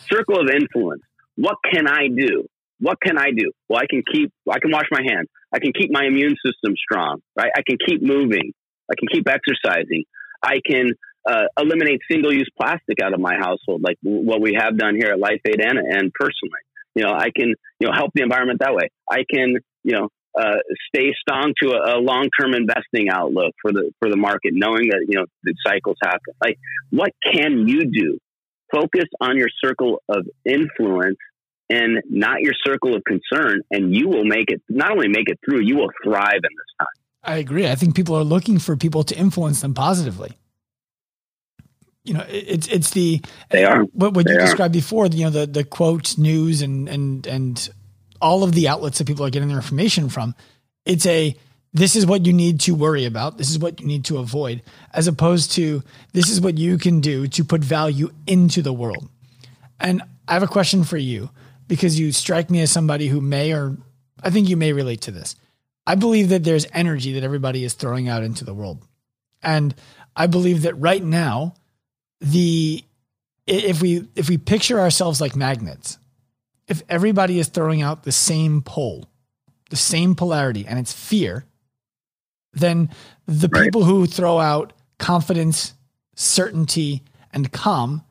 Circle 0.08 0.40
of 0.40 0.50
influence. 0.50 1.02
What 1.36 1.58
can 1.72 1.88
I 1.88 2.08
do? 2.08 2.48
What 2.80 2.98
can 3.02 3.18
I 3.18 3.32
do? 3.36 3.52
Well, 3.70 3.80
I 3.80 3.86
can 3.90 4.04
keep, 4.12 4.32
I 4.50 4.60
can 4.60 4.72
wash 4.72 4.88
my 4.92 5.02
hands. 5.02 5.28
I 5.54 5.60
can 5.60 5.72
keep 5.72 5.92
my 5.92 6.06
immune 6.06 6.36
system 6.46 6.74
strong, 6.76 7.22
right? 7.36 7.52
I 7.56 7.62
can 7.68 7.78
keep 7.86 8.02
moving. 8.02 8.52
I 8.92 8.96
can 9.00 9.08
keep 9.12 9.28
exercising. 9.28 10.04
I 10.44 10.60
can 10.70 10.92
uh, 11.28 11.46
eliminate 11.58 12.02
single 12.10 12.34
use 12.34 12.50
plastic 12.60 13.02
out 13.02 13.14
of 13.14 13.20
my 13.20 13.36
household, 13.36 13.82
like 13.82 13.98
what 14.02 14.42
we 14.42 14.56
have 14.58 14.78
done 14.78 14.96
here 14.96 15.12
at 15.12 15.20
Life 15.20 15.42
Aid 15.48 15.60
and, 15.60 15.78
and 15.78 16.14
personally. 16.14 16.62
You 16.94 17.04
know, 17.04 17.14
I 17.14 17.30
can, 17.36 17.54
you 17.80 17.88
know, 17.88 17.94
help 17.94 18.12
the 18.14 18.22
environment 18.22 18.60
that 18.60 18.74
way. 18.74 18.90
I 19.10 19.24
can, 19.30 19.56
you 19.84 19.94
know, 19.94 20.10
uh, 20.38 20.58
stay 20.94 21.14
strong 21.20 21.54
to 21.62 21.72
a, 21.72 21.98
a 21.98 22.00
long 22.00 22.30
term 22.40 22.54
investing 22.54 23.10
outlook 23.10 23.54
for 23.62 23.72
the 23.72 23.92
for 24.00 24.10
the 24.10 24.18
market, 24.18 24.52
knowing 24.54 24.90
that 24.90 25.06
you 25.08 25.18
know 25.18 25.26
the 25.44 25.54
cycles 25.66 25.98
happen. 26.04 26.34
Like, 26.42 26.58
what 26.90 27.12
can 27.24 27.68
you 27.68 27.90
do? 27.90 28.18
Focus 28.74 29.06
on 29.22 29.38
your 29.38 29.48
circle 29.64 30.02
of 30.10 30.26
influence 30.44 31.18
and 31.70 32.02
not 32.10 32.42
your 32.42 32.54
circle 32.66 32.96
of 32.96 33.04
concern, 33.04 33.62
and 33.72 33.96
you 33.96 34.08
will 34.08 34.26
make 34.26 34.52
it. 34.52 34.62
Not 34.70 34.92
only 34.92 35.08
make 35.08 35.30
it 35.30 35.40
through, 35.44 35.62
you 35.62 35.78
will 35.78 35.90
thrive 36.04 36.36
in 36.36 36.42
this 36.42 36.76
time. 36.80 36.88
I 37.24 37.38
agree. 37.38 37.68
I 37.68 37.76
think 37.76 37.96
people 37.96 38.16
are 38.16 38.24
looking 38.24 38.60
for 38.60 38.78
people 38.78 39.04
to 39.04 39.18
influence 39.18 39.62
them 39.62 39.74
positively. 39.74 40.34
You 42.04 42.14
know, 42.14 42.26
it's 42.30 42.68
it's 42.68 42.92
the 42.92 43.22
they 43.50 43.66
are 43.66 43.84
what 43.86 44.14
what 44.14 44.30
you 44.30 44.36
are. 44.36 44.42
described 44.42 44.74
before. 44.74 45.08
You 45.08 45.26
know, 45.26 45.32
the 45.32 45.48
the 45.48 45.64
quotes, 45.64 46.20
news, 46.20 46.62
and 46.62 46.88
and 46.88 47.26
and 47.26 47.70
all 48.22 48.44
of 48.44 48.54
the 48.54 48.68
outlets 48.68 49.00
that 49.00 49.08
people 49.08 49.26
are 49.26 49.32
getting 49.32 49.48
their 49.48 49.58
information 49.58 50.10
from. 50.10 50.36
It's 50.86 51.08
a 51.08 51.36
this 51.74 51.96
is 51.96 52.06
what 52.06 52.28
you 52.28 52.32
need 52.32 52.60
to 52.62 52.76
worry 52.76 53.06
about. 53.06 53.40
This 53.40 53.50
is 53.50 53.58
what 53.58 53.82
you 53.82 53.88
need 53.88 54.06
to 54.06 54.20
avoid, 54.20 54.62
as 54.94 55.08
opposed 55.08 55.52
to 55.54 55.84
this 56.14 56.30
is 56.30 56.40
what 56.40 56.60
you 56.60 56.78
can 56.78 57.02
do 57.02 57.28
to 57.28 57.44
put 57.44 57.62
value 57.62 58.12
into 58.28 58.62
the 58.62 58.72
world. 58.72 59.10
And 59.80 60.04
I 60.28 60.34
have 60.34 60.44
a 60.44 60.48
question 60.48 60.84
for 60.84 60.98
you 60.98 61.32
because 61.68 62.00
you 62.00 62.12
strike 62.12 62.50
me 62.50 62.62
as 62.62 62.72
somebody 62.72 63.08
who 63.08 63.22
may, 63.22 63.54
or 63.54 63.78
I 64.22 64.30
think 64.30 64.50
you 64.50 64.58
may 64.58 64.74
relate 64.74 65.02
to 65.02 65.12
this. 65.12 65.36
I 65.88 65.96
believe 65.96 66.30
that 66.30 66.44
there's 66.44 66.66
energy 66.74 67.14
that 67.14 67.24
everybody 67.24 67.64
is 67.64 67.74
throwing 67.74 68.08
out 68.08 68.24
into 68.24 68.44
the 68.44 68.54
world. 68.54 68.84
And 69.44 69.76
I 70.16 70.28
believe 70.28 70.64
that 70.64 70.74
right 70.76 71.04
now, 71.04 71.56
the 72.22 72.84
if 73.46 73.82
we 73.82 74.08
if 74.16 74.30
we 74.30 74.38
picture 74.38 74.80
ourselves 74.80 75.22
like 75.22 75.36
magnets, 75.36 76.00
if 76.68 76.82
everybody 76.90 77.38
is 77.40 77.48
throwing 77.48 77.82
out 77.82 78.04
the 78.04 78.12
same 78.12 78.62
pole, 78.62 79.06
the 79.70 79.76
same 79.76 80.16
polarity, 80.16 80.66
and 80.66 80.80
it's 80.80 80.94
fear, 80.94 81.46
then 82.54 82.90
the 83.28 83.50
right. 83.50 83.64
people 83.64 83.84
who 83.84 84.08
throw 84.08 84.40
out 84.40 84.74
confidence, 84.98 85.74
certainty, 86.16 87.04
and 87.32 87.52
calm 87.52 88.04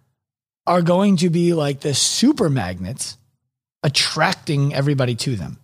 are 0.67 0.83
going 0.83 1.17
to 1.17 1.31
be 1.31 1.53
like 1.53 1.81
the 1.81 1.95
super 1.95 2.49
magnets 2.49 3.19
attracting 3.85 4.75
everybody 4.75 5.15
to 5.15 5.37
them. 5.37 5.59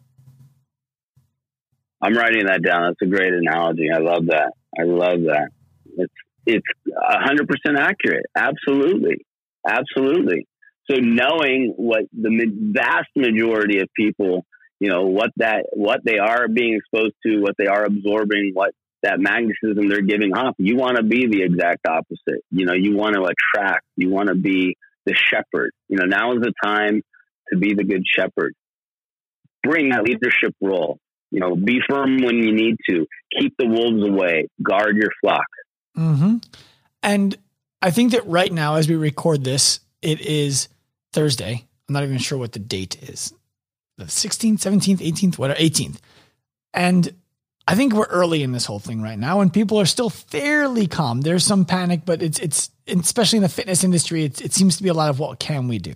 I'm 2.02 2.14
writing 2.14 2.46
that 2.46 2.62
down. 2.62 2.82
That's 2.84 3.02
a 3.02 3.06
great 3.06 3.32
analogy. 3.32 3.88
I 3.92 3.98
love 3.98 4.26
that. 4.26 4.52
I 4.78 4.84
love 4.84 5.22
that. 5.26 5.48
It's 5.96 6.12
it's 6.46 6.66
hundred 6.96 7.48
percent 7.48 7.78
accurate. 7.78 8.26
Absolutely, 8.36 9.26
absolutely. 9.66 10.46
So 10.90 10.96
knowing 10.96 11.74
what 11.76 12.04
the 12.12 12.46
vast 12.72 13.08
majority 13.16 13.80
of 13.80 13.88
people, 13.96 14.44
you 14.78 14.88
know, 14.88 15.06
what 15.06 15.30
that 15.36 15.66
what 15.72 16.00
they 16.04 16.18
are 16.18 16.48
being 16.48 16.76
exposed 16.76 17.14
to, 17.26 17.40
what 17.40 17.54
they 17.58 17.66
are 17.66 17.84
absorbing, 17.84 18.52
what 18.54 18.72
that 19.02 19.18
magnetism 19.18 19.88
they're 19.88 20.02
giving 20.02 20.34
off, 20.34 20.54
you 20.58 20.76
want 20.76 20.96
to 20.96 21.02
be 21.02 21.26
the 21.26 21.42
exact 21.42 21.86
opposite. 21.86 22.44
You 22.50 22.66
know, 22.66 22.74
you 22.74 22.96
want 22.96 23.14
to 23.14 23.22
attract. 23.22 23.84
You 23.96 24.10
want 24.10 24.28
to 24.28 24.34
be 24.34 24.76
the 25.06 25.14
shepherd. 25.14 25.72
You 25.88 25.98
know, 25.98 26.06
now 26.06 26.32
is 26.32 26.40
the 26.40 26.52
time 26.62 27.02
to 27.52 27.58
be 27.58 27.74
the 27.74 27.84
good 27.84 28.04
shepherd. 28.06 28.54
Bring 29.62 29.90
that 29.90 30.04
leadership 30.04 30.54
role. 30.60 30.98
You 31.30 31.40
know, 31.40 31.54
be 31.54 31.80
firm 31.88 32.22
when 32.22 32.36
you 32.36 32.52
need 32.52 32.76
to. 32.88 33.06
Keep 33.38 33.54
the 33.58 33.66
wolves 33.66 34.02
away. 34.02 34.48
Guard 34.62 34.96
your 34.96 35.10
flock. 35.20 35.46
Mm-hmm. 35.96 36.36
And 37.02 37.36
I 37.82 37.90
think 37.90 38.12
that 38.12 38.26
right 38.26 38.52
now, 38.52 38.76
as 38.76 38.88
we 38.88 38.96
record 38.96 39.44
this, 39.44 39.80
it 40.02 40.20
is 40.20 40.68
Thursday. 41.12 41.66
I'm 41.88 41.92
not 41.92 42.04
even 42.04 42.18
sure 42.18 42.38
what 42.38 42.52
the 42.52 42.58
date 42.58 43.02
is. 43.08 43.32
The 43.98 44.04
16th, 44.04 44.58
17th, 44.58 44.98
18th, 44.98 45.38
whatever, 45.38 45.60
18th. 45.60 45.98
And 46.72 47.14
I 47.68 47.74
think 47.74 47.92
we're 47.92 48.04
early 48.06 48.42
in 48.42 48.52
this 48.52 48.64
whole 48.64 48.78
thing 48.78 49.02
right 49.02 49.18
now, 49.18 49.40
and 49.40 49.52
people 49.52 49.78
are 49.78 49.86
still 49.86 50.10
fairly 50.10 50.86
calm. 50.86 51.20
There's 51.20 51.44
some 51.44 51.64
panic, 51.64 52.02
but 52.04 52.22
it's 52.22 52.38
it's 52.38 52.70
especially 52.86 53.36
in 53.36 53.42
the 53.42 53.48
fitness 53.48 53.84
industry, 53.84 54.24
it, 54.24 54.40
it 54.40 54.52
seems 54.52 54.76
to 54.76 54.82
be 54.82 54.88
a 54.88 54.94
lot 54.94 55.10
of 55.10 55.18
what 55.18 55.38
can 55.38 55.68
we 55.68 55.78
do. 55.78 55.94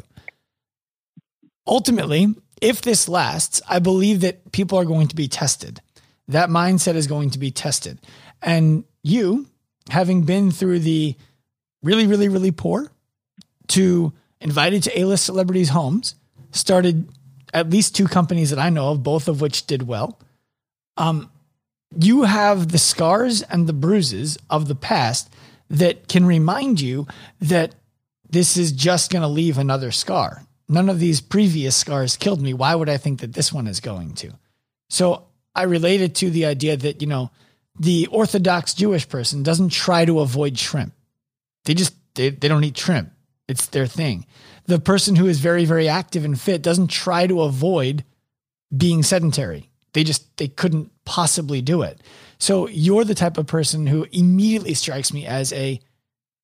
Ultimately, 1.66 2.34
if 2.60 2.82
this 2.82 3.08
lasts, 3.08 3.60
I 3.68 3.78
believe 3.78 4.20
that 4.20 4.52
people 4.52 4.78
are 4.78 4.84
going 4.84 5.08
to 5.08 5.16
be 5.16 5.28
tested. 5.28 5.80
That 6.28 6.48
mindset 6.48 6.94
is 6.94 7.06
going 7.06 7.30
to 7.30 7.38
be 7.38 7.50
tested. 7.50 7.98
And 8.42 8.84
you, 9.02 9.46
having 9.90 10.22
been 10.22 10.50
through 10.50 10.80
the 10.80 11.16
really, 11.82 12.06
really, 12.06 12.28
really 12.28 12.50
poor 12.50 12.90
to 13.68 14.12
invited 14.40 14.82
to 14.84 14.98
A 14.98 15.04
list 15.04 15.24
celebrities' 15.24 15.70
homes, 15.70 16.14
started 16.52 17.08
at 17.52 17.70
least 17.70 17.94
two 17.94 18.06
companies 18.06 18.50
that 18.50 18.58
I 18.58 18.70
know 18.70 18.90
of, 18.90 19.02
both 19.02 19.28
of 19.28 19.40
which 19.40 19.66
did 19.66 19.86
well. 19.86 20.18
Um, 20.96 21.30
you 21.98 22.22
have 22.22 22.72
the 22.72 22.78
scars 22.78 23.42
and 23.42 23.66
the 23.66 23.72
bruises 23.72 24.38
of 24.50 24.68
the 24.68 24.74
past 24.74 25.32
that 25.70 26.08
can 26.08 26.26
remind 26.26 26.80
you 26.80 27.06
that 27.40 27.74
this 28.28 28.56
is 28.56 28.72
just 28.72 29.10
going 29.10 29.22
to 29.22 29.28
leave 29.28 29.58
another 29.58 29.90
scar 29.92 30.44
none 30.68 30.88
of 30.88 30.98
these 30.98 31.20
previous 31.20 31.76
scars 31.76 32.16
killed 32.16 32.40
me. 32.40 32.54
Why 32.54 32.74
would 32.74 32.88
I 32.88 32.96
think 32.96 33.20
that 33.20 33.32
this 33.32 33.52
one 33.52 33.66
is 33.66 33.80
going 33.80 34.14
to? 34.16 34.32
So 34.88 35.24
I 35.54 35.64
related 35.64 36.14
to 36.16 36.30
the 36.30 36.46
idea 36.46 36.76
that, 36.76 37.00
you 37.00 37.06
know, 37.06 37.30
the 37.78 38.06
Orthodox 38.10 38.74
Jewish 38.74 39.08
person 39.08 39.42
doesn't 39.42 39.70
try 39.70 40.04
to 40.04 40.20
avoid 40.20 40.58
shrimp. 40.58 40.94
They 41.64 41.74
just, 41.74 41.94
they, 42.14 42.30
they 42.30 42.48
don't 42.48 42.64
eat 42.64 42.78
shrimp. 42.78 43.10
It's 43.48 43.66
their 43.66 43.86
thing. 43.86 44.26
The 44.66 44.78
person 44.78 45.16
who 45.16 45.26
is 45.26 45.40
very, 45.40 45.64
very 45.64 45.88
active 45.88 46.24
and 46.24 46.40
fit 46.40 46.62
doesn't 46.62 46.88
try 46.88 47.26
to 47.26 47.42
avoid 47.42 48.04
being 48.74 49.02
sedentary. 49.02 49.70
They 49.92 50.04
just, 50.04 50.36
they 50.36 50.48
couldn't 50.48 50.90
possibly 51.04 51.60
do 51.60 51.82
it. 51.82 52.00
So 52.38 52.68
you're 52.68 53.04
the 53.04 53.14
type 53.14 53.38
of 53.38 53.46
person 53.46 53.86
who 53.86 54.06
immediately 54.12 54.74
strikes 54.74 55.12
me 55.12 55.26
as 55.26 55.52
a, 55.52 55.80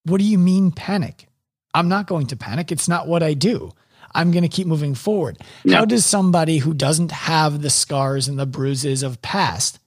what 0.04 0.18
do 0.18 0.24
you 0.24 0.38
mean 0.38 0.70
panic? 0.72 1.26
I'm 1.74 1.88
not 1.88 2.06
going 2.06 2.26
to 2.28 2.36
panic. 2.36 2.72
It's 2.72 2.88
not 2.88 3.08
what 3.08 3.22
I 3.22 3.34
do. 3.34 3.72
I'm 4.14 4.30
going 4.32 4.42
to 4.42 4.48
keep 4.48 4.66
moving 4.66 4.94
forward. 4.94 5.38
How 5.70 5.84
does 5.84 6.04
somebody 6.04 6.58
who 6.58 6.74
doesn't 6.74 7.12
have 7.12 7.62
the 7.62 7.70
scars 7.70 8.28
and 8.28 8.38
the 8.38 8.46
bruises 8.46 9.02
of 9.02 9.22
past 9.22 9.78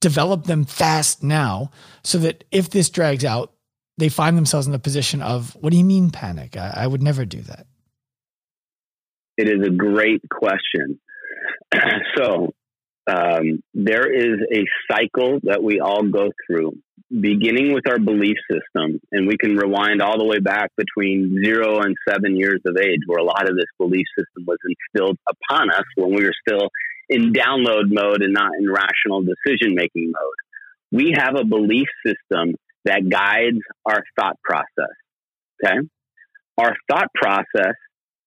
develop 0.00 0.44
them 0.44 0.64
fast 0.64 1.22
now 1.22 1.70
so 2.02 2.18
that 2.18 2.44
if 2.50 2.70
this 2.70 2.90
drags 2.90 3.24
out, 3.24 3.52
they 3.98 4.08
find 4.08 4.36
themselves 4.36 4.66
in 4.66 4.72
the 4.72 4.78
position 4.78 5.22
of, 5.22 5.54
what 5.60 5.70
do 5.70 5.78
you 5.78 5.84
mean 5.84 6.10
panic? 6.10 6.56
I, 6.56 6.72
I 6.76 6.86
would 6.86 7.02
never 7.02 7.24
do 7.24 7.40
that. 7.42 7.66
It 9.36 9.48
is 9.48 9.66
a 9.66 9.70
great 9.70 10.22
question. 10.28 10.98
so 12.16 12.52
um, 13.06 13.62
there 13.74 14.12
is 14.12 14.40
a 14.54 14.64
cycle 14.90 15.40
that 15.44 15.62
we 15.62 15.80
all 15.80 16.02
go 16.02 16.30
through, 16.46 16.78
beginning 17.20 17.74
with 17.74 17.86
our 17.88 17.98
belief 17.98 18.36
system. 18.50 19.00
And 19.12 19.26
we 19.26 19.36
can 19.36 19.56
rewind 19.56 20.00
all 20.00 20.18
the 20.18 20.24
way 20.24 20.38
back 20.38 20.70
between 20.76 21.42
zero 21.44 21.80
and 21.80 21.94
seven 22.08 22.36
years 22.36 22.60
of 22.66 22.76
age, 22.76 23.00
where 23.06 23.18
a 23.18 23.24
lot 23.24 23.48
of 23.48 23.56
this 23.56 23.66
belief 23.78 24.06
system 24.18 24.44
was 24.46 24.58
instilled 24.64 25.18
upon 25.28 25.70
us 25.70 25.84
when 25.96 26.14
we 26.14 26.24
were 26.24 26.34
still 26.46 26.68
in 27.08 27.32
download 27.32 27.92
mode 27.92 28.22
and 28.22 28.32
not 28.32 28.50
in 28.58 28.70
rational 28.70 29.22
decision 29.22 29.74
making 29.74 30.12
mode. 30.12 30.34
We 30.90 31.14
have 31.16 31.36
a 31.36 31.44
belief 31.44 31.88
system 32.06 32.54
that 32.84 33.08
guides 33.08 33.60
our 33.84 34.02
thought 34.18 34.38
process. 34.42 34.94
Okay. 35.64 35.78
Our 36.58 36.74
thought 36.90 37.08
process 37.14 37.74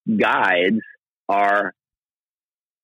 guides 0.07 0.79
our 1.27 1.73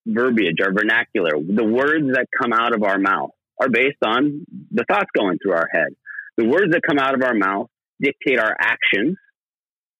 verbiage, 0.05 0.57
our 0.61 0.73
vernacular, 0.73 1.31
the 1.31 1.63
words 1.63 2.13
that 2.13 2.25
come 2.41 2.53
out 2.53 2.75
of 2.75 2.83
our 2.83 2.97
mouth 2.97 3.31
are 3.59 3.69
based 3.69 3.97
on 4.05 4.45
the 4.71 4.85
thoughts 4.89 5.09
going 5.15 5.37
through 5.41 5.53
our 5.53 5.67
head. 5.71 5.95
The 6.37 6.45
words 6.45 6.71
that 6.71 6.81
come 6.87 6.99
out 6.99 7.13
of 7.15 7.23
our 7.23 7.33
mouth 7.33 7.67
dictate 7.99 8.39
our 8.39 8.55
actions. 8.59 9.17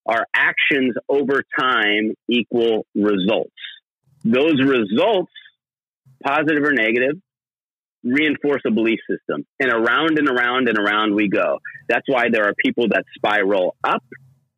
Our 0.06 0.26
actions 0.34 0.94
over 1.08 1.42
time 1.58 2.14
equal 2.28 2.86
results. 2.94 3.52
Those 4.24 4.60
results, 4.60 5.32
positive 6.24 6.64
or 6.64 6.72
negative, 6.72 7.16
reinforce 8.02 8.62
a 8.66 8.70
belief 8.70 8.98
system. 9.08 9.46
And 9.60 9.72
around 9.72 10.18
and 10.18 10.28
around 10.28 10.68
and 10.68 10.78
around 10.78 11.14
we 11.14 11.28
go. 11.28 11.60
That's 11.88 12.06
why 12.06 12.30
there 12.32 12.48
are 12.48 12.54
people 12.64 12.88
that 12.88 13.04
spiral 13.14 13.76
up 13.84 14.02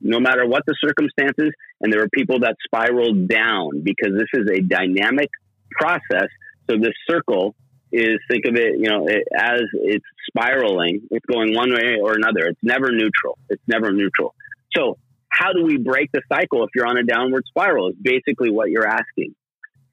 no 0.00 0.20
matter 0.20 0.46
what 0.46 0.62
the 0.66 0.76
circumstances. 0.80 1.52
And 1.80 1.92
there 1.92 2.02
are 2.02 2.08
people 2.12 2.40
that 2.40 2.56
spiral 2.64 3.14
down 3.26 3.82
because 3.82 4.12
this 4.16 4.28
is 4.34 4.48
a 4.50 4.60
dynamic 4.60 5.30
process. 5.72 6.28
So 6.70 6.76
this 6.78 6.94
circle 7.08 7.54
is 7.94 8.18
think 8.30 8.44
of 8.46 8.56
it, 8.56 8.78
you 8.78 8.90
know, 8.90 9.06
it, 9.06 9.22
as 9.36 9.62
it's 9.72 10.04
spiraling, 10.26 11.02
it's 11.10 11.24
going 11.26 11.54
one 11.54 11.72
way 11.72 11.98
or 12.02 12.14
another. 12.14 12.46
It's 12.46 12.60
never 12.62 12.90
neutral. 12.90 13.38
It's 13.48 13.62
never 13.66 13.92
neutral. 13.92 14.34
So 14.76 14.98
how 15.30 15.52
do 15.52 15.64
we 15.64 15.78
break 15.78 16.10
the 16.12 16.22
cycle 16.28 16.64
if 16.64 16.70
you're 16.74 16.86
on 16.86 16.98
a 16.98 17.04
downward 17.04 17.44
spiral 17.48 17.90
is 17.90 17.96
basically 18.00 18.50
what 18.50 18.70
you're 18.70 18.86
asking. 18.86 19.34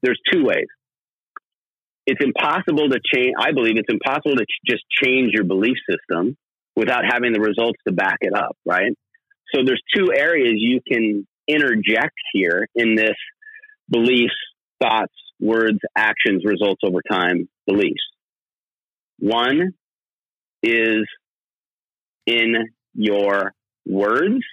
There's 0.01 0.19
two 0.31 0.43
ways. 0.43 0.67
It's 2.07 2.23
impossible 2.23 2.89
to 2.89 2.99
change. 3.13 3.33
I 3.39 3.51
believe 3.51 3.75
it's 3.77 3.91
impossible 3.91 4.35
to 4.35 4.45
ch- 4.45 4.61
just 4.67 4.83
change 4.89 5.31
your 5.33 5.43
belief 5.43 5.77
system 5.89 6.35
without 6.75 7.03
having 7.05 7.33
the 7.33 7.39
results 7.39 7.79
to 7.87 7.93
back 7.93 8.17
it 8.21 8.33
up, 8.35 8.57
right? 8.65 8.93
So 9.53 9.61
there's 9.65 9.81
two 9.95 10.11
areas 10.13 10.55
you 10.57 10.81
can 10.87 11.27
interject 11.47 12.15
here 12.33 12.67
in 12.75 12.95
this 12.95 13.15
beliefs, 13.89 14.33
thoughts, 14.81 15.13
words, 15.41 15.79
actions, 15.95 16.43
results 16.45 16.81
over 16.83 16.99
time 17.09 17.49
beliefs. 17.67 18.03
One 19.19 19.73
is 20.63 21.05
in 22.25 22.55
your 22.93 23.53
words, 23.85 24.43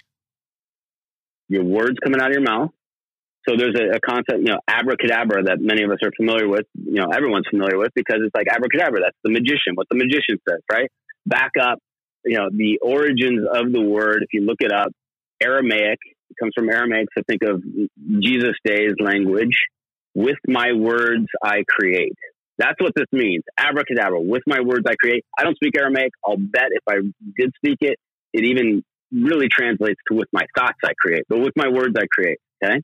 your 1.47 1.63
words 1.63 1.97
coming 2.03 2.19
out 2.21 2.27
of 2.27 2.33
your 2.33 2.41
mouth. 2.43 2.71
So 3.47 3.55
there's 3.57 3.75
a, 3.75 3.95
a, 3.95 3.99
concept, 3.99 4.39
you 4.39 4.51
know, 4.51 4.59
abracadabra 4.67 5.43
that 5.43 5.59
many 5.59 5.83
of 5.83 5.91
us 5.91 5.97
are 6.03 6.11
familiar 6.17 6.47
with, 6.47 6.65
you 6.75 6.99
know, 6.99 7.07
everyone's 7.15 7.47
familiar 7.49 7.77
with 7.77 7.91
because 7.95 8.17
it's 8.23 8.35
like 8.35 8.47
abracadabra. 8.47 8.99
That's 9.01 9.17
the 9.23 9.31
magician, 9.31 9.75
what 9.75 9.87
the 9.89 9.97
magician 9.97 10.37
says, 10.47 10.59
right? 10.69 10.91
Back 11.25 11.51
up 11.59 11.79
you 12.25 12.37
know, 12.37 12.49
the 12.51 12.79
origins 12.81 13.47
of 13.51 13.71
the 13.71 13.81
word, 13.81 14.23
if 14.23 14.29
you 14.33 14.41
look 14.41 14.57
it 14.59 14.71
up, 14.71 14.91
Aramaic, 15.41 15.99
it 16.29 16.35
comes 16.39 16.53
from 16.55 16.69
Aramaic, 16.69 17.07
so 17.17 17.23
think 17.27 17.41
of 17.43 17.63
Jesus' 18.21 18.55
days 18.65 18.93
language. 18.99 19.55
With 20.15 20.37
my 20.47 20.73
words, 20.73 21.27
I 21.43 21.63
create. 21.67 22.17
That's 22.57 22.79
what 22.79 22.91
this 22.95 23.07
means. 23.11 23.43
Abracadabra. 23.57 24.19
With 24.21 24.43
my 24.45 24.59
words, 24.61 24.85
I 24.87 24.95
create. 24.95 25.25
I 25.37 25.43
don't 25.43 25.55
speak 25.55 25.77
Aramaic. 25.77 26.11
I'll 26.25 26.37
bet 26.37 26.67
if 26.71 26.83
I 26.89 26.95
did 27.37 27.51
speak 27.55 27.77
it, 27.81 27.97
it 28.33 28.43
even 28.43 28.83
really 29.11 29.47
translates 29.49 29.99
to 30.09 30.17
with 30.17 30.27
my 30.33 30.45
thoughts, 30.57 30.77
I 30.83 30.91
create. 30.99 31.23
But 31.29 31.39
with 31.39 31.53
my 31.55 31.69
words, 31.69 31.95
I 31.97 32.05
create. 32.11 32.39
Okay. 32.63 32.81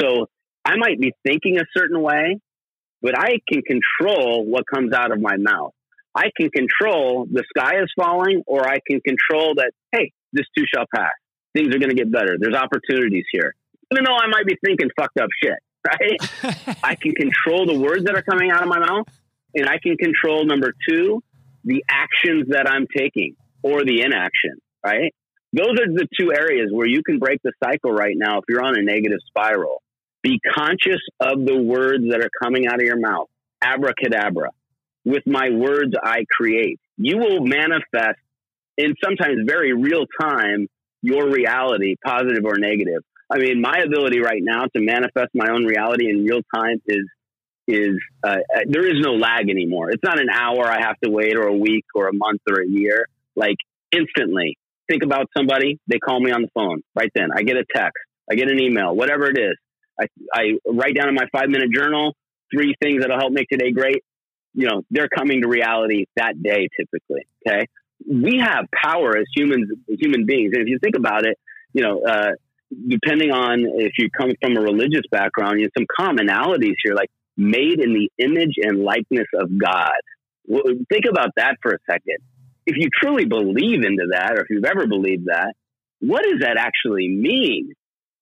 So 0.00 0.26
I 0.64 0.76
might 0.76 1.00
be 1.00 1.12
thinking 1.26 1.58
a 1.58 1.64
certain 1.76 2.00
way, 2.00 2.40
but 3.02 3.18
I 3.18 3.38
can 3.50 3.62
control 3.62 4.44
what 4.44 4.64
comes 4.72 4.92
out 4.92 5.12
of 5.12 5.20
my 5.20 5.36
mouth. 5.36 5.72
I 6.14 6.30
can 6.36 6.50
control 6.50 7.26
the 7.30 7.44
sky 7.56 7.82
is 7.82 7.90
falling, 7.96 8.42
or 8.46 8.66
I 8.66 8.78
can 8.86 9.00
control 9.00 9.54
that, 9.56 9.72
hey, 9.92 10.12
this 10.32 10.46
too 10.56 10.64
shall 10.72 10.84
pass. 10.94 11.12
Things 11.54 11.74
are 11.74 11.78
going 11.78 11.90
to 11.90 11.96
get 11.96 12.10
better. 12.10 12.36
There's 12.38 12.54
opportunities 12.54 13.24
here. 13.32 13.54
Even 13.92 14.04
though 14.04 14.16
I 14.16 14.28
might 14.28 14.46
be 14.46 14.56
thinking 14.64 14.88
fucked 14.98 15.18
up 15.18 15.28
shit, 15.42 15.58
right? 15.86 16.76
I 16.82 16.94
can 16.94 17.12
control 17.12 17.66
the 17.66 17.78
words 17.78 18.04
that 18.04 18.14
are 18.14 18.22
coming 18.22 18.50
out 18.50 18.62
of 18.62 18.68
my 18.68 18.78
mouth, 18.78 19.08
and 19.54 19.68
I 19.68 19.78
can 19.78 19.96
control 19.96 20.44
number 20.44 20.74
two, 20.88 21.22
the 21.64 21.84
actions 21.88 22.48
that 22.48 22.68
I'm 22.68 22.86
taking 22.94 23.36
or 23.62 23.84
the 23.84 24.02
inaction, 24.02 24.60
right? 24.84 25.14
Those 25.52 25.72
are 25.80 25.86
the 25.86 26.06
two 26.18 26.32
areas 26.32 26.70
where 26.70 26.86
you 26.86 27.02
can 27.02 27.18
break 27.18 27.40
the 27.42 27.52
cycle 27.62 27.90
right 27.90 28.14
now 28.16 28.38
if 28.38 28.44
you're 28.48 28.64
on 28.64 28.78
a 28.78 28.82
negative 28.82 29.18
spiral. 29.26 29.82
Be 30.22 30.38
conscious 30.54 31.00
of 31.18 31.44
the 31.44 31.56
words 31.56 32.04
that 32.10 32.20
are 32.20 32.30
coming 32.42 32.66
out 32.66 32.74
of 32.74 32.82
your 32.82 32.98
mouth. 32.98 33.28
Abracadabra 33.62 34.50
with 35.04 35.22
my 35.26 35.50
words 35.50 35.94
I 36.02 36.24
create. 36.30 36.78
You 36.96 37.18
will 37.18 37.40
manifest 37.44 38.18
in 38.76 38.94
sometimes 39.02 39.38
very 39.46 39.72
real 39.72 40.04
time 40.20 40.68
your 41.02 41.30
reality, 41.30 41.96
positive 42.04 42.44
or 42.44 42.58
negative. 42.58 43.02
I 43.32 43.38
mean, 43.38 43.60
my 43.60 43.78
ability 43.84 44.20
right 44.20 44.42
now 44.42 44.64
to 44.64 44.82
manifest 44.82 45.28
my 45.34 45.48
own 45.50 45.64
reality 45.64 46.10
in 46.10 46.24
real 46.24 46.40
time 46.54 46.80
is 46.86 47.04
is 47.68 48.00
uh, 48.24 48.28
uh, 48.28 48.60
there 48.66 48.84
is 48.84 49.00
no 49.00 49.12
lag 49.12 49.48
anymore. 49.48 49.90
It's 49.90 50.02
not 50.02 50.18
an 50.18 50.28
hour 50.28 50.66
I 50.66 50.80
have 50.80 50.98
to 51.04 51.10
wait 51.10 51.36
or 51.36 51.46
a 51.46 51.56
week 51.56 51.84
or 51.94 52.08
a 52.08 52.12
month 52.12 52.40
or 52.50 52.60
a 52.60 52.66
year. 52.66 53.06
Like 53.36 53.56
instantly, 53.92 54.58
think 54.88 55.04
about 55.04 55.26
somebody, 55.36 55.78
they 55.86 55.98
call 55.98 56.18
me 56.18 56.32
on 56.32 56.42
the 56.42 56.48
phone 56.52 56.82
right 56.96 57.10
then. 57.14 57.28
I 57.34 57.42
get 57.42 57.56
a 57.56 57.64
text, 57.72 57.98
I 58.28 58.34
get 58.34 58.50
an 58.50 58.58
email, 58.58 58.96
whatever 58.96 59.30
it 59.30 59.38
is. 59.38 59.56
I, 60.00 60.06
I 60.34 60.42
write 60.66 60.96
down 60.96 61.08
in 61.08 61.14
my 61.14 61.26
five 61.30 61.48
minute 61.48 61.70
journal 61.72 62.16
three 62.52 62.74
things 62.82 63.02
that'll 63.02 63.20
help 63.20 63.32
make 63.32 63.48
today 63.48 63.70
great 63.70 64.02
you 64.54 64.66
know, 64.66 64.82
they're 64.90 65.08
coming 65.08 65.42
to 65.42 65.48
reality 65.48 66.06
that 66.16 66.42
day 66.42 66.68
typically. 66.78 67.26
Okay. 67.46 67.66
We 68.08 68.38
have 68.38 68.66
power 68.72 69.16
as 69.16 69.26
humans, 69.34 69.70
human 69.88 70.26
beings. 70.26 70.52
And 70.54 70.62
if 70.62 70.68
you 70.68 70.78
think 70.82 70.96
about 70.96 71.26
it, 71.26 71.38
you 71.72 71.82
know, 71.82 72.02
uh, 72.02 72.32
depending 72.88 73.30
on 73.30 73.64
if 73.66 73.92
you 73.98 74.08
come 74.16 74.30
from 74.40 74.56
a 74.56 74.60
religious 74.60 75.02
background, 75.10 75.60
you 75.60 75.66
have 75.66 75.72
some 75.76 75.86
commonalities 75.98 76.74
here, 76.82 76.94
like 76.94 77.10
made 77.36 77.80
in 77.80 77.94
the 77.94 78.10
image 78.18 78.54
and 78.58 78.82
likeness 78.82 79.26
of 79.34 79.50
God. 79.58 80.00
Well, 80.46 80.62
think 80.90 81.04
about 81.08 81.30
that 81.36 81.56
for 81.62 81.72
a 81.72 81.78
second. 81.90 82.18
If 82.66 82.76
you 82.76 82.88
truly 83.00 83.24
believe 83.24 83.82
into 83.84 84.08
that, 84.12 84.32
or 84.32 84.42
if 84.42 84.50
you've 84.50 84.64
ever 84.64 84.86
believed 84.86 85.26
that, 85.26 85.54
what 86.00 86.22
does 86.22 86.40
that 86.40 86.56
actually 86.58 87.08
mean? 87.08 87.72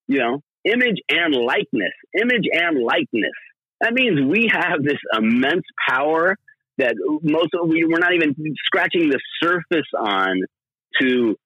You 0.06 0.18
know, 0.18 0.42
image 0.64 0.98
and 1.10 1.34
likeness, 1.34 1.92
image 2.14 2.46
and 2.52 2.82
likeness. 2.82 3.32
That 3.80 3.92
means 3.92 4.20
we 4.20 4.50
have 4.52 4.82
this 4.82 4.98
immense 5.16 5.64
power 5.88 6.36
that 6.78 6.94
most 7.22 7.50
of 7.54 7.68
we, 7.68 7.84
we're 7.84 7.98
not 7.98 8.14
even 8.14 8.34
scratching 8.64 9.10
the 9.10 9.20
surface 9.42 9.86
on 9.98 10.42
to 11.00 11.36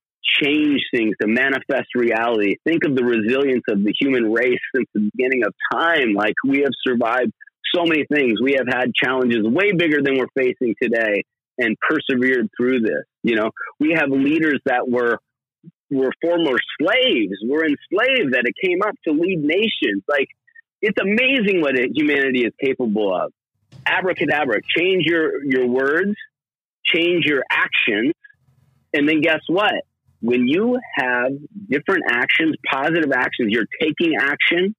change 0.42 0.80
things, 0.94 1.14
to 1.20 1.26
manifest 1.26 1.94
reality. 1.94 2.56
Think 2.64 2.84
of 2.84 2.94
the 2.94 3.04
resilience 3.04 3.64
of 3.68 3.82
the 3.82 3.92
human 4.00 4.32
race 4.32 4.60
since 4.74 4.88
the 4.94 5.10
beginning 5.14 5.42
of 5.44 5.54
time. 5.72 6.14
Like 6.14 6.34
we 6.44 6.60
have 6.60 6.72
survived 6.86 7.32
so 7.74 7.84
many 7.84 8.04
things. 8.12 8.40
We 8.42 8.54
have 8.58 8.66
had 8.68 8.94
challenges 8.94 9.42
way 9.44 9.72
bigger 9.72 10.02
than 10.02 10.18
we're 10.18 10.32
facing 10.36 10.74
today 10.80 11.24
and 11.58 11.76
persevered 11.80 12.48
through 12.56 12.80
this. 12.80 13.04
You 13.22 13.36
know, 13.36 13.50
we 13.78 13.94
have 13.96 14.10
leaders 14.10 14.60
that 14.66 14.88
were 14.88 15.18
were 15.90 16.12
former 16.22 16.56
slaves, 16.80 17.36
were 17.46 17.64
enslaved 17.64 18.32
that 18.32 18.44
it 18.46 18.54
came 18.64 18.80
up 18.82 18.94
to 19.06 19.12
lead 19.12 19.40
nations. 19.42 20.02
Like 20.08 20.28
it's 20.80 20.98
amazing 21.00 21.60
what 21.60 21.74
humanity 21.94 22.44
is 22.44 22.52
capable 22.60 23.14
of. 23.14 23.32
Abracadabra, 23.86 24.60
change 24.76 25.04
your, 25.06 25.44
your 25.44 25.66
words, 25.66 26.14
change 26.84 27.24
your 27.24 27.42
actions, 27.50 28.12
and 28.92 29.08
then 29.08 29.20
guess 29.20 29.40
what? 29.48 29.84
When 30.22 30.46
you 30.46 30.78
have 30.96 31.32
different 31.68 32.04
actions, 32.10 32.54
positive 32.70 33.10
actions, 33.12 33.50
you're 33.50 33.66
taking 33.80 34.12
action 34.18 34.74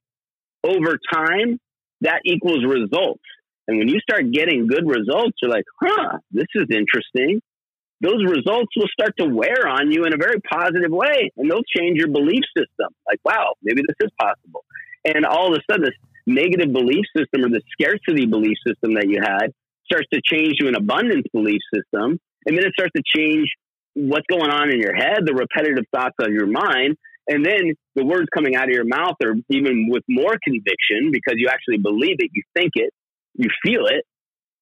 over 0.64 0.98
time, 1.14 1.60
that 2.02 2.22
equals 2.26 2.64
results. 2.66 3.24
And 3.68 3.78
when 3.78 3.90
you 3.90 4.00
start 4.00 4.32
getting 4.32 4.68
good 4.68 4.88
results, 4.88 5.38
you're 5.42 5.52
like, 5.52 5.66
huh, 5.82 6.18
this 6.32 6.48
is 6.56 6.68
interesting. 6.72 7.42
Those 8.02 8.24
results 8.24 8.72
will 8.76 8.88
start 8.88 9.14
to 9.20 9.28
wear 9.28 9.68
on 9.68 9.92
you 9.92 10.06
in 10.06 10.14
a 10.14 10.18
very 10.18 10.40
positive 10.42 10.92
way, 10.92 11.32
and 11.38 11.50
they'll 11.50 11.68
change 11.76 11.98
your 11.98 12.10
belief 12.10 12.44
system. 12.56 12.96
Like, 13.08 13.20
wow, 13.24 13.54
maybe 13.62 13.82
this 13.88 13.96
is 14.08 14.12
possible. 14.20 14.66
And 15.06 15.26
all 15.26 15.54
of 15.54 15.60
a 15.60 15.62
sudden, 15.72 15.86
this 15.86 15.96
negative 16.26 16.72
belief 16.72 17.06
system 17.16 17.44
or 17.44 17.50
the 17.50 17.62
scarcity 17.72 18.26
belief 18.26 18.58
system 18.66 18.96
that 18.96 19.08
you 19.08 19.20
had 19.22 19.52
starts 19.86 20.08
to 20.14 20.22
change 20.24 20.56
to 20.60 20.68
an 20.68 20.76
abundance 20.76 21.28
belief 21.34 21.60
system. 21.74 22.20
And 22.46 22.58
then 22.58 22.66
it 22.66 22.74
starts 22.74 22.94
to 22.96 23.04
change 23.04 23.48
what's 23.94 24.26
going 24.30 24.50
on 24.50 24.70
in 24.72 24.80
your 24.80 24.96
head, 24.96 25.20
the 25.26 25.34
repetitive 25.34 25.86
thoughts 25.94 26.16
of 26.20 26.32
your 26.32 26.48
mind. 26.48 26.98
And 27.28 27.46
then 27.46 27.76
the 27.96 28.04
words 28.04 28.28
coming 28.34 28.56
out 28.56 28.66
of 28.66 28.74
your 28.74 28.86
mouth 28.86 29.16
are 29.24 29.36
even 29.50 29.88
with 29.90 30.04
more 30.10 30.36
conviction 30.44 31.12
because 31.12 31.36
you 31.38 31.48
actually 31.50 31.78
believe 31.78 32.18
it, 32.20 32.30
you 32.34 32.44
think 32.56 32.72
it, 32.76 32.92
you 33.36 33.50
feel 33.64 33.86
it. 33.86 34.04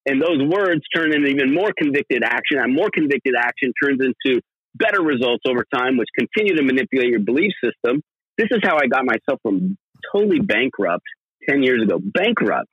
And 0.06 0.20
those 0.20 0.38
words 0.48 0.82
turn 0.94 1.14
into 1.14 1.28
even 1.28 1.54
more 1.54 1.70
convicted 1.76 2.22
action. 2.24 2.58
And 2.58 2.74
more 2.74 2.88
convicted 2.92 3.34
action 3.38 3.72
turns 3.82 4.00
into 4.00 4.40
better 4.74 5.02
results 5.02 5.42
over 5.46 5.64
time, 5.74 5.96
which 5.96 6.08
continue 6.16 6.56
to 6.56 6.62
manipulate 6.62 7.08
your 7.08 7.20
belief 7.20 7.52
system. 7.62 8.02
This 8.38 8.48
is 8.50 8.60
how 8.62 8.76
I 8.76 8.86
got 8.86 9.04
myself 9.04 9.40
from 9.42 9.76
totally 10.14 10.40
bankrupt 10.40 11.04
10 11.48 11.62
years 11.62 11.82
ago. 11.82 11.98
Bankrupt. 12.02 12.70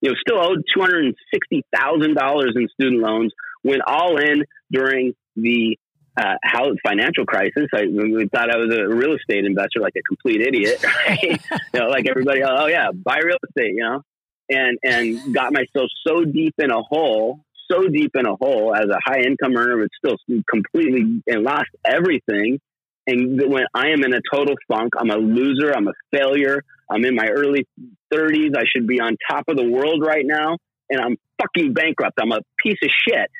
You 0.00 0.10
know, 0.10 0.16
still 0.20 0.40
owed 0.40 0.62
$260,000 0.76 2.42
in 2.56 2.68
student 2.72 3.02
loans, 3.02 3.32
went 3.62 3.82
all 3.86 4.18
in 4.18 4.42
during 4.72 5.12
the 5.36 5.76
uh, 6.16 6.34
how 6.42 6.72
financial 6.84 7.24
crisis. 7.24 7.68
I 7.74 7.84
we 7.86 8.28
thought 8.28 8.50
I 8.50 8.58
was 8.58 8.74
a 8.74 8.86
real 8.86 9.14
estate 9.14 9.44
investor, 9.44 9.80
like 9.80 9.94
a 9.96 10.02
complete 10.02 10.40
idiot, 10.40 10.84
right? 11.08 11.22
you 11.22 11.38
know, 11.74 11.88
like 11.88 12.06
everybody. 12.08 12.42
Oh 12.42 12.66
yeah, 12.66 12.90
buy 12.92 13.18
real 13.18 13.38
estate, 13.48 13.74
you 13.74 13.82
know, 13.82 14.02
and 14.50 14.78
and 14.82 15.34
got 15.34 15.52
myself 15.52 15.88
so 16.06 16.24
deep 16.24 16.54
in 16.58 16.70
a 16.70 16.82
hole, 16.82 17.40
so 17.70 17.88
deep 17.88 18.12
in 18.14 18.26
a 18.26 18.36
hole 18.36 18.74
as 18.74 18.86
a 18.88 18.98
high 19.04 19.20
income 19.20 19.56
earner, 19.56 19.78
but 19.78 19.88
still 19.96 20.42
completely 20.48 21.22
and 21.26 21.42
lost 21.42 21.70
everything. 21.84 22.60
And 23.06 23.50
when 23.50 23.64
I 23.74 23.88
am 23.88 24.04
in 24.04 24.14
a 24.14 24.20
total 24.32 24.54
funk, 24.68 24.92
I'm 24.96 25.10
a 25.10 25.16
loser. 25.16 25.72
I'm 25.74 25.88
a 25.88 25.92
failure. 26.12 26.62
I'm 26.88 27.04
in 27.04 27.16
my 27.16 27.26
early 27.26 27.66
30s. 28.12 28.56
I 28.56 28.62
should 28.70 28.86
be 28.86 29.00
on 29.00 29.16
top 29.28 29.44
of 29.48 29.56
the 29.56 29.68
world 29.68 30.04
right 30.06 30.24
now, 30.24 30.58
and 30.88 31.00
I'm 31.00 31.16
fucking 31.40 31.72
bankrupt. 31.72 32.18
I'm 32.20 32.32
a 32.32 32.40
piece 32.62 32.78
of 32.82 32.90
shit. 33.08 33.30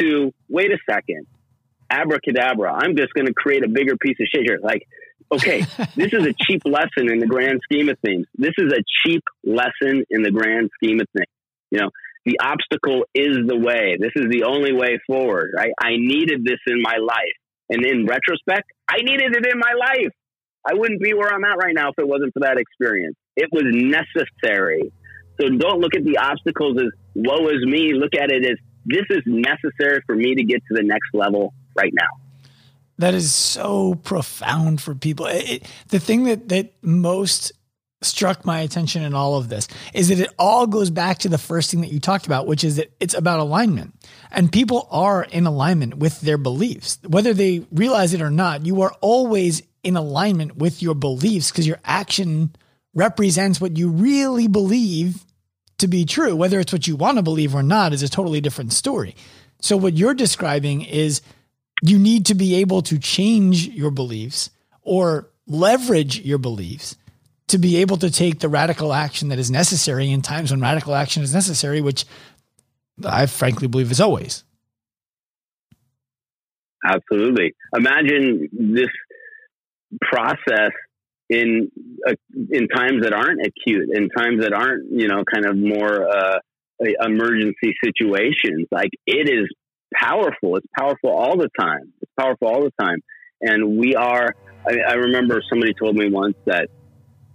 To 0.00 0.32
wait 0.48 0.70
a 0.72 0.78
second 0.88 1.26
abracadabra. 1.92 2.72
I'm 2.72 2.96
just 2.96 3.12
going 3.14 3.26
to 3.26 3.34
create 3.34 3.64
a 3.64 3.68
bigger 3.68 3.96
piece 3.96 4.16
of 4.20 4.26
shit 4.32 4.42
here. 4.44 4.58
Like, 4.62 4.86
okay, 5.30 5.60
this 5.96 6.12
is 6.12 6.26
a 6.26 6.34
cheap 6.46 6.62
lesson 6.64 7.10
in 7.10 7.18
the 7.18 7.26
grand 7.26 7.60
scheme 7.64 7.88
of 7.88 7.98
things. 8.04 8.26
This 8.36 8.54
is 8.58 8.72
a 8.72 8.82
cheap 9.04 9.22
lesson 9.44 10.04
in 10.10 10.22
the 10.22 10.30
grand 10.30 10.70
scheme 10.74 11.00
of 11.00 11.06
things. 11.16 11.28
You 11.70 11.80
know, 11.80 11.90
the 12.24 12.38
obstacle 12.42 13.04
is 13.14 13.36
the 13.46 13.56
way. 13.56 13.96
This 13.98 14.12
is 14.16 14.26
the 14.30 14.44
only 14.44 14.72
way 14.72 15.00
forward, 15.06 15.50
right? 15.56 15.72
I 15.80 15.96
needed 15.96 16.44
this 16.44 16.58
in 16.66 16.80
my 16.80 16.96
life. 17.00 17.36
And 17.70 17.84
in 17.84 18.06
retrospect, 18.06 18.70
I 18.88 18.98
needed 18.98 19.34
it 19.34 19.46
in 19.46 19.58
my 19.58 19.72
life. 19.78 20.12
I 20.64 20.74
wouldn't 20.74 21.00
be 21.00 21.14
where 21.14 21.32
I'm 21.32 21.44
at 21.44 21.56
right 21.56 21.74
now 21.74 21.88
if 21.88 21.98
it 21.98 22.06
wasn't 22.06 22.32
for 22.34 22.40
that 22.40 22.58
experience. 22.58 23.16
It 23.36 23.48
was 23.50 23.64
necessary. 23.66 24.92
So 25.40 25.48
don't 25.48 25.80
look 25.80 25.96
at 25.96 26.04
the 26.04 26.18
obstacles 26.18 26.76
as 26.78 26.90
woe 27.14 27.48
is 27.48 27.64
me. 27.64 27.94
Look 27.94 28.14
at 28.14 28.30
it 28.30 28.44
as 28.44 28.58
this 28.84 29.06
is 29.10 29.22
necessary 29.26 30.02
for 30.06 30.14
me 30.14 30.34
to 30.34 30.44
get 30.44 30.60
to 30.68 30.74
the 30.74 30.82
next 30.82 31.08
level 31.14 31.54
right 31.74 31.92
now. 31.94 32.08
That 32.98 33.14
is 33.14 33.32
so 33.32 33.94
profound 33.94 34.80
for 34.80 34.94
people. 34.94 35.26
It, 35.26 35.66
the 35.88 35.98
thing 35.98 36.24
that 36.24 36.48
that 36.50 36.72
most 36.82 37.52
struck 38.02 38.44
my 38.44 38.60
attention 38.60 39.02
in 39.02 39.14
all 39.14 39.36
of 39.36 39.48
this 39.48 39.68
is 39.94 40.08
that 40.08 40.18
it 40.18 40.30
all 40.38 40.66
goes 40.66 40.90
back 40.90 41.18
to 41.18 41.28
the 41.28 41.38
first 41.38 41.70
thing 41.70 41.80
that 41.80 41.92
you 41.92 42.00
talked 42.00 42.26
about, 42.26 42.46
which 42.46 42.64
is 42.64 42.76
that 42.76 42.92
it's 43.00 43.14
about 43.14 43.40
alignment. 43.40 43.94
And 44.30 44.52
people 44.52 44.88
are 44.90 45.22
in 45.24 45.46
alignment 45.46 45.96
with 45.96 46.20
their 46.20 46.38
beliefs. 46.38 46.98
Whether 47.06 47.32
they 47.32 47.64
realize 47.70 48.12
it 48.12 48.20
or 48.22 48.30
not, 48.30 48.66
you 48.66 48.82
are 48.82 48.92
always 49.00 49.62
in 49.82 49.96
alignment 49.96 50.56
with 50.56 50.82
your 50.82 50.94
beliefs 50.94 51.50
because 51.50 51.66
your 51.66 51.80
action 51.84 52.54
represents 52.94 53.60
what 53.60 53.76
you 53.76 53.88
really 53.90 54.48
believe 54.48 55.24
to 55.78 55.88
be 55.88 56.04
true. 56.04 56.36
Whether 56.36 56.60
it's 56.60 56.72
what 56.72 56.86
you 56.86 56.96
want 56.96 57.18
to 57.18 57.22
believe 57.22 57.54
or 57.54 57.62
not 57.62 57.92
is 57.92 58.02
a 58.02 58.08
totally 58.08 58.40
different 58.40 58.72
story. 58.72 59.16
So, 59.60 59.76
what 59.76 59.94
you're 59.94 60.14
describing 60.14 60.82
is 60.82 61.22
you 61.82 61.98
need 61.98 62.26
to 62.26 62.34
be 62.34 62.54
able 62.56 62.80
to 62.82 62.98
change 62.98 63.68
your 63.68 63.90
beliefs 63.90 64.50
or 64.82 65.28
leverage 65.46 66.20
your 66.20 66.38
beliefs 66.38 66.96
to 67.48 67.58
be 67.58 67.76
able 67.78 67.98
to 67.98 68.10
take 68.10 68.38
the 68.38 68.48
radical 68.48 68.94
action 68.94 69.28
that 69.28 69.38
is 69.38 69.50
necessary 69.50 70.10
in 70.10 70.22
times 70.22 70.50
when 70.50 70.60
radical 70.60 70.94
action 70.94 71.22
is 71.22 71.34
necessary, 71.34 71.80
which 71.80 72.06
I 73.04 73.26
frankly 73.26 73.68
believe 73.68 73.90
is 73.90 74.00
always. 74.00 74.44
Absolutely. 76.84 77.54
Imagine 77.76 78.48
this 78.52 78.88
process 80.00 80.72
in 81.28 81.70
uh, 82.06 82.14
in 82.50 82.68
times 82.68 83.02
that 83.02 83.12
aren't 83.12 83.40
acute, 83.40 83.90
in 83.92 84.08
times 84.08 84.42
that 84.42 84.52
aren't 84.52 84.90
you 84.90 85.08
know 85.08 85.22
kind 85.32 85.46
of 85.46 85.56
more 85.56 86.08
uh, 86.08 86.38
emergency 87.04 87.74
situations. 87.84 88.66
Like 88.70 88.90
it 89.06 89.28
is 89.28 89.48
powerful. 90.00 90.56
It's 90.56 90.66
powerful 90.76 91.10
all 91.10 91.36
the 91.36 91.48
time. 91.58 91.92
It's 92.00 92.12
powerful 92.18 92.48
all 92.48 92.62
the 92.62 92.72
time. 92.80 92.98
And 93.40 93.78
we 93.78 93.94
are, 93.94 94.34
I, 94.66 94.76
I 94.88 94.94
remember 94.94 95.42
somebody 95.48 95.74
told 95.74 95.96
me 95.96 96.10
once 96.10 96.36
that 96.46 96.68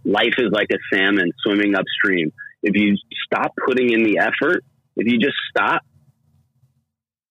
life 0.05 0.35
is 0.37 0.51
like 0.51 0.69
a 0.71 0.77
salmon 0.93 1.31
swimming 1.43 1.75
upstream. 1.75 2.31
If 2.63 2.75
you 2.75 2.95
stop 3.25 3.53
putting 3.65 3.91
in 3.91 4.03
the 4.03 4.19
effort, 4.19 4.63
if 4.95 5.11
you 5.11 5.19
just 5.19 5.35
stop, 5.49 5.81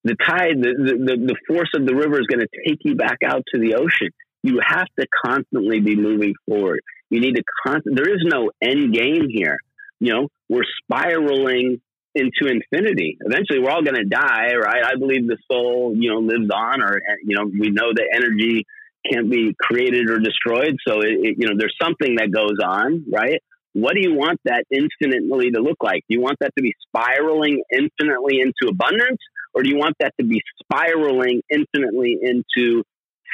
the 0.05 0.15
tide, 0.25 0.61
the, 0.61 0.95
the, 1.05 1.17
the 1.17 1.37
force 1.49 1.71
of 1.75 1.85
the 1.85 1.95
river 1.95 2.21
is 2.21 2.27
going 2.27 2.41
to 2.41 2.49
take 2.65 2.79
you 2.85 2.95
back 2.95 3.19
out 3.27 3.43
to 3.53 3.61
the 3.61 3.75
ocean. 3.75 4.11
You 4.43 4.61
have 4.65 4.87
to 5.01 5.07
constantly 5.25 5.81
be 5.81 5.97
moving 5.97 6.35
forward. 6.49 6.81
You 7.11 7.21
need 7.21 7.35
to 7.35 7.43
constant. 7.67 7.97
There 7.97 8.09
is 8.09 8.23
no 8.23 8.51
end 8.63 8.95
game 8.95 9.27
here. 9.29 9.57
You 9.99 10.13
know, 10.13 10.29
we're 10.49 10.63
spiraling 10.83 11.81
into 12.17 12.51
infinity. 12.51 13.19
Eventually, 13.21 13.61
we're 13.61 13.71
all 13.71 13.83
going 13.83 14.01
to 14.01 14.09
die, 14.09 14.57
right? 14.57 14.83
I 14.85 14.97
believe 14.99 15.27
the 15.29 15.37
soul, 15.51 15.95
you 15.95 16.11
know, 16.11 16.21
lives 16.21 16.49
on, 16.53 16.83
or 16.83 16.97
eh, 16.97 17.21
you 17.25 17.37
know, 17.37 17.45
we 17.45 17.71
know 17.71 17.93
that 17.95 18.09
energy 18.15 18.65
can't 19.11 19.31
be 19.31 19.55
created 19.61 20.11
or 20.11 20.19
destroyed. 20.19 20.77
So, 20.87 21.01
it, 21.01 21.21
it, 21.21 21.35
you 21.39 21.47
know, 21.47 21.55
there's 21.57 21.77
something 21.81 22.17
that 22.17 22.33
goes 22.33 22.57
on, 22.65 23.05
right? 23.13 23.41
What 23.75 23.93
do 23.95 24.01
you 24.01 24.15
want 24.15 24.41
that 24.47 24.65
infinitely 24.71 25.51
to 25.51 25.61
look 25.61 25.77
like? 25.83 26.03
Do 26.09 26.17
you 26.17 26.23
want 26.23 26.39
that 26.41 26.53
to 26.57 26.63
be 26.63 26.73
spiraling 26.89 27.63
infinitely 27.71 28.41
into 28.41 28.73
abundance, 28.73 29.21
or 29.53 29.63
do 29.63 29.69
you 29.69 29.77
want 29.77 29.97
that 30.01 30.15
to 30.19 30.27
be 30.27 30.41
spiraling 30.63 31.43
infinitely 31.51 32.17
into 32.23 32.83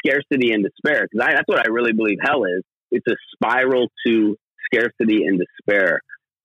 scarcity 0.05 0.53
and 0.53 0.67
despair? 0.67 1.07
Because 1.07 1.35
that's 1.35 1.47
what 1.47 1.65
I 1.65 1.71
really 1.71 1.93
believe 1.93 2.19
hell 2.21 2.45
is. 2.45 2.65
It's 2.91 3.07
a 3.07 3.15
spiral 3.35 3.89
to 4.07 4.37
scarcity 4.67 5.25
and 5.25 5.41
despair 5.41 6.01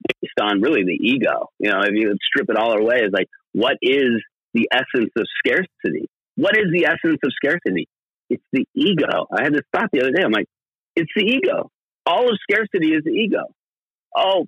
based 0.07 0.39
on 0.41 0.61
really 0.61 0.83
the 0.83 0.97
ego. 0.99 1.49
You 1.59 1.71
know, 1.71 1.81
if 1.81 1.91
you 1.93 2.13
strip 2.27 2.49
it 2.49 2.57
all 2.57 2.73
away, 2.73 2.97
it's 3.01 3.13
like, 3.13 3.27
what 3.53 3.77
is 3.81 4.21
the 4.53 4.69
essence 4.71 5.11
of 5.17 5.25
scarcity? 5.39 6.09
What 6.35 6.57
is 6.57 6.65
the 6.71 6.85
essence 6.85 7.19
of 7.23 7.31
scarcity? 7.35 7.87
It's 8.29 8.43
the 8.51 8.65
ego. 8.75 9.27
I 9.31 9.43
had 9.43 9.53
this 9.53 9.61
thought 9.73 9.89
the 9.91 10.01
other 10.01 10.11
day. 10.11 10.23
I'm 10.23 10.31
like, 10.31 10.47
it's 10.95 11.11
the 11.15 11.23
ego. 11.23 11.71
All 12.05 12.29
of 12.29 12.37
scarcity 12.49 12.93
is 12.93 13.03
the 13.03 13.11
ego. 13.11 13.43
Oh, 14.15 14.45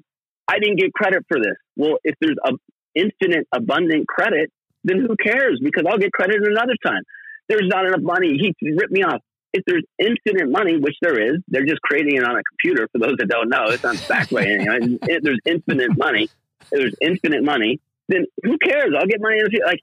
I 0.47 0.59
didn't 0.59 0.79
get 0.79 0.93
credit 0.93 1.23
for 1.27 1.39
this. 1.39 1.55
Well, 1.75 1.97
if 2.03 2.15
there's 2.19 2.37
a 2.45 2.51
infinite 2.95 3.47
abundant 3.53 4.07
credit, 4.07 4.51
then 4.83 4.99
who 4.99 5.15
cares? 5.15 5.59
Because 5.63 5.83
I'll 5.87 5.97
get 5.97 6.11
credit 6.11 6.37
another 6.43 6.75
time. 6.85 7.03
There's 7.47 7.67
not 7.67 7.85
enough 7.85 8.01
money. 8.01 8.37
He 8.37 8.53
ripped 8.71 8.91
me 8.91 9.03
off 9.03 9.21
if 9.53 9.63
there's 9.65 9.83
infinite 9.97 10.49
money, 10.49 10.77
which 10.77 10.95
there 11.01 11.19
is, 11.19 11.41
they're 11.47 11.65
just 11.65 11.81
creating 11.81 12.17
it 12.17 12.23
on 12.23 12.37
a 12.37 12.43
computer. 12.43 12.87
For 12.91 12.99
those 12.99 13.17
that 13.17 13.27
don't 13.27 13.49
know, 13.49 13.65
it's 13.69 13.83
not 13.83 14.03
backed 14.07 14.31
by 14.31 14.45
anything. 14.45 14.99
If 15.03 15.23
there's 15.23 15.39
infinite 15.45 15.97
money, 15.97 16.29
if 16.61 16.69
there's 16.69 16.95
infinite 17.01 17.43
money, 17.43 17.79
then 18.07 18.25
who 18.43 18.57
cares? 18.57 18.93
I'll 18.97 19.07
get 19.07 19.21
money 19.21 19.39
in 19.39 19.45
the 19.45 19.49
future. 19.49 19.65
Like 19.65 19.81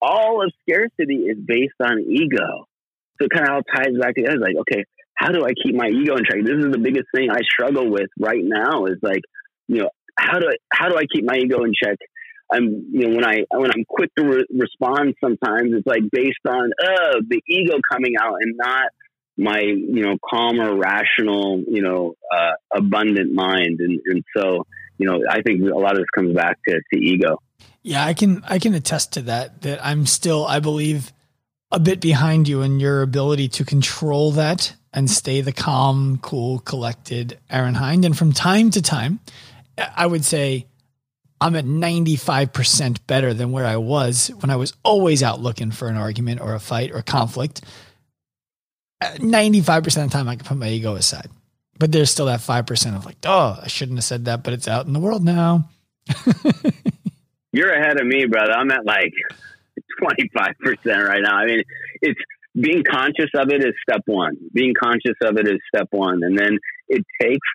all 0.00 0.44
of 0.44 0.52
scarcity 0.62 1.26
is 1.26 1.38
based 1.44 1.74
on 1.80 2.00
ego. 2.08 2.66
So 3.20 3.28
kind 3.28 3.48
of 3.48 3.54
all 3.54 3.62
ties 3.62 3.96
back 4.00 4.14
together. 4.14 4.38
Like, 4.38 4.56
okay, 4.60 4.84
how 5.14 5.30
do 5.30 5.44
I 5.44 5.52
keep 5.62 5.74
my 5.74 5.88
ego 5.88 6.16
in 6.16 6.24
check? 6.24 6.44
This 6.44 6.58
is 6.58 6.72
the 6.72 6.78
biggest 6.78 7.06
thing 7.14 7.30
I 7.30 7.40
struggle 7.42 7.90
with 7.90 8.10
right 8.20 8.42
now. 8.42 8.86
Is 8.86 8.98
like, 9.02 9.22
you 9.68 9.82
know, 9.82 9.90
how 10.18 10.38
do 10.38 10.48
I 10.48 10.56
how 10.72 10.88
do 10.88 10.96
I 10.96 11.04
keep 11.12 11.24
my 11.24 11.36
ego 11.36 11.64
in 11.64 11.72
check? 11.72 11.96
I'm 12.52 12.86
you 12.92 13.08
know 13.08 13.16
when 13.16 13.24
I 13.24 13.44
when 13.50 13.70
I'm 13.70 13.84
quick 13.88 14.14
to 14.16 14.24
re- 14.24 14.46
respond 14.50 15.14
sometimes 15.22 15.72
it's 15.74 15.86
like 15.86 16.02
based 16.10 16.46
on 16.48 16.70
uh 16.82 17.20
the 17.28 17.42
ego 17.48 17.78
coming 17.90 18.14
out 18.20 18.36
and 18.40 18.54
not 18.56 18.90
my 19.36 19.60
you 19.60 20.02
know 20.02 20.16
calmer 20.28 20.74
rational 20.74 21.62
you 21.68 21.82
know 21.82 22.14
uh, 22.32 22.52
abundant 22.74 23.32
mind 23.32 23.80
and 23.80 24.00
and 24.06 24.24
so 24.36 24.66
you 24.98 25.08
know 25.08 25.22
I 25.28 25.42
think 25.42 25.62
a 25.62 25.78
lot 25.78 25.92
of 25.92 25.98
this 25.98 26.10
comes 26.14 26.34
back 26.34 26.58
to 26.68 26.80
to 26.92 27.00
ego. 27.00 27.40
Yeah, 27.82 28.04
I 28.04 28.14
can 28.14 28.42
I 28.48 28.58
can 28.58 28.74
attest 28.74 29.12
to 29.14 29.22
that 29.22 29.62
that 29.62 29.84
I'm 29.84 30.06
still 30.06 30.46
I 30.46 30.60
believe 30.60 31.12
a 31.70 31.80
bit 31.80 32.00
behind 32.00 32.48
you 32.48 32.62
in 32.62 32.80
your 32.80 33.02
ability 33.02 33.48
to 33.48 33.64
control 33.64 34.30
that 34.32 34.74
and 34.92 35.10
stay 35.10 35.40
the 35.40 35.52
calm, 35.52 36.18
cool, 36.22 36.60
collected 36.60 37.38
Aaron 37.50 37.74
Hinde 37.74 38.04
and 38.04 38.16
from 38.16 38.32
time 38.32 38.70
to 38.70 38.80
time 38.80 39.20
I 39.94 40.06
would 40.06 40.24
say 40.24 40.66
I'm 41.40 41.54
at 41.56 41.64
95% 41.64 43.06
better 43.06 43.34
than 43.34 43.52
where 43.52 43.66
I 43.66 43.76
was 43.76 44.28
when 44.40 44.50
I 44.50 44.56
was 44.56 44.72
always 44.82 45.22
out 45.22 45.40
looking 45.40 45.70
for 45.70 45.88
an 45.88 45.96
argument 45.96 46.40
or 46.40 46.54
a 46.54 46.60
fight 46.60 46.92
or 46.92 47.02
conflict. 47.02 47.62
Uh, 49.02 49.08
95% 49.18 49.78
of 49.78 49.92
the 49.94 50.08
time, 50.08 50.28
I 50.28 50.36
can 50.36 50.46
put 50.46 50.56
my 50.56 50.68
ego 50.68 50.94
aside. 50.94 51.28
But 51.78 51.92
there's 51.92 52.10
still 52.10 52.26
that 52.26 52.40
5% 52.40 52.96
of 52.96 53.04
like, 53.04 53.16
oh, 53.24 53.58
I 53.62 53.68
shouldn't 53.68 53.98
have 53.98 54.04
said 54.04 54.24
that, 54.24 54.42
but 54.42 54.54
it's 54.54 54.66
out 54.66 54.86
in 54.86 54.94
the 54.94 55.00
world 55.00 55.22
now. 55.22 55.68
You're 57.52 57.72
ahead 57.72 58.00
of 58.00 58.06
me, 58.06 58.24
brother. 58.24 58.52
I'm 58.52 58.70
at 58.70 58.86
like 58.86 59.12
25% 60.02 61.08
right 61.08 61.22
now. 61.22 61.36
I 61.36 61.46
mean, 61.46 61.62
it's 62.00 62.20
being 62.58 62.82
conscious 62.82 63.30
of 63.34 63.50
it 63.50 63.62
is 63.62 63.74
step 63.88 64.02
one. 64.06 64.36
Being 64.54 64.72
conscious 64.74 65.16
of 65.22 65.36
it 65.36 65.46
is 65.46 65.58
step 65.74 65.88
one. 65.90 66.22
And 66.22 66.38
then 66.38 66.58
it 66.88 67.04
takes 67.20 67.46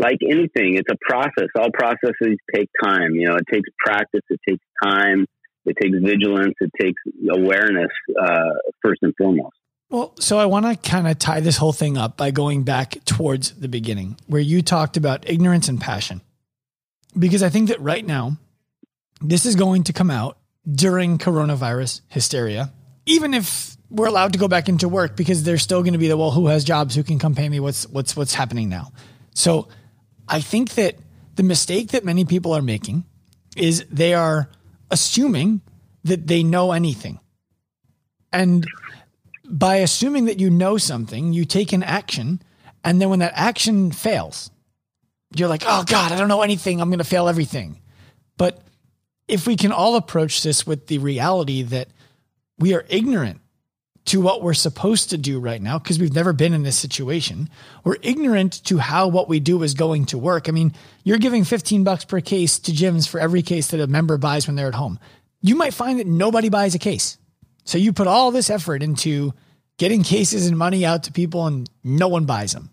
like 0.00 0.18
anything, 0.22 0.76
it's 0.76 0.88
a 0.90 0.96
process. 1.00 1.48
All 1.56 1.70
processes 1.72 2.36
take 2.54 2.68
time. 2.82 3.14
You 3.14 3.28
know, 3.28 3.36
it 3.36 3.44
takes 3.52 3.68
practice. 3.78 4.22
It 4.30 4.40
takes 4.48 4.64
time. 4.82 5.26
It 5.66 5.76
takes 5.80 5.96
vigilance. 6.00 6.54
It 6.60 6.70
takes 6.80 7.00
awareness 7.30 7.90
uh, 8.20 8.54
first 8.82 9.00
and 9.02 9.14
foremost. 9.16 9.54
Well, 9.90 10.14
so 10.18 10.38
I 10.38 10.46
want 10.46 10.66
to 10.66 10.90
kind 10.90 11.06
of 11.06 11.18
tie 11.18 11.40
this 11.40 11.58
whole 11.58 11.72
thing 11.72 11.98
up 11.98 12.16
by 12.16 12.30
going 12.30 12.62
back 12.62 13.04
towards 13.04 13.52
the 13.52 13.68
beginning 13.68 14.16
where 14.26 14.40
you 14.40 14.62
talked 14.62 14.96
about 14.96 15.28
ignorance 15.28 15.68
and 15.68 15.80
passion. 15.80 16.22
Because 17.18 17.42
I 17.42 17.48
think 17.48 17.68
that 17.68 17.80
right 17.80 18.06
now, 18.06 18.38
this 19.20 19.44
is 19.44 19.54
going 19.56 19.84
to 19.84 19.92
come 19.92 20.10
out 20.10 20.38
during 20.70 21.18
coronavirus 21.18 22.00
hysteria, 22.08 22.72
even 23.04 23.34
if 23.34 23.76
we're 23.90 24.06
allowed 24.06 24.32
to 24.32 24.38
go 24.38 24.48
back 24.48 24.68
into 24.68 24.88
work 24.88 25.16
because 25.16 25.42
there's 25.42 25.62
still 25.62 25.82
going 25.82 25.92
to 25.92 25.98
be 25.98 26.08
the 26.08 26.16
well, 26.16 26.30
who 26.30 26.46
has 26.46 26.64
jobs, 26.64 26.94
who 26.94 27.02
can 27.02 27.18
come 27.18 27.34
pay 27.34 27.48
me, 27.48 27.58
what's 27.58 27.86
what's 27.88 28.16
what's 28.16 28.32
happening 28.32 28.68
now. 28.68 28.92
So 29.34 29.68
I 30.30 30.40
think 30.40 30.74
that 30.74 30.96
the 31.34 31.42
mistake 31.42 31.88
that 31.90 32.04
many 32.04 32.24
people 32.24 32.52
are 32.52 32.62
making 32.62 33.04
is 33.56 33.84
they 33.90 34.14
are 34.14 34.48
assuming 34.90 35.60
that 36.04 36.26
they 36.26 36.42
know 36.42 36.72
anything. 36.72 37.18
And 38.32 38.66
by 39.44 39.76
assuming 39.76 40.26
that 40.26 40.38
you 40.38 40.48
know 40.48 40.78
something, 40.78 41.32
you 41.32 41.44
take 41.44 41.72
an 41.72 41.82
action. 41.82 42.40
And 42.84 43.00
then 43.00 43.10
when 43.10 43.18
that 43.18 43.32
action 43.34 43.90
fails, 43.90 44.50
you're 45.34 45.48
like, 45.48 45.64
oh 45.66 45.84
God, 45.84 46.12
I 46.12 46.16
don't 46.16 46.28
know 46.28 46.42
anything. 46.42 46.80
I'm 46.80 46.88
going 46.88 46.98
to 46.98 47.04
fail 47.04 47.28
everything. 47.28 47.80
But 48.36 48.62
if 49.28 49.46
we 49.46 49.56
can 49.56 49.72
all 49.72 49.96
approach 49.96 50.42
this 50.42 50.66
with 50.66 50.86
the 50.86 50.98
reality 50.98 51.62
that 51.62 51.88
we 52.58 52.74
are 52.74 52.84
ignorant 52.88 53.40
to 54.10 54.20
what 54.20 54.42
we're 54.42 54.54
supposed 54.54 55.10
to 55.10 55.16
do 55.16 55.38
right 55.38 55.62
now 55.62 55.78
because 55.78 56.00
we've 56.00 56.12
never 56.12 56.32
been 56.32 56.52
in 56.52 56.64
this 56.64 56.76
situation. 56.76 57.48
We're 57.84 57.98
ignorant 58.02 58.64
to 58.64 58.78
how 58.78 59.06
what 59.06 59.28
we 59.28 59.38
do 59.38 59.62
is 59.62 59.72
going 59.74 60.06
to 60.06 60.18
work. 60.18 60.48
I 60.48 60.52
mean, 60.52 60.74
you're 61.04 61.18
giving 61.18 61.44
15 61.44 61.84
bucks 61.84 62.04
per 62.04 62.20
case 62.20 62.58
to 62.58 62.72
gyms 62.72 63.08
for 63.08 63.20
every 63.20 63.42
case 63.42 63.68
that 63.68 63.78
a 63.78 63.86
member 63.86 64.18
buys 64.18 64.48
when 64.48 64.56
they're 64.56 64.66
at 64.66 64.74
home. 64.74 64.98
You 65.42 65.54
might 65.54 65.74
find 65.74 66.00
that 66.00 66.08
nobody 66.08 66.48
buys 66.48 66.74
a 66.74 66.78
case. 66.80 67.18
So 67.62 67.78
you 67.78 67.92
put 67.92 68.08
all 68.08 68.32
this 68.32 68.50
effort 68.50 68.82
into 68.82 69.32
getting 69.76 70.02
cases 70.02 70.48
and 70.48 70.58
money 70.58 70.84
out 70.84 71.04
to 71.04 71.12
people 71.12 71.46
and 71.46 71.70
no 71.84 72.08
one 72.08 72.24
buys 72.24 72.52
them. 72.52 72.70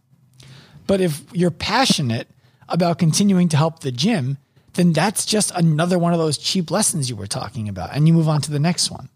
But 0.87 1.01
if 1.01 1.21
you're 1.33 1.51
passionate 1.51 2.27
about 2.67 2.97
continuing 2.97 3.47
to 3.49 3.57
help 3.57 3.81
the 3.81 3.91
gym, 3.91 4.39
then 4.73 4.91
that's 4.91 5.23
just 5.23 5.51
another 5.51 5.99
one 5.99 6.13
of 6.13 6.19
those 6.19 6.39
cheap 6.39 6.71
lessons 6.71 7.11
you 7.11 7.15
were 7.15 7.27
talking 7.27 7.69
about. 7.69 7.91
And 7.93 8.07
you 8.07 8.13
move 8.15 8.27
on 8.27 8.41
to 8.41 8.51
the 8.51 8.59
next 8.59 8.89
one. 8.89 9.09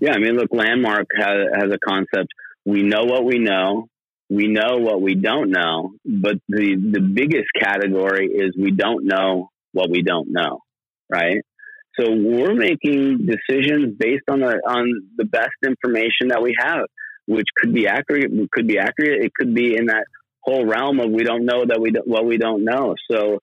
Yeah, 0.00 0.12
I 0.12 0.18
mean, 0.18 0.36
look, 0.36 0.48
Landmark 0.50 1.08
has, 1.16 1.46
has 1.54 1.72
a 1.72 1.78
concept. 1.78 2.32
We 2.64 2.82
know 2.82 3.04
what 3.04 3.24
we 3.24 3.38
know. 3.38 3.86
We 4.30 4.48
know 4.48 4.78
what 4.78 5.02
we 5.02 5.14
don't 5.14 5.50
know. 5.50 5.92
But 6.04 6.36
the, 6.48 6.76
the 6.76 7.00
biggest 7.00 7.48
category 7.58 8.28
is 8.28 8.54
we 8.58 8.70
don't 8.70 9.04
know 9.04 9.50
what 9.72 9.90
we 9.90 10.02
don't 10.02 10.32
know, 10.32 10.60
right? 11.10 11.38
So 11.98 12.06
we're 12.10 12.54
making 12.54 13.26
decisions 13.26 13.96
based 13.98 14.24
on 14.30 14.40
the 14.40 14.60
on 14.66 14.86
the 15.16 15.24
best 15.24 15.50
information 15.66 16.28
that 16.28 16.40
we 16.40 16.54
have, 16.58 16.86
which 17.26 17.46
could 17.56 17.74
be 17.74 17.88
accurate, 17.88 18.30
could 18.52 18.66
be 18.68 18.78
accurate. 18.78 19.24
It 19.24 19.32
could 19.34 19.54
be 19.54 19.76
in 19.76 19.86
that 19.86 20.04
whole 20.40 20.64
realm 20.64 21.00
of 21.00 21.10
we 21.10 21.24
don't 21.24 21.44
know 21.44 21.64
that 21.66 21.80
we 21.80 21.90
don't, 21.90 22.06
what 22.06 22.24
we 22.24 22.38
don't 22.38 22.64
know. 22.64 22.94
So 23.10 23.40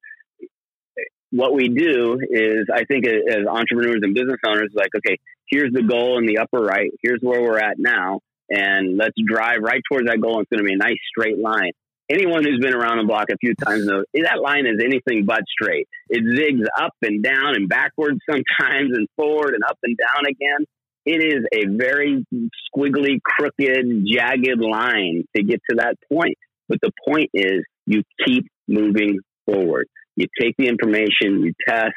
what 1.32 1.54
we 1.54 1.68
do 1.70 2.20
is, 2.22 2.68
I 2.74 2.86
think, 2.86 3.06
as 3.06 3.46
entrepreneurs 3.50 4.00
and 4.02 4.14
business 4.14 4.40
owners, 4.48 4.72
like, 4.74 4.90
okay, 4.98 5.18
here's 5.48 5.74
the 5.74 5.84
goal 5.84 6.18
in 6.18 6.26
the 6.26 6.40
upper 6.40 6.60
right. 6.60 6.92
Here's 7.02 7.20
where 7.22 7.42
we're 7.42 7.60
at 7.60 7.76
now, 7.78 8.22
and 8.50 8.98
let's 8.98 9.16
drive 9.26 9.60
right 9.62 9.82
towards 9.90 10.08
that 10.08 10.22
goal. 10.22 10.40
It's 10.40 10.50
going 10.50 10.60
to 10.60 10.68
be 10.68 10.74
a 10.74 10.78
nice 10.78 10.98
straight 11.10 11.38
line. 11.38 11.72
Anyone 12.10 12.46
who's 12.46 12.60
been 12.62 12.74
around 12.74 13.00
the 13.00 13.04
block 13.04 13.26
a 13.30 13.38
few 13.38 13.54
times 13.54 13.86
knows 13.86 14.06
that 14.14 14.40
line 14.42 14.66
is 14.66 14.82
anything 14.82 15.26
but 15.26 15.42
straight. 15.50 15.90
It 16.10 16.24
zigs 16.24 16.66
up 16.82 16.94
and 17.02 17.22
down 17.22 17.56
and 17.56 17.68
backwards 17.68 18.20
sometimes, 18.30 18.92
and 18.96 19.08
forward 19.18 19.54
and 19.54 19.64
up 19.68 19.78
and 19.84 19.98
down 19.98 20.26
again. 20.26 20.66
It 21.06 21.24
is 21.24 21.46
a 21.54 21.66
very 21.68 22.26
squiggly, 22.74 23.22
crooked, 23.22 24.06
jagged 24.06 24.60
line 24.60 25.26
to 25.36 25.44
get 25.44 25.62
to 25.70 25.78
that 25.78 25.96
point. 26.12 26.38
But 26.70 26.80
the 26.82 26.92
point 27.06 27.30
is, 27.34 27.64
you 27.86 28.04
keep 28.26 28.46
moving 28.68 29.20
forward. 29.46 29.88
You 30.18 30.28
take 30.40 30.56
the 30.58 30.68
information, 30.68 31.44
you 31.44 31.54
test, 31.68 31.94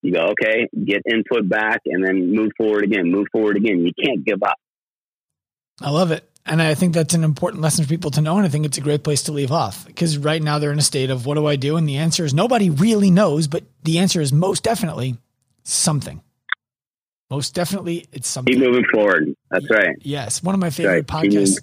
you 0.00 0.12
go, 0.12 0.32
okay, 0.32 0.68
get 0.84 1.02
input 1.10 1.48
back, 1.48 1.80
and 1.86 2.04
then 2.04 2.32
move 2.32 2.52
forward 2.56 2.84
again, 2.84 3.10
move 3.10 3.26
forward 3.32 3.56
again. 3.56 3.84
You 3.84 3.92
can't 4.02 4.24
give 4.24 4.42
up. 4.42 4.56
I 5.80 5.90
love 5.90 6.10
it. 6.10 6.28
And 6.46 6.60
I 6.60 6.74
think 6.74 6.94
that's 6.94 7.14
an 7.14 7.24
important 7.24 7.62
lesson 7.62 7.84
for 7.84 7.88
people 7.88 8.10
to 8.12 8.20
know. 8.20 8.36
And 8.36 8.44
I 8.44 8.48
think 8.48 8.66
it's 8.66 8.76
a 8.76 8.82
great 8.82 9.02
place 9.02 9.22
to 9.24 9.32
leave 9.32 9.50
off 9.50 9.86
because 9.86 10.18
right 10.18 10.42
now 10.42 10.58
they're 10.58 10.72
in 10.72 10.78
a 10.78 10.82
state 10.82 11.10
of 11.10 11.24
what 11.26 11.34
do 11.34 11.46
I 11.46 11.56
do? 11.56 11.76
And 11.76 11.88
the 11.88 11.96
answer 11.96 12.24
is 12.24 12.34
nobody 12.34 12.68
really 12.68 13.10
knows, 13.10 13.48
but 13.48 13.64
the 13.82 13.98
answer 13.98 14.20
is 14.20 14.32
most 14.32 14.62
definitely 14.62 15.16
something. 15.62 16.22
Most 17.30 17.54
definitely, 17.54 18.06
it's 18.12 18.28
something. 18.28 18.54
Keep 18.54 18.62
moving 18.62 18.84
forward. 18.92 19.34
That's 19.50 19.68
right. 19.70 19.96
Yes, 20.00 20.42
one 20.42 20.54
of 20.54 20.60
my 20.60 20.68
favorite 20.68 21.10
right. 21.10 21.24
podcasts 21.24 21.58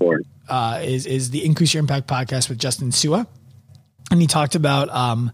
uh, 0.50 0.82
is 0.84 1.06
is 1.06 1.30
the 1.30 1.46
Increase 1.46 1.76
Your 1.76 1.80
Impact 1.80 2.08
podcast 2.08 2.50
with 2.50 2.58
Justin 2.58 2.92
Sua, 2.92 3.28
and 4.10 4.20
he 4.20 4.26
talked 4.26 4.56
about 4.56 4.90
um, 4.90 5.32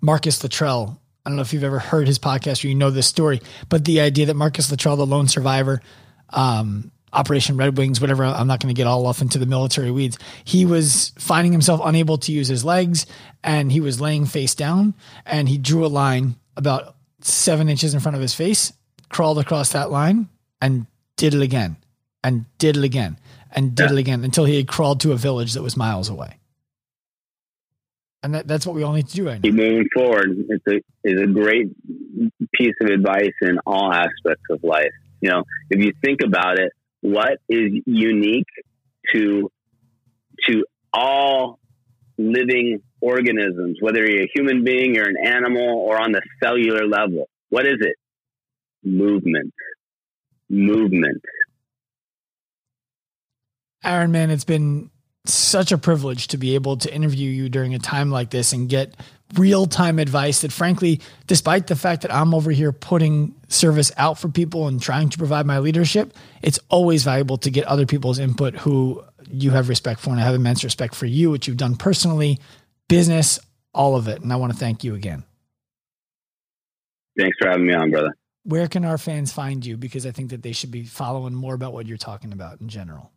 Marcus 0.00 0.42
Luttrell. 0.42 1.00
I 1.24 1.30
don't 1.30 1.36
know 1.36 1.42
if 1.42 1.52
you've 1.52 1.64
ever 1.64 1.78
heard 1.78 2.06
his 2.06 2.18
podcast 2.18 2.64
or 2.64 2.68
you 2.68 2.74
know 2.74 2.90
this 2.90 3.06
story, 3.06 3.40
but 3.68 3.84
the 3.84 4.00
idea 4.00 4.26
that 4.26 4.34
Marcus 4.34 4.70
Luttrell, 4.70 4.96
the 4.96 5.06
lone 5.06 5.28
survivor, 5.28 5.82
um, 6.30 6.90
Operation 7.12 7.56
Red 7.56 7.76
Wings, 7.76 8.00
whatever. 8.00 8.24
I'm 8.24 8.46
not 8.46 8.60
going 8.60 8.74
to 8.74 8.78
get 8.78 8.86
all 8.86 9.06
off 9.06 9.22
into 9.22 9.38
the 9.38 9.46
military 9.46 9.90
weeds. 9.90 10.18
He 10.44 10.66
was 10.66 11.12
finding 11.18 11.52
himself 11.52 11.80
unable 11.82 12.18
to 12.18 12.32
use 12.32 12.48
his 12.48 12.64
legs, 12.64 13.06
and 13.42 13.72
he 13.72 13.80
was 13.80 14.00
laying 14.00 14.26
face 14.26 14.54
down, 14.54 14.94
and 15.24 15.48
he 15.48 15.58
drew 15.58 15.84
a 15.84 15.88
line 15.88 16.36
about 16.56 16.96
seven 17.20 17.68
inches 17.68 17.94
in 17.94 18.00
front 18.00 18.16
of 18.16 18.22
his 18.22 18.34
face, 18.34 18.72
crawled 19.08 19.38
across 19.38 19.72
that 19.72 19.90
line, 19.90 20.28
and 20.60 20.86
did 21.16 21.34
it 21.34 21.42
again, 21.42 21.76
and 22.22 22.44
did 22.58 22.76
it 22.76 22.84
again, 22.84 23.18
and 23.52 23.74
did 23.74 23.90
yeah. 23.90 23.96
it 23.96 23.98
again 23.98 24.24
until 24.24 24.44
he 24.44 24.56
had 24.56 24.68
crawled 24.68 25.00
to 25.00 25.12
a 25.12 25.16
village 25.16 25.54
that 25.54 25.62
was 25.62 25.76
miles 25.76 26.08
away. 26.08 26.37
And 28.22 28.34
that, 28.34 28.48
that's 28.48 28.66
what 28.66 28.74
we 28.74 28.82
all 28.82 28.92
need 28.92 29.08
to 29.08 29.14
do 29.14 29.26
right 29.26 29.34
now. 29.34 29.42
Keep 29.42 29.54
moving 29.54 29.88
forward. 29.94 30.36
It's 30.48 30.66
a, 30.66 30.80
it's 31.04 31.22
a 31.22 31.26
great 31.26 31.68
piece 32.52 32.74
of 32.80 32.88
advice 32.88 33.34
in 33.42 33.58
all 33.64 33.92
aspects 33.92 34.44
of 34.50 34.64
life. 34.64 34.90
You 35.20 35.30
know, 35.30 35.44
if 35.70 35.84
you 35.84 35.92
think 36.04 36.20
about 36.24 36.58
it, 36.58 36.72
what 37.00 37.38
is 37.48 37.72
unique 37.86 38.48
to 39.12 39.50
to 40.46 40.64
all 40.92 41.58
living 42.16 42.80
organisms, 43.00 43.78
whether 43.80 44.04
you're 44.04 44.24
a 44.24 44.30
human 44.34 44.64
being, 44.64 44.94
you're 44.94 45.08
an 45.08 45.16
animal, 45.24 45.78
or 45.78 46.00
on 46.00 46.12
the 46.12 46.22
cellular 46.42 46.86
level. 46.86 47.28
What 47.48 47.66
is 47.66 47.76
it? 47.80 47.96
Movement. 48.82 49.54
Movement. 50.48 51.22
Aaron, 53.84 54.10
man, 54.10 54.30
it's 54.30 54.44
been 54.44 54.90
such 55.28 55.72
a 55.72 55.78
privilege 55.78 56.28
to 56.28 56.38
be 56.38 56.54
able 56.54 56.76
to 56.78 56.92
interview 56.92 57.30
you 57.30 57.48
during 57.48 57.74
a 57.74 57.78
time 57.78 58.10
like 58.10 58.30
this 58.30 58.52
and 58.52 58.68
get 58.68 58.94
real 59.34 59.66
time 59.66 59.98
advice 59.98 60.40
that, 60.40 60.52
frankly, 60.52 61.00
despite 61.26 61.66
the 61.66 61.76
fact 61.76 62.02
that 62.02 62.14
I'm 62.14 62.34
over 62.34 62.50
here 62.50 62.72
putting 62.72 63.34
service 63.48 63.92
out 63.96 64.18
for 64.18 64.28
people 64.28 64.68
and 64.68 64.80
trying 64.80 65.10
to 65.10 65.18
provide 65.18 65.46
my 65.46 65.58
leadership, 65.58 66.14
it's 66.42 66.58
always 66.68 67.04
valuable 67.04 67.38
to 67.38 67.50
get 67.50 67.64
other 67.66 67.86
people's 67.86 68.18
input 68.18 68.56
who 68.56 69.02
you 69.30 69.50
have 69.50 69.68
respect 69.68 70.00
for. 70.00 70.10
And 70.10 70.20
I 70.20 70.24
have 70.24 70.34
immense 70.34 70.64
respect 70.64 70.94
for 70.94 71.06
you, 71.06 71.30
what 71.30 71.46
you've 71.46 71.56
done 71.56 71.76
personally, 71.76 72.38
business, 72.88 73.38
all 73.74 73.96
of 73.96 74.08
it. 74.08 74.22
And 74.22 74.32
I 74.32 74.36
want 74.36 74.52
to 74.52 74.58
thank 74.58 74.82
you 74.84 74.94
again. 74.94 75.24
Thanks 77.18 77.36
for 77.40 77.48
having 77.48 77.66
me 77.66 77.74
on, 77.74 77.90
brother. 77.90 78.16
Where 78.44 78.68
can 78.68 78.84
our 78.84 78.96
fans 78.96 79.32
find 79.32 79.66
you? 79.66 79.76
Because 79.76 80.06
I 80.06 80.10
think 80.10 80.30
that 80.30 80.42
they 80.42 80.52
should 80.52 80.70
be 80.70 80.84
following 80.84 81.34
more 81.34 81.54
about 81.54 81.74
what 81.74 81.86
you're 81.86 81.98
talking 81.98 82.32
about 82.32 82.60
in 82.60 82.68
general. 82.68 83.12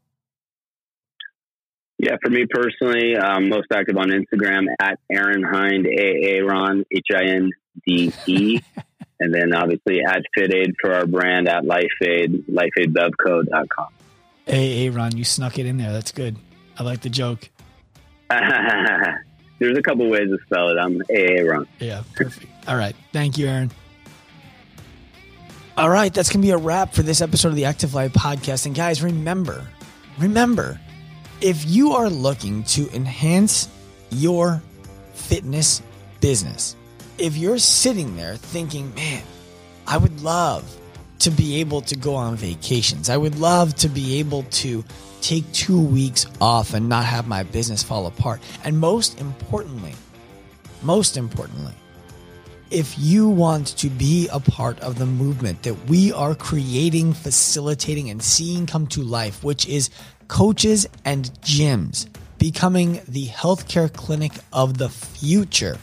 Yeah, 2.01 2.15
for 2.19 2.31
me 2.31 2.47
personally, 2.49 3.15
I'm 3.15 3.47
most 3.47 3.67
active 3.71 3.95
on 3.95 4.09
Instagram 4.09 4.65
at 4.79 4.97
Aaron 5.11 5.43
Hinde, 5.43 5.85
A 5.85 6.37
A 6.37 6.43
Ron, 6.43 6.83
H 6.91 7.05
I 7.15 7.25
N 7.25 7.51
D 7.85 8.11
E. 8.25 8.59
and 9.19 9.31
then 9.31 9.53
obviously 9.53 9.99
at 10.03 10.23
FitAid 10.35 10.73
for 10.81 10.95
our 10.95 11.05
brand 11.05 11.47
at 11.47 11.63
LifeAid, 11.63 12.49
lifeaidbevco.com. 12.49 13.87
A 14.47 14.87
A 14.87 14.89
Ron, 14.89 15.15
you 15.15 15.23
snuck 15.23 15.59
it 15.59 15.67
in 15.67 15.77
there. 15.77 15.91
That's 15.91 16.11
good. 16.11 16.37
I 16.75 16.81
like 16.81 17.01
the 17.01 17.09
joke. 17.09 17.47
There's 18.31 19.77
a 19.77 19.83
couple 19.83 20.09
ways 20.09 20.27
to 20.27 20.39
spell 20.47 20.69
it. 20.69 20.79
I'm 20.81 21.03
A 21.07 21.39
A 21.39 21.43
Ron. 21.43 21.67
Yeah, 21.77 22.01
perfect. 22.15 22.47
All 22.67 22.77
right. 22.77 22.95
Thank 23.13 23.37
you, 23.37 23.45
Aaron. 23.45 23.69
All 25.77 25.89
right, 25.89 26.11
that's 26.11 26.29
going 26.29 26.41
to 26.41 26.45
be 26.47 26.51
a 26.51 26.57
wrap 26.57 26.95
for 26.95 27.03
this 27.03 27.21
episode 27.21 27.49
of 27.49 27.55
the 27.55 27.65
Active 27.65 27.93
Life 27.93 28.13
podcast. 28.13 28.65
And 28.65 28.73
guys, 28.73 29.03
remember, 29.03 29.67
remember, 30.17 30.79
if 31.41 31.65
you 31.67 31.93
are 31.93 32.09
looking 32.09 32.63
to 32.63 32.87
enhance 32.95 33.67
your 34.11 34.61
fitness 35.13 35.81
business, 36.19 36.75
if 37.17 37.35
you're 37.35 37.57
sitting 37.57 38.15
there 38.15 38.35
thinking, 38.35 38.93
man, 38.95 39.23
I 39.87 39.97
would 39.97 40.21
love 40.21 40.77
to 41.19 41.31
be 41.31 41.59
able 41.59 41.81
to 41.81 41.95
go 41.95 42.15
on 42.15 42.35
vacations, 42.35 43.09
I 43.09 43.17
would 43.17 43.37
love 43.39 43.75
to 43.75 43.89
be 43.89 44.19
able 44.19 44.43
to 44.43 44.83
take 45.21 45.51
two 45.51 45.79
weeks 45.79 46.25
off 46.39 46.73
and 46.73 46.89
not 46.89 47.05
have 47.05 47.27
my 47.27 47.43
business 47.43 47.83
fall 47.83 48.07
apart. 48.07 48.41
And 48.63 48.79
most 48.79 49.19
importantly, 49.19 49.93
most 50.81 51.17
importantly, 51.17 51.73
if 52.71 52.97
you 52.97 53.27
want 53.27 53.67
to 53.77 53.89
be 53.89 54.29
a 54.31 54.39
part 54.39 54.79
of 54.79 54.97
the 54.97 55.05
movement 55.05 55.61
that 55.63 55.75
we 55.89 56.13
are 56.13 56.33
creating, 56.33 57.13
facilitating, 57.13 58.09
and 58.09 58.23
seeing 58.23 58.65
come 58.65 58.87
to 58.87 59.01
life, 59.01 59.43
which 59.43 59.67
is 59.67 59.89
coaches 60.31 60.87
and 61.03 61.25
gyms 61.41 62.07
becoming 62.37 63.01
the 63.09 63.27
healthcare 63.27 63.91
clinic 63.91 64.31
of 64.53 64.77
the 64.77 64.87
future, 64.87 65.77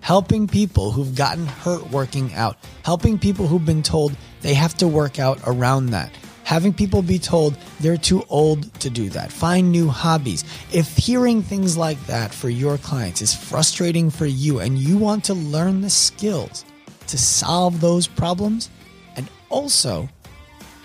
helping 0.00 0.48
people 0.48 0.90
who've 0.90 1.14
gotten 1.14 1.46
hurt 1.46 1.88
working 1.92 2.34
out, 2.34 2.56
helping 2.84 3.16
people 3.16 3.46
who've 3.46 3.64
been 3.64 3.84
told 3.84 4.16
they 4.40 4.52
have 4.52 4.74
to 4.74 4.88
work 4.88 5.20
out 5.20 5.38
around 5.46 5.86
that 5.86 6.10
having 6.42 6.72
people 6.72 7.02
be 7.02 7.20
told 7.20 7.56
they're 7.78 7.96
too 7.96 8.24
old 8.28 8.74
to 8.80 8.90
do 8.90 9.08
that. 9.08 9.30
Find 9.30 9.70
new 9.70 9.88
hobbies. 9.88 10.42
If 10.72 10.96
hearing 10.96 11.40
things 11.40 11.76
like 11.76 12.04
that 12.08 12.34
for 12.34 12.50
your 12.50 12.78
clients 12.78 13.22
is 13.22 13.32
frustrating 13.32 14.10
for 14.10 14.26
you 14.26 14.58
and 14.58 14.76
you 14.76 14.98
want 14.98 15.22
to 15.26 15.34
learn 15.34 15.82
the 15.82 15.88
skills 15.88 16.64
to 17.06 17.16
solve 17.16 17.80
those 17.80 18.08
problems 18.08 18.70
and 19.14 19.30
also 19.50 20.08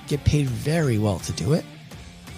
get 0.08 0.24
paid 0.26 0.46
very 0.48 1.00
well 1.00 1.18
to 1.20 1.32
do 1.34 1.54
it, 1.54 1.66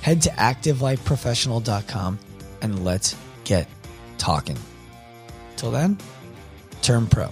head 0.01 0.21
to 0.23 0.29
activelifeprofessional.com 0.29 2.19
and 2.61 2.85
let's 2.85 3.15
get 3.43 3.67
talking. 4.17 4.57
Till 5.55 5.71
then, 5.71 5.97
turn 6.81 7.07
pro. 7.07 7.31